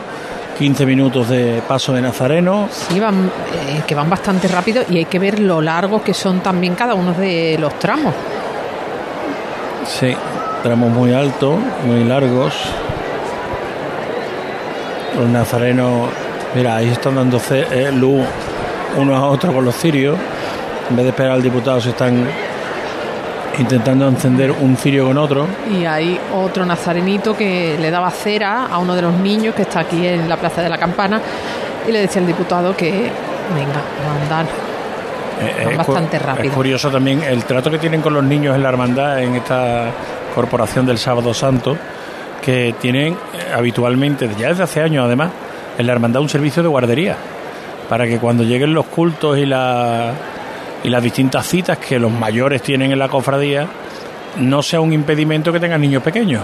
15 0.58 0.84
minutos 0.86 1.28
de 1.30 1.62
paso 1.66 1.92
de 1.94 2.02
Nazareno 2.02 2.68
Sí, 2.70 3.00
van, 3.00 3.24
eh, 3.24 3.82
que 3.86 3.94
van 3.94 4.08
bastante 4.10 4.46
rápido 4.46 4.82
y 4.88 4.98
hay 4.98 5.04
que 5.06 5.18
ver 5.18 5.40
lo 5.40 5.60
largos 5.62 6.02
que 6.02 6.12
son 6.14 6.40
también 6.40 6.74
cada 6.74 6.94
uno 6.94 7.12
de 7.14 7.56
los 7.58 7.76
tramos. 7.78 8.14
Sí, 9.86 10.14
tramos 10.62 10.90
muy 10.90 11.12
altos, 11.12 11.58
muy 11.86 12.04
largos. 12.04 12.54
Los 15.18 15.28
nazarenos, 15.28 16.08
mira, 16.55 16.76
ahí 16.76 16.88
están 16.88 17.16
dando 17.16 17.40
eh, 17.50 17.90
luz 17.92 18.24
unos 18.96 19.16
a 19.16 19.26
otros 19.26 19.52
con 19.55 19.64
los 19.64 19.74
cirios. 19.74 20.16
En 20.88 20.96
vez 20.96 21.05
de 21.05 21.11
esperar 21.11 21.32
al 21.32 21.42
diputado, 21.42 21.80
se 21.80 21.90
están 21.90 22.26
intentando 23.59 24.09
encender 24.09 24.50
un 24.50 24.76
cirio 24.76 25.07
con 25.07 25.18
otro. 25.18 25.46
Y 25.70 25.84
hay 25.84 26.18
otro 26.34 26.66
nazarenito 26.66 27.36
que 27.36 27.76
le 27.80 27.90
daba 27.90 28.11
cera 28.11 28.66
a 28.66 28.78
uno 28.78 28.94
de 28.94 29.02
los 29.02 29.14
niños 29.14 29.55
que 29.55 29.62
está 29.62 29.80
aquí 29.80 30.07
en 30.07 30.28
la 30.28 30.36
Plaza 30.36 30.62
de 30.62 30.68
la 30.68 30.78
Campana 30.78 31.20
y 31.86 31.92
le 31.92 32.00
decía 32.00 32.20
al 32.20 32.26
diputado 32.26 32.76
que 32.76 32.90
venga, 32.90 33.80
a 34.07 34.22
andar. 34.22 34.46
Eh, 35.40 35.64
Van 35.64 35.72
es 35.72 35.78
bastante 35.78 36.18
rápido. 36.18 36.48
Es 36.48 36.55
curioso 36.55 36.90
también 36.90 37.22
el 37.22 37.44
trato 37.44 37.70
que 37.70 37.78
tienen 37.78 38.00
con 38.00 38.14
los 38.14 38.24
niños 38.24 38.55
en 38.55 38.62
la 38.62 38.68
hermandad, 38.68 39.22
en 39.22 39.34
esta 39.34 39.90
corporación 40.34 40.86
del 40.86 40.98
Sábado 40.98 41.34
Santo, 41.34 41.76
que 42.42 42.74
tienen 42.80 43.14
eh, 43.14 43.52
habitualmente, 43.55 44.28
ya 44.38 44.48
desde 44.48 44.62
hace 44.62 44.80
años 44.82 45.05
además, 45.05 45.30
en 45.79 45.87
la 45.87 45.93
hermandad 45.93 46.22
un 46.22 46.29
servicio 46.29 46.62
de 46.62 46.68
guardería, 46.68 47.16
para 47.89 48.07
que 48.07 48.18
cuando 48.18 48.45
lleguen 48.45 48.75
los 48.75 48.87
cultos 48.87 49.39
y, 49.39 49.47
la, 49.47 50.12
y 50.83 50.89
las 50.89 51.03
distintas 51.03 51.47
citas 51.47 51.79
que 51.79 51.99
los 51.99 52.11
mayores 52.11 52.62
tienen 52.62 52.93
en 52.93 52.99
la 52.99 53.09
cofradía, 53.09 53.66
no 54.39 54.62
sea 54.62 54.81
un 54.81 54.93
impedimento 54.93 55.53
que 55.53 55.61
tengan 55.61 55.81
niños 55.81 56.03
pequeños. 56.03 56.43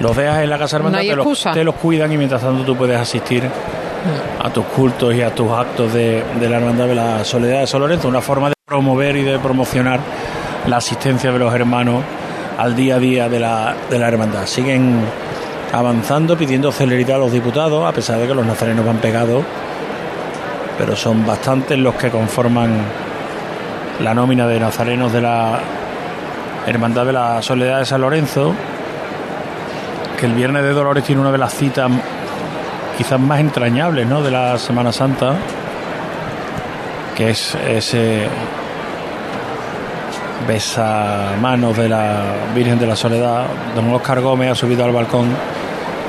Los 0.00 0.16
dejas 0.16 0.42
en 0.42 0.50
la 0.50 0.58
casa 0.58 0.78
No 0.78 0.86
hermandad, 0.86 1.00
hay 1.00 1.10
te, 1.10 1.16
los, 1.16 1.42
te 1.54 1.64
los 1.64 1.74
cuidan 1.76 2.12
y 2.12 2.16
mientras 2.16 2.40
tanto 2.40 2.64
tú 2.64 2.76
puedes 2.76 2.98
asistir 2.98 3.44
a 4.42 4.50
tus 4.50 4.64
cultos 4.66 5.14
y 5.14 5.22
a 5.22 5.32
tus 5.32 5.50
actos 5.50 5.92
de, 5.92 6.24
de 6.40 6.48
la 6.48 6.56
Hermandad 6.56 6.88
de 6.88 6.94
la 6.94 7.24
Soledad 7.24 7.60
de 7.60 7.66
San 7.66 7.80
Lorenzo, 7.80 8.08
una 8.08 8.20
forma 8.20 8.48
de 8.48 8.54
promover 8.66 9.16
y 9.16 9.22
de 9.22 9.38
promocionar 9.38 10.00
la 10.66 10.78
asistencia 10.78 11.30
de 11.30 11.38
los 11.38 11.54
hermanos 11.54 12.02
al 12.58 12.74
día 12.74 12.96
a 12.96 12.98
día 12.98 13.28
de 13.28 13.40
la, 13.40 13.74
de 13.90 13.98
la 13.98 14.08
Hermandad. 14.08 14.46
Siguen 14.46 15.00
avanzando, 15.72 16.36
pidiendo 16.36 16.70
celeridad 16.70 17.16
a 17.16 17.20
los 17.20 17.32
diputados, 17.32 17.84
a 17.88 17.92
pesar 17.92 18.18
de 18.18 18.26
que 18.26 18.34
los 18.34 18.44
nazarenos 18.44 18.84
van 18.84 18.98
pegados, 18.98 19.42
pero 20.76 20.94
son 20.94 21.24
bastantes 21.26 21.78
los 21.78 21.94
que 21.94 22.10
conforman 22.10 22.70
la 24.00 24.14
nómina 24.14 24.46
de 24.46 24.60
nazarenos 24.60 25.12
de 25.12 25.20
la 25.22 25.60
Hermandad 26.66 27.06
de 27.06 27.12
la 27.12 27.42
Soledad 27.42 27.78
de 27.78 27.86
San 27.86 28.00
Lorenzo, 28.00 28.54
que 30.18 30.26
el 30.26 30.34
Viernes 30.34 30.62
de 30.62 30.72
Dolores 30.72 31.04
tiene 31.04 31.20
una 31.20 31.32
de 31.32 31.38
las 31.38 31.54
citas 31.54 31.90
quizás 32.96 33.18
más 33.18 33.40
entrañables 33.40 34.06
¿no? 34.06 34.22
de 34.22 34.30
la 34.30 34.58
Semana 34.58 34.92
Santa, 34.92 35.34
que 37.16 37.30
es 37.30 37.54
ese 37.54 38.28
besamanos 40.46 41.76
de 41.76 41.88
la 41.88 42.22
Virgen 42.54 42.78
de 42.78 42.86
la 42.86 42.96
Soledad. 42.96 43.46
Don 43.74 43.92
Oscar 43.92 44.20
Gómez 44.20 44.52
ha 44.52 44.54
subido 44.54 44.84
al 44.84 44.92
balcón. 44.92 45.28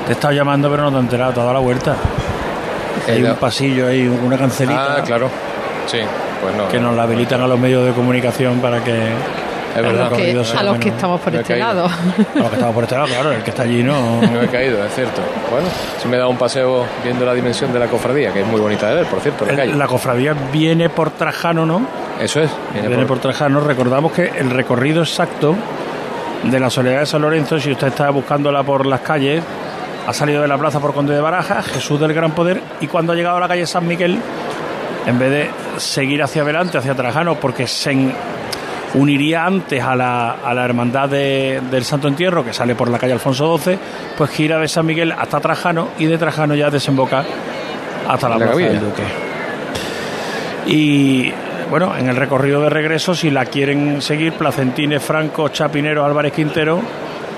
Te 0.06 0.12
he 0.12 0.14
estado 0.14 0.34
llamando, 0.34 0.70
pero 0.70 0.84
no 0.84 0.92
te 0.92 0.98
he 0.98 1.00
enterado, 1.00 1.32
te 1.34 1.40
ha 1.40 1.44
dado 1.44 1.54
la 1.54 1.60
vuelta. 1.60 1.96
Hay 3.08 3.24
un 3.24 3.36
pasillo, 3.36 3.88
hay 3.88 4.08
una 4.08 4.38
cancelita 4.38 4.98
Ah, 5.00 5.02
claro. 5.04 5.30
Sí, 5.88 5.98
pues 6.42 6.56
no. 6.56 6.68
que 6.70 6.80
nos 6.80 6.96
la 6.96 7.04
habilitan 7.04 7.42
a 7.42 7.48
los 7.48 7.60
medios 7.60 7.86
de 7.86 7.92
comunicación 7.92 8.60
para 8.60 8.82
que 8.84 8.92
el 9.76 9.86
A 9.86 9.90
los 9.92 9.92
que, 9.94 10.04
recorrido 10.04 10.44
sea 10.46 10.60
a 10.60 10.64
los 10.64 10.78
que 10.78 10.90
estamos 10.90 11.20
por 11.20 11.34
No 11.34 11.40
este 11.40 11.56
lado. 11.58 11.86
A 11.86 12.40
los 12.40 12.50
que 12.50 12.56
estamos 12.56 12.76
por 12.76 12.84
este 12.84 12.96
lado, 12.96 13.08
claro, 13.08 13.32
el 13.32 13.44
que 13.44 13.50
está 13.50 13.64
allí 13.64 13.84
no. 13.84 14.22
No 14.22 14.42
he 14.42 14.48
caído, 14.48 14.86
es 14.86 14.94
cierto. 14.94 15.22
Bueno, 15.52 15.68
sí 16.02 16.08
me 16.08 16.16
he 16.16 16.20
dado 16.20 16.30
un 16.30 16.38
paseo 16.38 16.86
viendo 17.04 17.26
la 17.26 17.34
dimensión 17.34 17.74
de 17.74 17.80
la 17.80 17.88
cofradía, 17.88 18.32
que 18.32 18.42
es 18.42 18.48
muy 18.48 18.62
bonita 18.62 18.88
de 18.90 18.96
ver, 18.96 19.06
por 19.08 19.20
cierto, 19.20 19.46
la 19.46 19.56
calle. 19.56 19.74
La 19.74 19.88
cofradía 19.88 20.34
viene 20.52 20.90
por 20.90 21.10
Trajano, 21.12 21.66
¿no? 21.66 21.82
Eso 22.22 22.40
es. 22.42 22.52
Viene 22.74 22.88
Viene 22.88 23.04
por- 23.06 23.18
por 23.18 23.32
Trajano. 23.32 23.60
Recordamos 23.62 24.12
que 24.14 24.32
el 24.38 24.50
recorrido 24.52 25.02
exacto 25.02 25.56
de 26.44 26.60
la 26.60 26.70
Soledad 26.70 27.00
de 27.00 27.06
San 27.08 27.22
Lorenzo, 27.22 27.60
si 27.60 27.72
usted 27.72 27.88
está 27.88 28.10
buscándola 28.12 28.64
por 28.64 28.86
las 28.86 29.00
calles, 29.02 29.44
ha 30.08 30.14
salido 30.14 30.42
de 30.42 30.48
la 30.48 30.58
plaza 30.58 30.80
por 30.80 30.94
Conde 30.94 31.14
de 31.14 31.22
Baraja, 31.22 31.62
Jesús 31.64 32.00
del 32.00 32.14
Gran 32.14 32.32
Poder, 32.32 32.62
y 32.82 32.88
cuando 32.88 33.14
ha 33.14 33.16
llegado 33.16 33.38
a 33.38 33.40
la 33.40 33.48
calle 33.48 33.66
San 33.66 33.88
Miguel, 33.88 34.18
en 35.06 35.20
vez 35.20 35.30
de 35.32 35.50
seguir 35.80 36.22
hacia 36.24 36.42
adelante, 36.42 36.78
hacia 36.78 36.94
Trajano, 36.96 37.36
porque 37.36 37.68
se 37.68 37.96
uniría 38.96 39.46
antes 39.46 39.82
a 39.84 39.96
la, 39.96 40.32
a 40.44 40.54
la 40.54 40.66
hermandad 40.66 41.10
de- 41.10 41.62
del 41.72 41.84
Santo 41.84 42.08
Entierro, 42.08 42.44
que 42.46 42.54
sale 42.54 42.76
por 42.76 42.90
la 42.90 43.00
calle 43.00 43.14
Alfonso 43.14 43.58
XII, 43.58 43.78
pues 44.18 44.30
gira 44.30 44.60
de 44.60 44.68
San 44.68 44.86
Miguel 44.86 45.12
hasta 45.12 45.40
Trajano 45.40 45.90
y 45.98 46.06
de 46.06 46.18
Trajano 46.18 46.54
ya 46.56 46.70
desemboca 46.70 47.24
hasta 48.08 48.30
la, 48.30 48.38
La 48.38 48.46
plaza 48.52 48.60
del. 48.60 48.80
Duque. 48.80 49.04
Y 50.68 51.32
bueno, 51.70 51.94
en 51.98 52.08
el 52.08 52.16
recorrido 52.16 52.62
de 52.62 52.70
regreso, 52.70 53.16
si 53.16 53.30
la 53.30 53.46
quieren 53.46 54.02
seguir, 54.02 54.34
Placentines, 54.34 55.02
Franco, 55.02 55.50
Chapinero, 55.50 56.06
Álvarez 56.06 56.34
Quintero, 56.34 56.80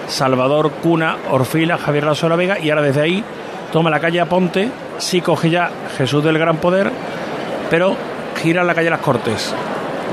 Salvador, 0.08 0.72
Cuna, 0.84 1.18
Orfila, 1.32 1.78
Javier 1.78 2.06
Lazo 2.06 2.26
de 2.26 2.30
la 2.30 2.36
Vega, 2.36 2.60
y 2.60 2.70
ahora 2.70 2.82
desde 2.82 3.02
ahí 3.02 3.24
toma 3.72 3.90
la 3.90 4.00
calle 4.00 4.20
Aponte, 4.20 4.70
sí 4.98 5.22
coge 5.22 5.50
ya 5.50 5.70
Jesús 5.98 6.24
del 6.24 6.38
Gran 6.38 6.58
Poder, 6.58 6.92
pero 7.70 7.96
gira 8.42 8.62
en 8.62 8.68
la 8.68 8.76
calle 8.76 8.90
Las 8.90 9.00
Cortes. 9.00 9.54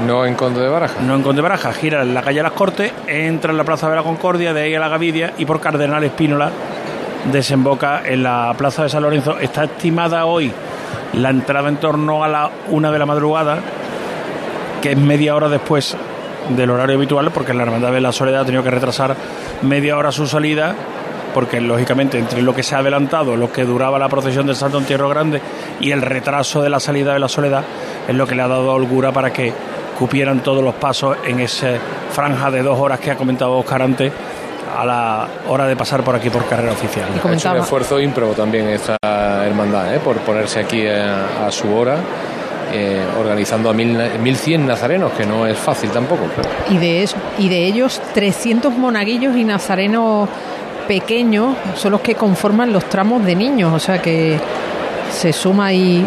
No 0.07 0.24
en 0.24 0.34
Conde 0.34 0.61
de 0.61 0.68
Baraja. 0.68 1.01
No 1.03 1.14
en 1.14 1.22
Conde 1.22 1.36
de 1.36 1.43
Baraja, 1.43 1.72
gira 1.72 2.03
en 2.03 2.14
la 2.14 2.22
calle 2.22 2.43
Las 2.43 2.53
Cortes, 2.53 2.93
entra 3.07 3.53
en 3.53 3.59
la 3.59 3.64
Plaza 3.64 3.88
de 3.90 3.97
la 3.97 4.03
Concordia, 4.03 4.53
de 4.53 4.62
ahí 4.62 4.74
a 4.74 4.80
la 4.80 4.88
Gavidia 4.88 5.34
y 5.38 5.45
por 5.45 5.61
Cardenal 5.61 6.03
Espínola 6.05 6.51
desemboca 7.30 8.03
en 8.05 8.22
la 8.22 8.55
Plaza 8.57 8.82
de 8.82 8.88
San 8.88 9.03
Lorenzo. 9.03 9.38
Está 9.38 9.64
estimada 9.64 10.24
hoy 10.24 10.53
la 11.12 11.30
entrada 11.30 11.68
en 11.68 11.76
torno 11.76 12.24
a 12.24 12.28
la 12.28 12.51
una 12.70 12.90
de 12.90 12.99
la 12.99 13.07
madrugada, 13.07 13.59
que 14.80 14.93
es 14.93 14.99
media 14.99 15.36
hora 15.36 15.49
después 15.49 15.97
del 16.57 16.70
horario 16.70 16.96
habitual, 16.96 17.30
porque 17.32 17.55
la 17.55 17.62
Hermandad 17.62 17.92
de 17.92 18.00
la 18.00 18.12
Soledad 18.12 18.42
ha 18.42 18.44
tenido 18.44 18.62
que 18.62 18.70
retrasar 18.70 19.16
media 19.62 19.96
hora 19.96 20.12
su 20.12 20.26
salida, 20.26 20.74
porque 21.34 21.61
lógicamente 21.61 22.18
entre 22.18 22.42
lo 22.42 22.55
que 22.55 22.62
se 22.62 22.74
ha 22.74 22.78
adelantado, 22.78 23.36
lo 23.36 23.53
que 23.53 23.64
duraba 23.64 23.98
la 23.98 24.09
procesión 24.09 24.46
del 24.46 24.57
Santo 24.57 24.78
Entierro 24.78 25.09
Grande 25.09 25.40
y 25.80 25.90
el 25.90 26.03
retraso 26.03 26.62
de 26.62 26.70
la 26.70 26.80
salida 26.80 27.12
de 27.12 27.18
la 27.18 27.28
Soledad, 27.28 27.64
es 28.07 28.14
lo 28.14 28.26
que 28.26 28.34
le 28.34 28.42
ha 28.42 28.48
dado 28.48 28.72
holgura 28.72 29.12
para 29.12 29.32
que 29.32 29.53
cupieran 29.98 30.42
todos 30.42 30.62
los 30.64 30.74
pasos 30.74 31.16
en 31.24 31.40
esa 31.40 31.74
franja 32.11 32.50
de 32.50 32.62
dos 32.62 32.78
horas 32.78 33.00
que 33.00 33.11
ha 33.11 33.16
comentado 33.16 33.57
Oscar 33.57 33.82
antes 33.82 34.12
a 34.76 34.84
la 34.84 35.28
hora 35.48 35.66
de 35.66 35.76
pasar 35.76 36.03
por 36.03 36.16
aquí 36.16 36.30
por 36.30 36.46
carrera 36.46 36.72
oficial. 36.72 37.09
Es 37.16 37.44
un 37.44 37.57
esfuerzo 37.57 38.00
ímprobo 38.00 38.32
también 38.32 38.68
esta 38.68 38.96
hermandad, 39.44 39.94
¿eh? 39.94 40.00
por 40.00 40.16
ponerse 40.18 40.61
aquí 40.61 40.86
a, 40.86 41.50
su 41.50 41.72
hora. 41.74 41.96
Eh, 42.75 43.05
organizando 43.18 43.68
a 43.68 43.75
mil, 43.75 43.99
1100 44.20 44.66
nazarenos, 44.66 45.12
que 45.12 45.27
no 45.27 45.47
es 45.47 45.59
fácil 45.59 45.91
tampoco. 45.91 46.23
Y, 46.70 46.79
de 46.79 47.07
y 47.39 47.49
de 47.51 47.66
ellos, 47.66 48.01
300 48.14 48.73
monaguillos 48.73 49.37
y 49.37 49.45
nazarenos 49.45 50.29
pequeños 50.89 51.55
son 51.77 51.93
los 51.93 52.01
que 52.01 52.14
conforman 52.14 52.73
los 52.73 52.87
tramos 52.87 53.25
de 53.27 53.37
niños, 53.37 53.73
o 53.75 53.79
sea 53.79 54.01
que 54.01 54.39
se 55.12 55.33
suma 55.35 55.66
ahí 55.66 56.05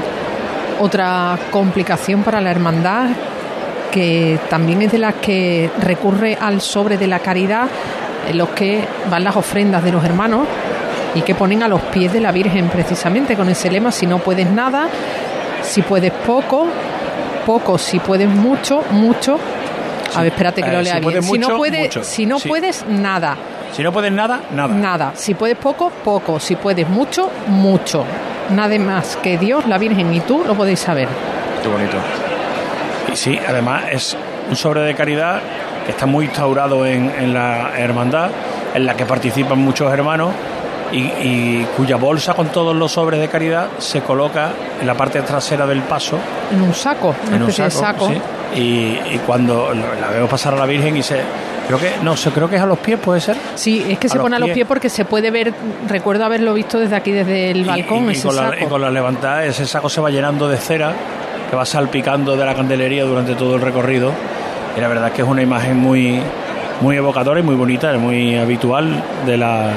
otra 0.79 1.37
complicación 1.51 2.23
para 2.23 2.41
la 2.41 2.51
hermandad 2.51 3.09
que 3.91 4.39
también 4.49 4.81
es 4.81 4.91
de 4.91 4.97
las 4.97 5.15
que 5.15 5.69
recurre 5.81 6.37
al 6.39 6.59
sobre 6.59 6.97
de 6.97 7.07
la 7.07 7.19
caridad 7.19 7.67
en 8.27 8.37
los 8.37 8.49
que 8.49 8.83
van 9.09 9.23
las 9.23 9.35
ofrendas 9.37 9.83
de 9.83 9.91
los 9.91 10.03
hermanos 10.03 10.47
y 11.13 11.21
que 11.21 11.33
ponen 11.33 11.63
a 11.63 11.69
los 11.69 11.81
pies 11.81 12.11
de 12.11 12.19
la 12.19 12.33
Virgen 12.33 12.67
precisamente 12.67 13.37
con 13.37 13.47
ese 13.47 13.71
lema, 13.71 13.91
si 13.93 14.05
no 14.05 14.19
puedes 14.19 14.51
nada, 14.51 14.89
si 15.65 15.81
puedes 15.81 16.11
poco, 16.11 16.67
poco, 17.45 17.77
si 17.77 17.99
puedes 17.99 18.29
mucho, 18.29 18.83
mucho. 18.91 19.37
A 20.15 20.21
ver, 20.21 20.31
espérate 20.31 20.61
que 20.61 20.71
lo 20.71 20.79
eh, 20.79 20.83
lea 20.83 20.99
bien. 20.99 21.23
si 21.23 21.37
no 21.37 21.57
puedes, 21.57 21.93
si 22.07 22.25
no 22.25 22.39
puedes 22.39 22.85
nada. 22.87 23.35
Si 23.73 23.83
no 23.83 23.91
puedes 23.91 24.11
nada, 24.11 24.41
nada. 24.53 24.73
Nada. 24.73 25.11
Si 25.15 25.33
puedes 25.33 25.57
poco, 25.57 25.89
poco. 25.89 26.39
Si 26.39 26.55
puedes 26.55 26.87
mucho, 26.87 27.29
mucho. 27.47 28.05
Nada 28.51 28.77
más 28.79 29.17
que 29.17 29.37
Dios, 29.37 29.67
la 29.67 29.77
Virgen 29.77 30.13
y 30.13 30.21
tú 30.21 30.43
lo 30.45 30.55
podéis 30.55 30.79
saber. 30.79 31.09
Qué 31.61 31.67
bonito. 31.67 31.97
Y 33.11 33.15
sí, 33.15 33.37
además 33.45 33.83
es 33.91 34.17
un 34.49 34.55
sobre 34.55 34.81
de 34.81 34.95
caridad 34.95 35.41
que 35.85 35.91
está 35.91 36.05
muy 36.05 36.25
instaurado 36.25 36.85
en, 36.85 37.33
la 37.33 37.77
hermandad, 37.77 38.29
en 38.73 38.85
la 38.85 38.95
que 38.95 39.05
participan 39.05 39.59
muchos 39.59 39.91
hermanos 39.91 40.33
y, 40.91 41.63
cuya 41.77 41.97
bolsa 41.97 42.33
con 42.33 42.47
todos 42.47 42.75
los 42.75 42.91
sobres 42.91 43.19
de 43.19 43.27
caridad 43.27 43.67
se 43.77 44.01
coloca 44.01 44.51
en 44.79 44.87
la 44.87 44.95
parte 44.95 45.21
trasera 45.21 45.65
del 45.65 45.81
paso. 45.81 46.17
En 46.51 46.61
un 46.61 46.73
saco, 46.73 47.15
en 47.31 47.43
un 47.43 47.51
saco. 47.51 48.11
Y, 48.55 48.97
cuando 49.25 49.73
la 49.73 50.09
veo 50.09 50.27
pasar 50.27 50.53
a 50.53 50.57
la 50.57 50.65
Virgen 50.65 50.97
y 50.97 51.03
se... 51.03 51.21
Creo 51.67 51.79
que, 51.79 51.93
no, 52.03 52.15
se 52.15 52.29
creo 52.29 52.47
que 52.47 52.57
es 52.57 52.61
a 52.61 52.67
los 52.67 52.77
pies, 52.77 52.99
¿puede 52.99 53.19
ser? 53.19 53.35
Sí, 53.55 53.83
es 53.89 53.97
que 53.97 54.07
se 54.07 54.19
pone 54.19 54.35
a 54.35 54.39
los 54.39 54.51
pies 54.51 54.67
porque 54.67 54.87
se 54.87 55.03
puede 55.03 55.31
ver, 55.31 55.51
recuerdo 55.87 56.23
haberlo 56.23 56.53
visto 56.53 56.77
desde 56.79 56.95
aquí, 56.95 57.11
desde 57.11 57.49
el 57.49 57.65
balcón. 57.65 58.11
Y, 58.11 58.21
con, 58.21 58.35
La, 58.35 58.53
y 58.61 58.65
con 58.65 58.79
la 58.79 58.91
levantada, 58.91 59.43
ese 59.45 59.65
saco 59.65 59.89
se 59.89 59.99
va 59.99 60.11
llenando 60.11 60.47
de 60.47 60.57
cera 60.57 60.93
que 61.49 61.55
va 61.55 61.65
salpicando 61.65 62.35
de 62.35 62.45
la 62.45 62.53
candelería 62.53 63.03
durante 63.03 63.33
todo 63.33 63.55
el 63.55 63.61
recorrido 63.61 64.11
y 64.75 64.81
la 64.81 64.87
verdad 64.87 65.07
es 65.07 65.13
que 65.13 65.21
es 65.21 65.27
una 65.27 65.41
imagen 65.41 65.77
muy, 65.77 66.19
muy 66.81 66.97
evocadora 66.97 67.39
y 67.39 67.43
muy 67.43 67.55
bonita, 67.55 67.93
muy 67.97 68.35
habitual 68.35 69.03
de 69.25 69.37
la 69.37 69.71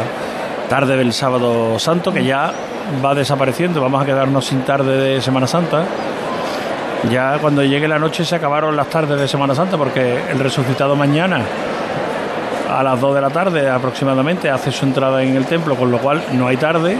tarde 0.68 0.96
del 0.96 1.12
sábado 1.12 1.78
santo, 1.78 2.12
que 2.12 2.24
ya 2.24 2.52
va 3.04 3.14
desapareciendo, 3.14 3.80
vamos 3.80 4.02
a 4.02 4.06
quedarnos 4.06 4.44
sin 4.44 4.62
tarde 4.62 4.96
de 4.96 5.20
Semana 5.20 5.46
Santa. 5.46 5.84
Ya 7.10 7.38
cuando 7.38 7.62
llegue 7.62 7.86
la 7.88 7.98
noche 7.98 8.24
se 8.24 8.36
acabaron 8.36 8.76
las 8.76 8.88
tardes 8.88 9.18
de 9.18 9.28
Semana 9.28 9.54
Santa, 9.54 9.76
porque 9.76 10.18
el 10.30 10.38
resucitado 10.38 10.96
mañana 10.96 11.40
a 12.70 12.82
las 12.82 13.00
2 13.00 13.14
de 13.14 13.20
la 13.20 13.30
tarde 13.30 13.70
aproximadamente 13.70 14.50
hace 14.50 14.70
su 14.70 14.84
entrada 14.84 15.22
en 15.22 15.36
el 15.36 15.46
templo, 15.46 15.74
con 15.74 15.90
lo 15.90 15.98
cual 15.98 16.22
no 16.32 16.46
hay 16.46 16.56
tarde 16.56 16.96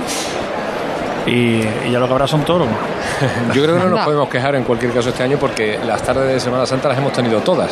y, 1.27 1.61
ya 1.91 1.99
lo 1.99 2.07
que 2.07 2.13
habrá 2.13 2.27
son 2.27 2.43
toros. 2.43 2.69
Yo 3.55 3.63
creo 3.63 3.77
que 3.77 3.85
no 3.85 3.91
nos 3.91 4.01
podemos 4.01 4.29
quejar 4.29 4.55
en 4.55 4.65
cualquier 4.65 4.93
caso 4.93 5.11
este 5.11 5.23
año 5.23 5.37
porque 5.39 5.79
las 5.87 6.03
tardes 6.03 6.33
de 6.33 6.41
Semana 6.41 6.65
Santa 6.65 6.89
las 6.89 6.99
hemos 6.99 7.13
tenido 7.13 7.41
todas. 7.41 7.71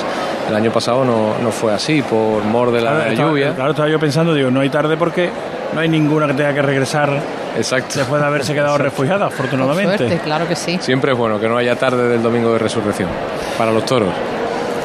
El 0.49 0.55
año 0.55 0.70
pasado 0.70 1.05
no, 1.05 1.34
no 1.42 1.51
fue 1.51 1.72
así 1.72 2.03
por 2.03 2.44
mor 2.44 2.70
de 2.70 2.82
la 2.82 3.12
lluvia. 3.14 3.55
Claro, 3.55 3.70
estaba 3.70 3.88
yo 3.88 3.99
pensando, 3.99 4.34
digo, 4.34 4.51
no 4.51 4.61
hay 4.61 4.68
tarde 4.68 4.97
porque 4.97 5.30
no 5.75 5.81
hay 5.81 5.89
ninguna 5.89 6.27
que 6.27 6.35
tenga 6.35 6.55
que 6.55 6.62
regresar 6.62 7.21
Exacto. 7.57 7.99
después 7.99 8.21
de 8.21 8.27
haberse 8.27 8.55
quedado 8.55 8.79
refugiada, 8.79 9.27
afortunadamente. 9.27 10.19
claro 10.19 10.49
que 10.49 10.57
sí. 10.57 10.79
Siempre 10.81 11.12
es 11.12 11.19
bueno 11.19 11.39
que 11.41 11.49
no 11.49 11.57
haya 11.57 11.77
tarde 11.77 12.09
del 12.09 12.23
domingo 12.23 12.53
de 12.53 12.59
resurrección 12.59 13.09
para 13.59 13.73
los 13.73 13.85
toros. 13.85 14.09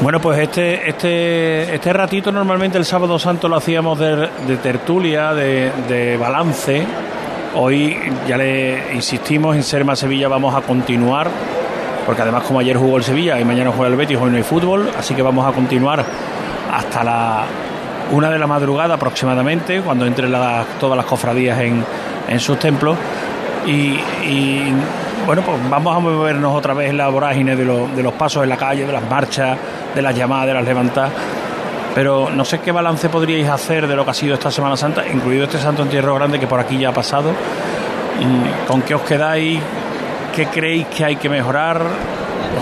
Bueno, 0.01 0.19
pues 0.19 0.39
este, 0.39 0.89
este, 0.89 1.75
este 1.75 1.93
ratito 1.93 2.31
normalmente 2.31 2.77
el 2.77 2.85
sábado 2.85 3.19
santo 3.19 3.47
lo 3.47 3.55
hacíamos 3.55 3.99
de, 3.99 4.57
tertulia, 4.63 5.33
de, 5.33 5.71
de 5.87 6.17
balance, 6.17 6.87
Hoy 7.53 7.97
ya 8.27 8.37
le 8.37 8.93
insistimos 8.93 9.57
en 9.57 9.63
Serma 9.63 9.93
Sevilla 9.97 10.29
vamos 10.29 10.55
a 10.55 10.61
continuar, 10.61 11.29
porque 12.05 12.21
además 12.21 12.43
como 12.43 12.59
ayer 12.59 12.77
jugó 12.77 12.95
el 12.95 13.03
Sevilla 13.03 13.37
y 13.41 13.43
mañana 13.43 13.71
juega 13.71 13.91
el 13.91 13.97
Betis, 13.97 14.17
hoy 14.17 14.31
no 14.31 14.37
hay 14.37 14.43
fútbol, 14.43 14.89
así 14.97 15.13
que 15.13 15.21
vamos 15.21 15.45
a 15.45 15.51
continuar 15.51 16.05
hasta 16.71 17.03
la 17.03 17.43
una 18.11 18.29
de 18.29 18.39
la 18.39 18.47
madrugada 18.47 18.95
aproximadamente, 18.95 19.81
cuando 19.81 20.05
entren 20.05 20.33
todas 20.79 20.97
las 20.97 21.05
cofradías 21.05 21.59
en, 21.59 21.83
en 22.27 22.39
sus 22.39 22.59
templos. 22.59 22.97
Y, 23.65 23.99
bueno, 25.25 25.43
pues 25.43 25.57
vamos 25.69 25.95
a 25.95 25.99
movernos 25.99 26.55
otra 26.55 26.73
vez 26.73 26.89
en 26.89 26.97
la 26.97 27.09
vorágine 27.09 27.55
de, 27.55 27.65
de 27.65 28.03
los 28.03 28.13
pasos 28.13 28.43
en 28.43 28.49
la 28.49 28.57
calle, 28.57 28.85
de 28.85 28.91
las 28.91 29.07
marchas, 29.07 29.57
de 29.93 30.01
las 30.01 30.15
llamadas, 30.15 30.47
de 30.47 30.53
las 30.53 30.65
levantadas 30.65 31.11
pero 31.93 32.29
no 32.29 32.45
sé 32.45 32.59
qué 32.59 32.71
balance 32.71 33.09
podríais 33.09 33.49
hacer 33.49 33.87
de 33.87 33.95
lo 33.95 34.05
que 34.05 34.11
ha 34.11 34.13
sido 34.13 34.35
esta 34.35 34.49
Semana 34.49 34.77
Santa, 34.77 35.05
incluido 35.07 35.43
este 35.43 35.57
Santo 35.57 35.83
Entierro 35.83 36.15
Grande 36.15 36.39
que 36.39 36.47
por 36.47 36.59
aquí 36.59 36.77
ya 36.77 36.89
ha 36.89 36.93
pasado. 36.93 37.33
¿Con 38.67 38.81
qué 38.83 38.95
os 38.95 39.01
quedáis? 39.01 39.59
¿Qué 40.35 40.45
creéis 40.45 40.87
que 40.87 41.03
hay 41.03 41.15
que 41.17 41.27
mejorar? 41.27 41.81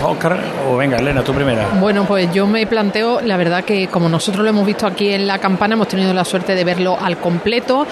Oscar, 0.02 0.38
o 0.68 0.76
venga, 0.76 0.96
Elena, 0.96 1.22
tú 1.22 1.32
primera. 1.32 1.68
Bueno, 1.80 2.04
pues 2.04 2.32
yo 2.32 2.46
me 2.46 2.66
planteo, 2.66 3.20
la 3.20 3.36
verdad 3.36 3.64
que 3.64 3.88
como 3.88 4.08
nosotros 4.08 4.42
lo 4.44 4.50
hemos 4.50 4.66
visto 4.66 4.86
aquí 4.86 5.12
en 5.12 5.26
la 5.26 5.38
campana, 5.38 5.74
hemos 5.74 5.88
tenido 5.88 6.12
la 6.12 6.24
suerte 6.24 6.54
de 6.54 6.64
verlo 6.64 6.96
al 7.00 7.18
completo 7.18 7.86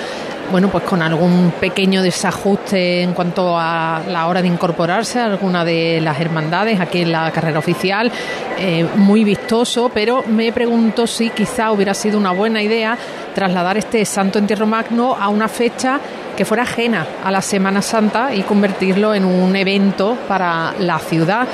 bueno, 0.50 0.68
pues 0.68 0.84
con 0.84 1.02
algún 1.02 1.52
pequeño 1.60 2.02
desajuste 2.02 3.02
en 3.02 3.12
cuanto 3.12 3.58
a 3.58 4.00
la 4.08 4.26
hora 4.26 4.40
de 4.40 4.48
incorporarse 4.48 5.18
a 5.18 5.26
alguna 5.26 5.64
de 5.64 6.00
las 6.00 6.18
hermandades 6.20 6.80
aquí 6.80 7.02
en 7.02 7.12
la 7.12 7.30
carrera 7.32 7.58
oficial, 7.58 8.10
eh, 8.58 8.86
muy 8.96 9.24
vistoso, 9.24 9.90
pero 9.92 10.24
me 10.26 10.52
pregunto 10.52 11.06
si 11.06 11.30
quizá 11.30 11.70
hubiera 11.70 11.92
sido 11.92 12.18
una 12.18 12.32
buena 12.32 12.62
idea 12.62 12.96
trasladar 13.34 13.76
este 13.76 14.04
Santo 14.04 14.38
Entierro 14.38 14.66
Magno 14.66 15.16
a 15.20 15.28
una 15.28 15.48
fecha 15.48 16.00
que 16.36 16.44
fuera 16.44 16.62
ajena 16.62 17.06
a 17.22 17.30
la 17.30 17.42
Semana 17.42 17.82
Santa 17.82 18.34
y 18.34 18.42
convertirlo 18.42 19.14
en 19.14 19.24
un 19.24 19.54
evento 19.54 20.16
para 20.26 20.72
la 20.78 20.98
ciudad 20.98 21.46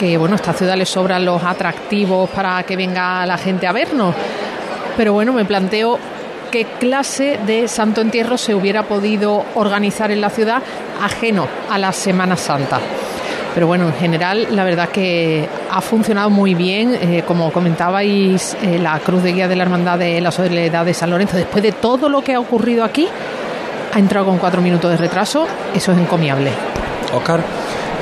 que 0.00 0.16
bueno, 0.16 0.36
esta 0.36 0.54
ciudad 0.54 0.78
le 0.78 0.86
sobran 0.86 1.26
los 1.26 1.44
atractivos 1.44 2.30
para 2.30 2.62
que 2.62 2.74
venga 2.74 3.26
la 3.26 3.36
gente 3.36 3.66
a 3.66 3.72
vernos. 3.72 4.14
Pero 4.96 5.12
bueno, 5.12 5.34
me 5.34 5.44
planteo 5.44 5.98
qué 6.50 6.64
clase 6.78 7.38
de 7.44 7.68
Santo 7.68 8.00
Entierro 8.00 8.38
se 8.38 8.54
hubiera 8.54 8.84
podido 8.84 9.44
organizar 9.56 10.10
en 10.10 10.22
la 10.22 10.30
ciudad 10.30 10.62
ajeno 11.02 11.46
a 11.68 11.76
la 11.76 11.92
Semana 11.92 12.34
Santa. 12.34 12.80
Pero 13.52 13.66
bueno, 13.66 13.88
en 13.88 13.92
general 13.92 14.46
la 14.52 14.64
verdad 14.64 14.88
que 14.88 15.46
ha 15.70 15.82
funcionado 15.82 16.30
muy 16.30 16.54
bien, 16.54 16.94
eh, 16.94 17.22
como 17.26 17.52
comentabais, 17.52 18.56
eh, 18.62 18.78
la 18.78 18.98
Cruz 19.00 19.22
de 19.22 19.34
Guía 19.34 19.48
de 19.48 19.56
la 19.56 19.64
Hermandad 19.64 19.98
de 19.98 20.18
la 20.22 20.30
Soledad 20.30 20.86
de 20.86 20.94
San 20.94 21.10
Lorenzo, 21.10 21.36
después 21.36 21.62
de 21.62 21.72
todo 21.72 22.08
lo 22.08 22.22
que 22.22 22.32
ha 22.32 22.40
ocurrido 22.40 22.84
aquí, 22.84 23.06
ha 23.92 23.98
entrado 23.98 24.24
con 24.24 24.38
cuatro 24.38 24.62
minutos 24.62 24.90
de 24.92 24.96
retraso, 24.96 25.46
eso 25.74 25.92
es 25.92 25.98
encomiable. 25.98 26.52
Oscar. 27.12 27.40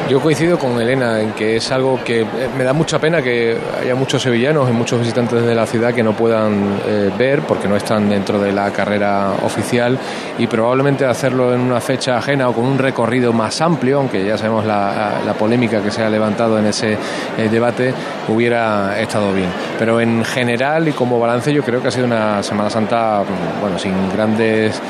Yo 0.09 0.21
coincido 0.21 0.59
con 0.59 0.81
Elena 0.81 1.21
en 1.21 1.33
que 1.33 1.57
es 1.57 1.71
algo 1.71 2.03
que 2.03 2.23
eh, 2.23 2.27
me 2.57 2.65
da 2.65 2.73
mucha 2.73 2.99
pena 2.99 3.21
que 3.21 3.59
haya 3.79 3.95
muchos 3.95 4.23
sevillanos 4.23 4.67
y 4.71 4.73
muchos 4.73 5.01
visitantes 5.01 5.45
de 5.45 5.55
la 5.55 5.67
ciudad 5.67 5.93
que 5.93 6.03
no 6.03 6.15
puedan 6.15 6.81
eh, 6.87 7.11
ver 7.19 7.43
porque 7.43 7.69
no 7.69 7.77
están 7.77 8.09
dentro 8.09 8.39
de 8.39 8.51
la 8.51 8.71
carrera 8.71 9.33
oficial 9.43 9.99
y 10.39 10.47
probablemente 10.47 11.05
hacerlo 11.05 11.53
en 11.53 11.61
una 11.61 11.83
fecha 11.83 12.17
ajena 12.17 12.49
o 12.49 12.55
con 12.55 12.65
un 12.65 12.79
recorrido 12.79 13.35
más 13.35 13.61
amplio, 13.61 13.99
aunque 13.99 14.25
ya 14.25 14.39
sabemos 14.39 14.65
la, 14.65 15.35
polémica 15.39 15.83
que 15.83 15.91
se 15.91 16.03
ha 16.03 16.09
levantado 16.09 16.59
en 16.59 16.67
ese 16.67 16.95
eh, 16.95 17.49
debate, 17.51 17.93
hubiera 18.29 18.99
estado 18.99 19.35
bien. 19.35 19.51
Pero 19.79 20.01
en 20.01 20.25
general 20.25 20.89
y 20.89 20.93
como 20.93 21.21
balance 21.21 21.53
yo 21.53 21.63
creo 21.63 21.83
que 21.83 21.89
ha 21.89 21.91
sido 21.91 22.07
una 22.07 22.43
Semana 22.43 22.71
Santa, 22.71 23.23
bueno, 23.61 23.79
sin 23.79 23.93
grandes 24.11 24.81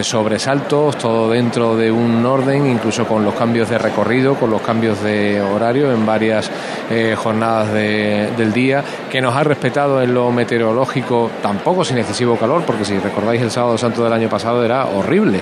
sobresaltos, 0.00 0.96
todo 0.96 1.30
dentro 1.30 1.76
de 1.76 1.90
un 1.90 2.24
orden, 2.24 2.66
incluso 2.66 3.04
con 3.04 3.24
los 3.24 3.34
cambios 3.34 3.68
de 3.68 3.78
recorrido, 3.78 4.34
los 4.46 4.60
cambios 4.62 5.02
de 5.02 5.40
horario 5.40 5.92
en 5.92 6.04
varias 6.04 6.50
eh, 6.90 7.14
jornadas 7.16 7.72
del 7.72 8.52
día, 8.52 8.82
que 9.10 9.20
nos 9.20 9.34
ha 9.34 9.42
respetado 9.42 10.02
en 10.02 10.14
lo 10.14 10.30
meteorológico, 10.30 11.30
tampoco 11.42 11.84
sin 11.84 11.98
excesivo 11.98 12.36
calor, 12.36 12.62
porque 12.64 12.84
si 12.84 12.98
recordáis 12.98 13.42
el 13.42 13.50
sábado 13.50 13.76
santo 13.76 14.04
del 14.04 14.12
año 14.12 14.28
pasado 14.28 14.64
era 14.64 14.86
horrible. 14.86 15.40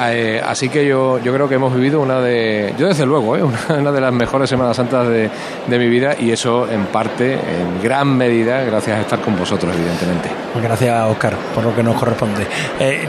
Eh, 0.00 0.40
así 0.46 0.68
que 0.68 0.86
yo, 0.86 1.18
yo 1.18 1.34
creo 1.34 1.48
que 1.48 1.56
hemos 1.56 1.74
vivido 1.74 2.00
una 2.00 2.20
de, 2.20 2.72
yo 2.78 2.86
desde 2.86 3.04
luego, 3.04 3.36
eh, 3.36 3.42
una, 3.68 3.90
de 3.90 4.00
las 4.00 4.12
mejores 4.12 4.48
Semanas 4.48 4.76
Santas 4.76 5.08
de, 5.08 5.28
de, 5.66 5.78
mi 5.78 5.88
vida 5.88 6.14
y 6.18 6.30
eso 6.30 6.70
en 6.70 6.86
parte, 6.86 7.32
en 7.34 7.82
gran 7.82 8.16
medida, 8.16 8.62
gracias 8.62 8.98
a 8.98 9.00
estar 9.00 9.20
con 9.20 9.36
vosotros, 9.36 9.74
evidentemente. 9.74 10.28
Gracias, 10.62 11.10
Oscar, 11.10 11.34
por 11.54 11.64
lo 11.64 11.74
que 11.74 11.82
nos 11.82 11.96
corresponde. 11.96 12.46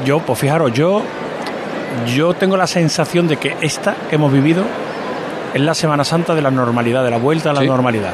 Yo, 0.03 0.19
pues 0.19 0.39
fijaros, 0.39 0.73
yo, 0.73 1.03
yo 2.07 2.34
tengo 2.34 2.57
la 2.57 2.67
sensación 2.67 3.27
de 3.27 3.38
que 3.38 3.55
esta 3.61 3.95
que 4.09 4.15
hemos 4.15 4.32
vivido 4.32 4.63
es 5.54 5.62
la 5.62 5.74
Semana 5.74 6.04
Santa 6.04 6.36
de 6.36 6.41
la 6.41 6.52
normalidad, 6.52 7.04
de 7.04 7.12
la 7.12 7.18
vuelta 7.18 7.52
a 7.52 7.54
la 7.54 7.62
normalidad. 7.62 8.14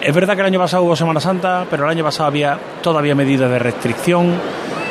Es 0.00 0.14
verdad 0.14 0.34
que 0.34 0.40
el 0.40 0.46
año 0.46 0.60
pasado 0.60 0.84
hubo 0.84 0.94
Semana 0.94 1.20
Santa, 1.20 1.66
pero 1.70 1.84
el 1.84 1.90
año 1.90 2.04
pasado 2.04 2.28
había 2.28 2.58
todavía 2.82 3.14
medidas 3.14 3.50
de 3.50 3.58
restricción 3.58 4.34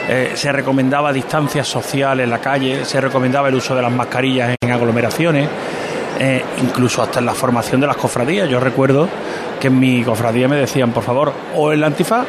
eh, 0.09 0.31
se 0.35 0.53
recomendaba 0.53 1.11
distancia 1.11 1.65
social 1.65 2.21
en 2.21 2.29
la 2.29 2.39
calle, 2.39 2.85
se 2.85 3.01
recomendaba 3.01 3.49
el 3.49 3.55
uso 3.55 3.75
de 3.75 3.81
las 3.81 3.91
mascarillas 3.91 4.55
en 4.61 4.71
aglomeraciones, 4.71 5.49
eh, 6.17 6.41
incluso 6.63 7.03
hasta 7.03 7.19
en 7.19 7.25
la 7.25 7.33
formación 7.33 7.81
de 7.81 7.87
las 7.87 7.97
cofradías. 7.97 8.47
Yo 8.49 8.61
recuerdo 8.61 9.09
que 9.59 9.67
en 9.67 9.77
mi 9.77 10.03
cofradía 10.03 10.47
me 10.47 10.55
decían, 10.55 10.91
por 10.91 11.03
favor, 11.03 11.33
o 11.55 11.73
el 11.73 11.83
antifaz 11.83 12.25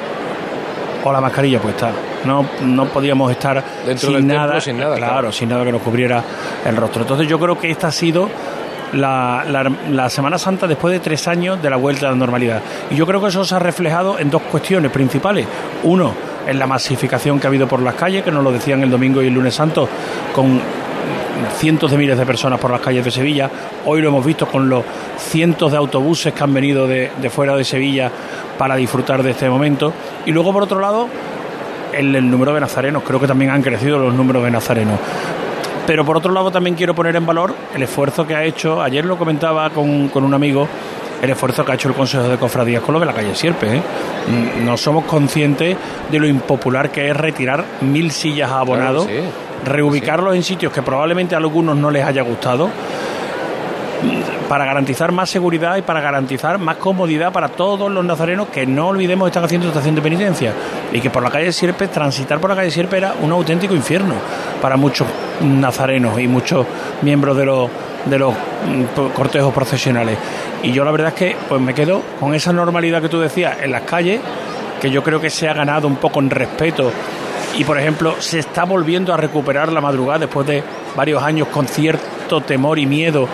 o 1.05 1.13
la 1.13 1.21
mascarilla 1.21 1.61
puesta. 1.61 1.93
No, 2.25 2.45
no 2.63 2.87
podíamos 2.87 3.31
estar 3.31 3.63
Dentro 3.87 4.11
sin, 4.11 4.27
nada, 4.27 4.61
sin 4.61 4.77
nada, 4.77 4.97
claro, 4.97 5.31
sin 5.31 5.49
nada 5.49 5.65
que 5.65 5.71
nos 5.71 5.83
cubriera 5.83 6.21
el 6.67 6.75
rostro. 6.75 7.03
Entonces 7.03 7.29
yo 7.29 7.39
creo 7.39 7.57
que 7.57 7.71
esta 7.71 7.87
ha 7.87 7.93
sido 7.93 8.29
la, 8.93 9.45
la, 9.91 10.11
Semana 10.11 10.39
Santa 10.39 10.67
después 10.67 10.93
de 10.93 11.01
tres 11.01 11.29
años 11.29 11.61
de 11.63 11.71
la 11.71 11.77
vuelta 11.77 12.07
a 12.07 12.11
la 12.11 12.17
normalidad. 12.17 12.63
Y 12.91 12.97
yo 12.97 13.07
creo 13.07 13.21
que 13.21 13.29
eso 13.29 13.45
se 13.45 13.55
ha 13.55 13.59
reflejado 13.59 14.19
en 14.19 14.31
dos 14.31 14.43
cuestiones 14.43 14.91
principales. 14.91 15.47
Uno, 15.83 16.13
en 16.47 16.59
la 16.59 16.67
masificación 16.67 17.39
que 17.39 17.47
ha 17.47 17.51
habido 17.51 17.69
por 17.69 17.83
las 17.83 17.95
calles, 17.95 18.23
que 18.25 18.31
nos 18.31 18.43
lo 18.43 18.53
decían 18.53 18.83
el 18.83 18.91
domingo 18.91 19.23
y 19.23 19.27
el 19.27 19.35
lunes 19.35 19.55
santo, 19.55 19.89
con 20.35 20.61
cientos 21.57 21.91
de 21.91 21.97
miles 21.97 22.19
de 22.19 22.27
personas 22.27 22.59
por 22.59 22.71
las 22.71 22.81
calles 22.81 23.05
de 23.05 23.11
Sevilla. 23.11 23.51
Hoy 23.85 24.01
lo 24.01 24.09
hemos 24.09 24.25
visto 24.25 24.47
con 24.47 24.69
los 24.69 24.85
cientos 25.19 25.71
de 25.71 25.79
autobuses 25.79 26.33
que 26.33 26.43
han 26.43 26.55
venido 26.55 26.87
de, 26.87 27.11
fuera 27.31 27.57
de 27.57 27.65
Sevilla 27.65 28.11
para 28.57 28.77
disfrutar 28.77 29.23
de 29.23 29.31
este 29.31 29.49
momento. 29.49 29.93
Y 30.27 30.33
luego, 30.33 30.53
por 30.53 30.63
otro 30.63 30.81
lado, 30.81 31.09
el, 31.93 32.15
el, 32.15 32.31
número 32.31 32.55
de 32.55 32.61
nazarenos. 32.61 33.03
Creo 33.03 33.21
que 33.21 33.27
también 33.27 33.51
han 33.51 33.63
crecido 33.63 33.99
los 33.99 34.15
números 34.15 34.45
de 34.45 34.51
nazarenos. 34.51 34.99
Pero 35.89 36.05
por 36.05 36.19
otro 36.19 36.35
lado, 36.35 36.51
también 36.51 36.77
quiero 36.77 36.95
poner 36.95 37.17
en 37.17 37.25
valor 37.25 37.55
el 37.75 37.83
esfuerzo 37.83 38.27
que 38.27 38.35
ha 38.35 38.45
hecho. 38.45 38.83
Ayer 38.83 39.07
lo 39.07 39.17
comentaba 39.17 39.71
con, 39.71 40.09
con 40.09 40.23
un 40.23 40.35
amigo 40.35 40.69
el 41.23 41.31
esfuerzo 41.31 41.65
que 41.65 41.73
ha 41.73 41.77
hecho 41.77 41.89
el 41.89 41.95
Consejo 41.95 42.29
de 42.29 42.37
Cofradías 42.37 42.83
con 42.83 42.93
lo 42.93 43.01
de 43.01 43.07
la 43.07 43.15
calle 43.15 43.35
Sierpe. 43.35 43.77
¿eh? 43.77 43.81
Mm, 43.81 44.67
no 44.67 44.77
somos 44.77 45.07
conscientes 45.07 45.79
de 46.11 46.19
lo 46.19 46.27
impopular 46.27 46.91
que 46.91 47.09
es 47.09 47.17
retirar 47.17 47.65
mil 47.81 48.11
sillas 48.11 48.51
a 48.51 48.61
abonado, 48.61 49.07
reubicarlos 49.65 50.35
en 50.35 50.43
sitios 50.43 50.75
que 50.75 50.83
probablemente 50.83 51.35
a 51.35 51.39
algunos 51.39 51.75
no 51.75 51.91
les 51.91 52.05
haya 52.05 52.21
gustado 52.21 52.69
para 54.49 54.65
garantizar 54.65 55.13
más 55.13 55.29
seguridad 55.29 55.77
y 55.77 55.83
para 55.83 56.01
garantizar 56.01 56.59
más 56.59 56.77
comodidad 56.77 57.33
para 57.33 57.49
todos 57.49 57.91
los 57.91 58.05
nazarenos 58.05 58.49
que 58.49 58.67
no 58.67 58.89
olvidemos 58.89 59.29
están 59.29 59.45
haciendo 59.45 59.69
estación 59.69 59.95
de 59.95 60.03
penitencia 60.03 60.53
y 60.93 61.01
que 61.01 61.11
por 61.11 61.23
la 61.23 61.31
calle 61.31 61.53
Sierpe, 61.53 61.89
transitar 61.89 62.41
por 62.41 62.51
la 62.51 62.57
calle 62.57 62.71
Sierpe 62.71 62.97
era 62.97 63.15
un 63.21 63.31
auténtico 63.31 63.75
infierno 63.75 64.15
para 64.63 64.77
muchos 64.77 65.07
nazarenos 65.43 66.19
y 66.19 66.27
muchos 66.27 66.67
miembros 67.03 67.37
de 67.37 67.45
los 67.45 67.71
de 68.07 68.19
los 68.19 68.33
mm, 68.33 69.11
cortejos 69.15 69.53
procesionales. 69.53 70.17
Y 70.63 70.73
yo 70.73 70.85
la 70.85 70.91
verdad 70.91 71.09
es 71.09 71.15
que 71.15 71.37
pues 71.49 71.61
me 71.61 71.75
quedo 71.75 72.03
con 72.19 72.35
esa 72.35 72.53
normalidad 72.53 73.03
que 73.03 73.09
tú 73.09 73.21
decías 73.21 73.59
en 73.63 73.71
las 73.71 73.83
calles, 73.83 74.21
que 74.81 74.91
yo 74.91 75.03
creo 75.03 75.21
que 75.21 75.31
se 75.31 75.49
ha 75.49 75.53
ganado 75.53 75.87
un 75.87 75.97
poco 75.97 76.21
en 76.21 76.31
respeto 76.31 76.91
y 77.57 77.65
por 77.65 77.79
ejemplo 77.79 78.15
se 78.19 78.39
está 78.39 78.65
volviendo 78.65 79.13
a 79.13 79.17
recuperar 79.17 79.73
la 79.73 79.81
madrugada 79.81 80.21
después 80.21 80.47
de 80.47 80.63
varios 80.97 81.23
años 81.23 81.49
con 81.49 81.67
cierto 81.67 82.41
temor 82.41 82.79
y 82.79 82.87
miedo. 82.87 83.29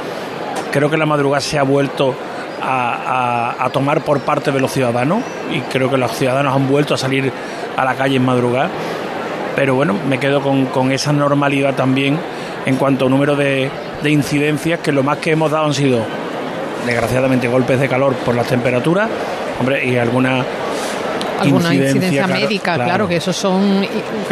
Creo 0.75 0.91
que 0.91 0.97
la 0.97 1.07
madrugada 1.07 1.41
se 1.41 1.57
ha 1.57 1.63
vuelto 1.63 2.17
a, 2.61 3.71
tomar 3.73 4.03
por 4.03 4.23
parte 4.23 4.51
de 4.51 4.59
los 4.59 4.73
ciudadanos 4.73 5.23
y 5.53 5.61
creo 5.61 5.89
que 5.89 5.97
los 5.97 6.11
ciudadanos 6.11 6.53
han 6.53 6.67
vuelto 6.67 6.95
a 6.95 6.99
salir 6.99 7.31
a 7.77 7.85
la 7.85 7.95
calle 7.95 8.17
en 8.17 8.25
madrugada. 8.25 8.71
Pero 9.55 9.77
bueno, 9.77 9.95
me 10.09 10.19
quedo 10.19 10.43
con, 10.43 10.91
esa 10.91 11.13
normalidad 11.13 11.77
también 11.77 12.19
en 12.67 12.75
cuanto 12.75 13.07
a 13.07 13.09
número 13.09 13.37
de, 13.37 13.71
de 14.03 14.11
incidencias 14.11 14.81
que 14.81 14.91
lo 14.91 15.05
más 15.05 15.19
que 15.19 15.31
hemos 15.31 15.53
dado 15.53 15.67
han 15.67 15.75
sido, 15.75 16.01
desgraciadamente, 16.85 17.47
golpes 17.47 17.79
de 17.79 17.89
calor 17.89 18.13
por 18.15 18.35
las 18.35 18.49
temperaturas, 18.49 19.09
hombre, 19.61 19.87
y 19.87 19.97
alguna 19.97 20.45
alguna 21.45 21.75
incidencia, 21.75 22.27
médica, 22.27 22.75
claro, 22.75 23.09
que 23.09 23.17
esos 23.17 23.37
son, 23.37 23.87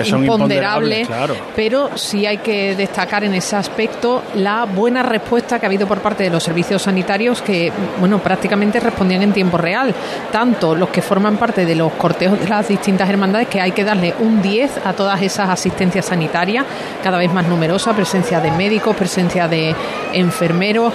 imponderables, 0.06 1.08
pero 1.54 1.90
sí 1.96 2.26
hay 2.26 2.38
que 2.38 2.74
destacar 2.74 3.24
en 3.24 3.34
ese 3.34 3.56
aspecto 3.56 4.22
la 4.34 4.64
buena 4.64 5.02
respuesta 5.02 5.58
que 5.58 5.66
ha 5.66 5.68
habido 5.68 5.86
por 5.86 6.00
parte 6.00 6.24
de 6.24 6.30
los 6.30 6.42
servicios 6.42 6.82
sanitarios 6.82 7.42
que, 7.42 7.72
bueno, 7.98 8.18
prácticamente 8.18 8.80
respondían 8.80 9.22
en 9.22 9.32
tiempo 9.32 9.58
real, 9.58 9.94
tanto 10.30 10.74
los 10.74 10.88
que 10.88 11.02
forman 11.02 11.36
parte 11.36 11.64
de 11.64 11.74
los 11.74 11.92
cortejos 11.92 12.40
de 12.40 12.48
las 12.48 12.68
distintas 12.68 13.08
hermandades, 13.08 13.48
que 13.48 13.60
hay 13.60 13.72
que 13.72 13.84
darle 13.84 14.14
un 14.20 14.42
10 14.42 14.80
a 14.84 14.92
todas 14.92 15.20
esas 15.22 15.48
asistencias 15.48 16.06
sanitarias, 16.06 16.64
cada 17.02 17.18
vez 17.18 17.32
más 17.32 17.46
numerosa, 17.46 17.92
presencia 17.92 18.40
de 18.40 18.50
médicos, 18.50 18.96
presencia 18.96 19.48
de 19.48 19.74
enfermeros, 20.12 20.92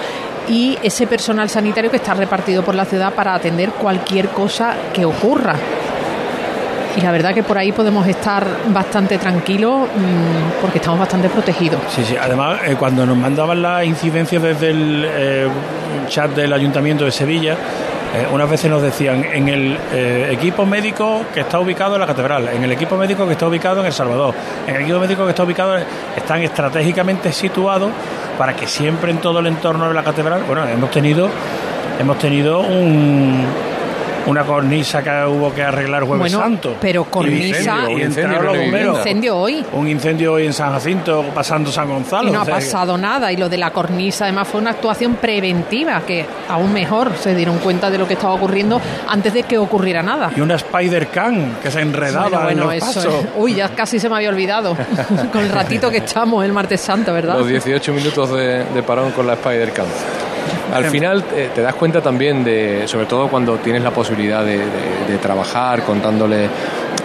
y 0.48 0.78
ese 0.82 1.06
personal 1.06 1.48
sanitario 1.48 1.90
que 1.90 1.98
está 1.98 2.14
repartido 2.14 2.62
por 2.62 2.74
la 2.74 2.84
ciudad 2.84 3.12
para 3.12 3.34
atender 3.34 3.70
cualquier 3.70 4.28
cosa 4.28 4.74
que 4.92 5.04
ocurra 5.04 5.56
y 6.96 7.00
la 7.00 7.12
verdad 7.12 7.34
que 7.34 7.42
por 7.42 7.58
ahí 7.58 7.72
podemos 7.72 8.06
estar 8.06 8.46
bastante 8.68 9.18
tranquilos 9.18 9.82
mm, 9.82 10.60
porque 10.60 10.78
estamos 10.78 11.00
bastante 11.00 11.28
protegidos. 11.28 11.80
Sí, 11.88 12.04
sí, 12.04 12.16
además 12.20 12.60
eh, 12.64 12.76
cuando 12.78 13.04
nos 13.06 13.16
mandaban 13.16 13.62
las 13.62 13.84
incidencias 13.84 14.42
desde 14.42 14.70
el 14.70 15.06
eh, 15.08 15.48
chat 16.08 16.30
del 16.32 16.52
Ayuntamiento 16.52 17.04
de 17.04 17.12
Sevilla, 17.12 17.52
eh, 17.52 18.26
unas 18.32 18.48
veces 18.48 18.70
nos 18.70 18.80
decían 18.82 19.24
en 19.24 19.48
el 19.48 19.76
equipo 20.30 20.64
médico 20.64 21.24
que 21.32 21.40
está 21.40 21.60
ubicado 21.60 21.94
en 21.94 22.00
la 22.00 22.06
catedral, 22.06 22.48
en 22.48 22.64
el 22.64 22.72
equipo 22.72 22.96
médico 22.96 23.26
que 23.26 23.32
está 23.32 23.46
ubicado 23.46 23.80
en 23.80 23.86
El 23.86 23.92
Salvador, 23.92 24.34
en 24.66 24.76
el 24.76 24.82
equipo 24.82 24.98
médico 24.98 25.24
que 25.24 25.30
está 25.30 25.44
ubicado, 25.44 25.76
están 26.16 26.42
estratégicamente 26.42 27.32
situados 27.32 27.90
para 28.38 28.54
que 28.56 28.66
siempre 28.66 29.10
en 29.10 29.18
todo 29.18 29.40
el 29.40 29.46
entorno 29.48 29.88
de 29.88 29.94
la 29.94 30.02
catedral, 30.02 30.44
bueno, 30.46 30.66
hemos 30.66 30.90
tenido, 30.90 31.28
hemos 32.00 32.18
tenido 32.18 32.60
un 32.60 33.44
una 34.28 34.44
cornisa 34.44 35.02
que 35.02 35.10
hubo 35.26 35.52
que 35.54 35.62
arreglar 35.62 36.04
jueves 36.04 36.32
santo. 36.32 36.76
Pero 36.80 37.04
cornisa. 37.04 37.90
Y 37.90 38.02
incendio, 38.02 38.42
los 38.42 38.56
bomberos. 38.56 38.92
Un 38.92 38.98
incendio 38.98 39.36
hoy. 39.36 39.66
Un 39.72 39.88
incendio 39.88 40.32
hoy 40.34 40.46
en 40.46 40.52
San 40.52 40.72
Jacinto, 40.72 41.24
pasando 41.34 41.70
San 41.70 41.88
Gonzalo. 41.88 42.28
Y 42.28 42.32
no 42.32 42.42
ha 42.42 42.44
pasado 42.44 42.96
nada. 42.96 43.32
Y 43.32 43.36
lo 43.36 43.48
de 43.48 43.58
la 43.58 43.70
cornisa, 43.70 44.24
además, 44.24 44.48
fue 44.48 44.60
una 44.60 44.70
actuación 44.70 45.16
preventiva, 45.16 46.02
que 46.06 46.24
aún 46.48 46.72
mejor 46.72 47.12
se 47.16 47.34
dieron 47.34 47.58
cuenta 47.58 47.90
de 47.90 47.98
lo 47.98 48.06
que 48.06 48.14
estaba 48.14 48.34
ocurriendo 48.34 48.80
antes 49.08 49.32
de 49.34 49.42
que 49.42 49.58
ocurriera 49.58 50.02
nada. 50.02 50.30
Y 50.36 50.40
una 50.40 50.56
Spider-Can 50.56 51.56
que 51.62 51.70
se 51.70 51.80
enredaba 51.80 52.44
bueno, 52.44 52.72
en 52.72 52.80
los 52.80 52.96
eso 52.96 53.24
Uy, 53.36 53.54
ya 53.54 53.70
casi 53.70 53.98
se 53.98 54.08
me 54.08 54.16
había 54.16 54.28
olvidado. 54.28 54.76
con 55.32 55.42
el 55.42 55.50
ratito 55.50 55.90
que 55.90 55.98
echamos 55.98 56.44
el 56.44 56.52
martes 56.52 56.80
santo, 56.80 57.12
¿verdad? 57.12 57.38
Los 57.38 57.48
18 57.48 57.92
minutos 57.92 58.30
de, 58.32 58.64
de 58.64 58.82
parón 58.82 59.12
con 59.12 59.26
la 59.26 59.34
Spider-Can. 59.34 59.86
Al 60.72 60.84
final 60.86 61.24
eh, 61.34 61.50
te 61.54 61.62
das 61.62 61.74
cuenta 61.74 62.00
también 62.00 62.44
de, 62.44 62.86
sobre 62.86 63.06
todo 63.06 63.28
cuando 63.28 63.56
tienes 63.56 63.82
la 63.82 63.90
posibilidad 63.90 64.44
de, 64.44 64.58
trabajar 65.22 65.82
contándole 65.82 66.48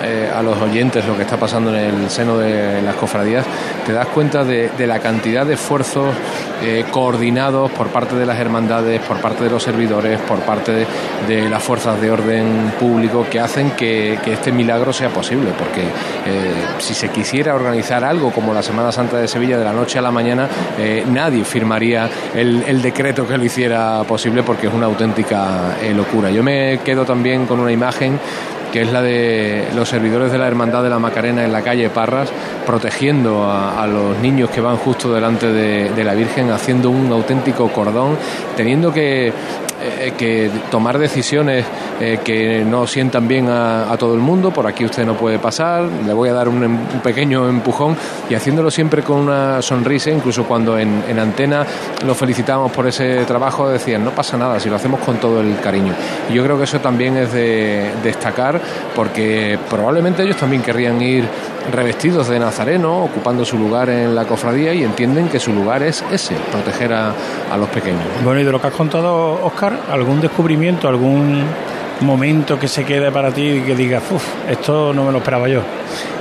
eh, 0.03 0.29
a 0.33 0.41
los 0.41 0.61
oyentes 0.61 1.05
lo 1.05 1.15
que 1.15 1.23
está 1.23 1.37
pasando 1.37 1.75
en 1.75 2.03
el 2.03 2.09
seno 2.09 2.37
de 2.37 2.81
las 2.81 2.95
cofradías, 2.95 3.45
te 3.85 3.93
das 3.93 4.07
cuenta 4.07 4.43
de, 4.43 4.71
la 4.85 4.99
cantidad 4.99 5.45
de 5.45 5.53
esfuerzos 5.53 6.13
eh, 6.61 6.85
coordinados 6.91 7.71
por 7.71 7.87
parte 7.87 8.15
de 8.15 8.25
las 8.25 8.39
hermandades, 8.39 9.01
por 9.01 9.19
parte 9.21 9.43
de 9.45 9.49
los 9.49 9.63
servidores, 9.63 10.19
por 10.21 10.39
parte 10.39 10.85
de, 11.27 11.49
las 11.49 11.63
fuerzas 11.63 11.99
de 12.01 12.11
orden 12.11 12.73
público 12.79 13.25
que 13.29 13.39
hacen 13.39 13.71
que, 13.71 14.19
este 14.25 14.51
milagro 14.51 14.91
sea 14.91 15.09
posible. 15.09 15.51
Porque 15.57 15.83
si 16.79 16.93
se 16.93 17.09
quisiera 17.09 17.53
organizar 17.55 18.03
algo 18.03 18.31
como 18.31 18.53
la 18.53 18.63
Semana 18.63 18.91
Santa 18.91 19.17
de 19.17 19.27
Sevilla 19.27 19.57
de 19.57 19.65
la 19.65 19.73
noche 19.73 19.99
a 19.99 20.01
la 20.01 20.11
mañana, 20.11 20.47
nadie 21.07 21.43
firmaría 21.43 22.09
el, 22.33 22.63
el 22.67 22.81
decreto 22.81 23.27
que 23.27 23.37
lo 23.37 23.43
hiciera 23.43 24.03
posible 24.03 24.43
porque 24.43 24.67
es 24.67 24.73
una 24.73 24.85
auténtica 24.85 25.77
eh, 25.81 25.93
locura. 25.93 26.29
Yo 26.29 26.43
me 26.43 26.79
quedo 26.83 27.05
también 27.05 27.45
con 27.45 27.59
una 27.59 27.71
imagen 27.71 28.19
que 28.73 28.81
es 28.81 28.91
la 28.91 29.03
de 29.03 29.67
los 29.75 29.87
servidores 29.87 30.31
de 30.31 30.39
la 30.39 30.47
Hermandad 30.47 30.81
de 30.81 30.89
la 30.89 30.97
Macarena 30.97 31.45
en 31.45 31.53
la 31.53 31.61
calle 31.61 31.91
Parras, 31.91 32.33
protegiendo 32.65 33.47
a, 33.47 33.85
los 33.85 34.17
niños 34.17 34.49
que 34.49 34.61
van 34.61 34.77
justo 34.77 35.13
delante 35.13 35.51
de, 35.51 36.03
la 36.03 36.15
Virgen, 36.15 36.49
haciendo 36.49 36.89
un 36.89 37.11
auténtico 37.11 37.71
cordón, 37.71 38.17
teniendo 38.57 38.91
que 38.91 39.31
eh, 39.83 40.13
que 40.17 40.49
tomar 40.71 40.97
decisiones 40.97 41.65
eh, 41.99 42.19
que 42.23 42.63
no 42.63 42.87
sientan 42.87 43.27
bien 43.27 43.49
a, 43.49 43.95
todo 43.97 44.13
el 44.15 44.21
mundo, 44.21 44.51
por 44.51 44.65
aquí 44.65 44.85
usted 44.85 45.05
no 45.05 45.15
puede 45.15 45.39
pasar, 45.39 45.83
le 45.83 46.13
voy 46.13 46.29
a 46.29 46.33
dar 46.33 46.47
un, 46.49 46.77
pequeño 47.03 47.47
empujón 47.47 47.95
y 48.29 48.33
haciéndolo 48.33 48.71
siempre 48.71 49.03
con 49.03 49.17
una 49.19 49.61
sonrisa, 49.61 50.09
incluso 50.09 50.45
cuando 50.45 50.77
en, 50.77 51.03
en 51.07 51.19
antena 51.19 51.65
lo 52.05 52.15
felicitábamos 52.15 52.71
por 52.71 52.87
ese 52.87 53.25
trabajo, 53.25 53.69
decían, 53.69 54.03
no 54.03 54.11
pasa 54.11 54.37
nada, 54.37 54.59
si 54.59 54.69
lo 54.69 54.75
hacemos 54.77 54.99
con 55.01 55.17
todo 55.17 55.41
el 55.41 55.59
cariño. 55.59 55.93
Y 56.29 56.33
yo 56.33 56.43
creo 56.43 56.57
que 56.57 56.63
eso 56.63 56.79
también 56.79 57.17
es 57.17 57.31
de 57.33 57.91
destacar 58.03 58.59
porque 58.95 59.59
probablemente 59.69 60.23
ellos 60.23 60.37
también 60.37 60.61
querrían 60.61 61.01
ir 61.01 61.25
revestidos 61.71 62.27
de 62.27 62.39
nazareno, 62.39 63.03
ocupando 63.03 63.45
su 63.45 63.57
lugar 63.57 63.89
en 63.89 64.15
la 64.15 64.25
cofradía 64.25 64.73
y 64.73 64.83
entienden 64.83 65.29
que 65.29 65.39
su 65.39 65.53
lugar 65.53 65.83
es 65.83 66.03
ese, 66.11 66.35
proteger 66.51 66.93
a, 66.93 67.13
a 67.51 67.57
los 67.57 67.69
pequeños. 67.69 68.03
Bueno, 68.23 68.41
y 68.41 68.43
de 68.43 68.51
lo 68.51 68.59
que 68.59 68.67
has 68.67 68.73
contado, 68.73 69.43
Oscar, 69.43 69.72
¿algún 69.91 70.21
descubrimiento, 70.21 70.87
algún 70.87 71.43
momento 72.01 72.59
que 72.59 72.67
se 72.67 72.83
quede 72.83 73.11
para 73.11 73.31
ti 73.31 73.47
y 73.47 73.61
que 73.61 73.75
digas, 73.75 74.03
uff, 74.11 74.25
esto 74.49 74.93
no 74.93 75.05
me 75.05 75.11
lo 75.11 75.19
esperaba 75.19 75.47
yo? 75.47 75.61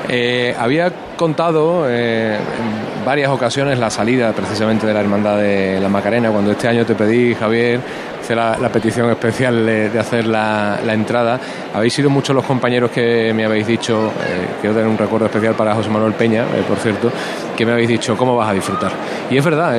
Eh, 0.09 0.55
había 0.59 0.93
contado 1.17 1.87
eh, 1.89 2.35
en 2.35 3.05
varias 3.05 3.31
ocasiones 3.31 3.79
la 3.79 3.89
salida 3.89 4.33
precisamente 4.33 4.87
de 4.87 4.95
la 4.95 5.01
Hermandad 5.01 5.39
de 5.39 5.79
la 5.81 5.89
Macarena, 5.89 6.31
cuando 6.31 6.51
este 6.51 6.69
año 6.69 6.85
te 6.85 6.95
pedí, 6.95 7.35
Javier, 7.35 7.81
hacer 8.21 8.37
la, 8.37 8.69
petición 8.69 9.11
especial 9.11 9.65
de, 9.65 9.99
hacer 9.99 10.27
la, 10.27 10.81
entrada. 10.89 11.39
Habéis 11.75 11.95
sido 11.95 12.11
muchos 12.11 12.35
los 12.35 12.45
compañeros 12.45 12.91
que 12.91 13.33
me 13.33 13.45
habéis 13.45 13.67
dicho, 13.67 14.09
eh, 14.09 14.47
quiero 14.61 14.75
tener 14.75 14.89
un 14.89 14.99
recuerdo 14.99 15.27
especial 15.27 15.55
para 15.55 15.75
José 15.75 15.89
Manuel 15.89 16.15
Peña, 16.15 16.45
por 16.69 16.79
cierto, 16.79 17.11
que 17.57 17.65
me 17.65 17.73
habéis 17.73 17.89
dicho 17.89 18.17
cómo 18.17 18.37
vas 18.37 18.51
a 18.51 18.53
disfrutar. 18.53 18.91
Y 19.31 19.37
es 19.37 19.45
verdad, 19.45 19.71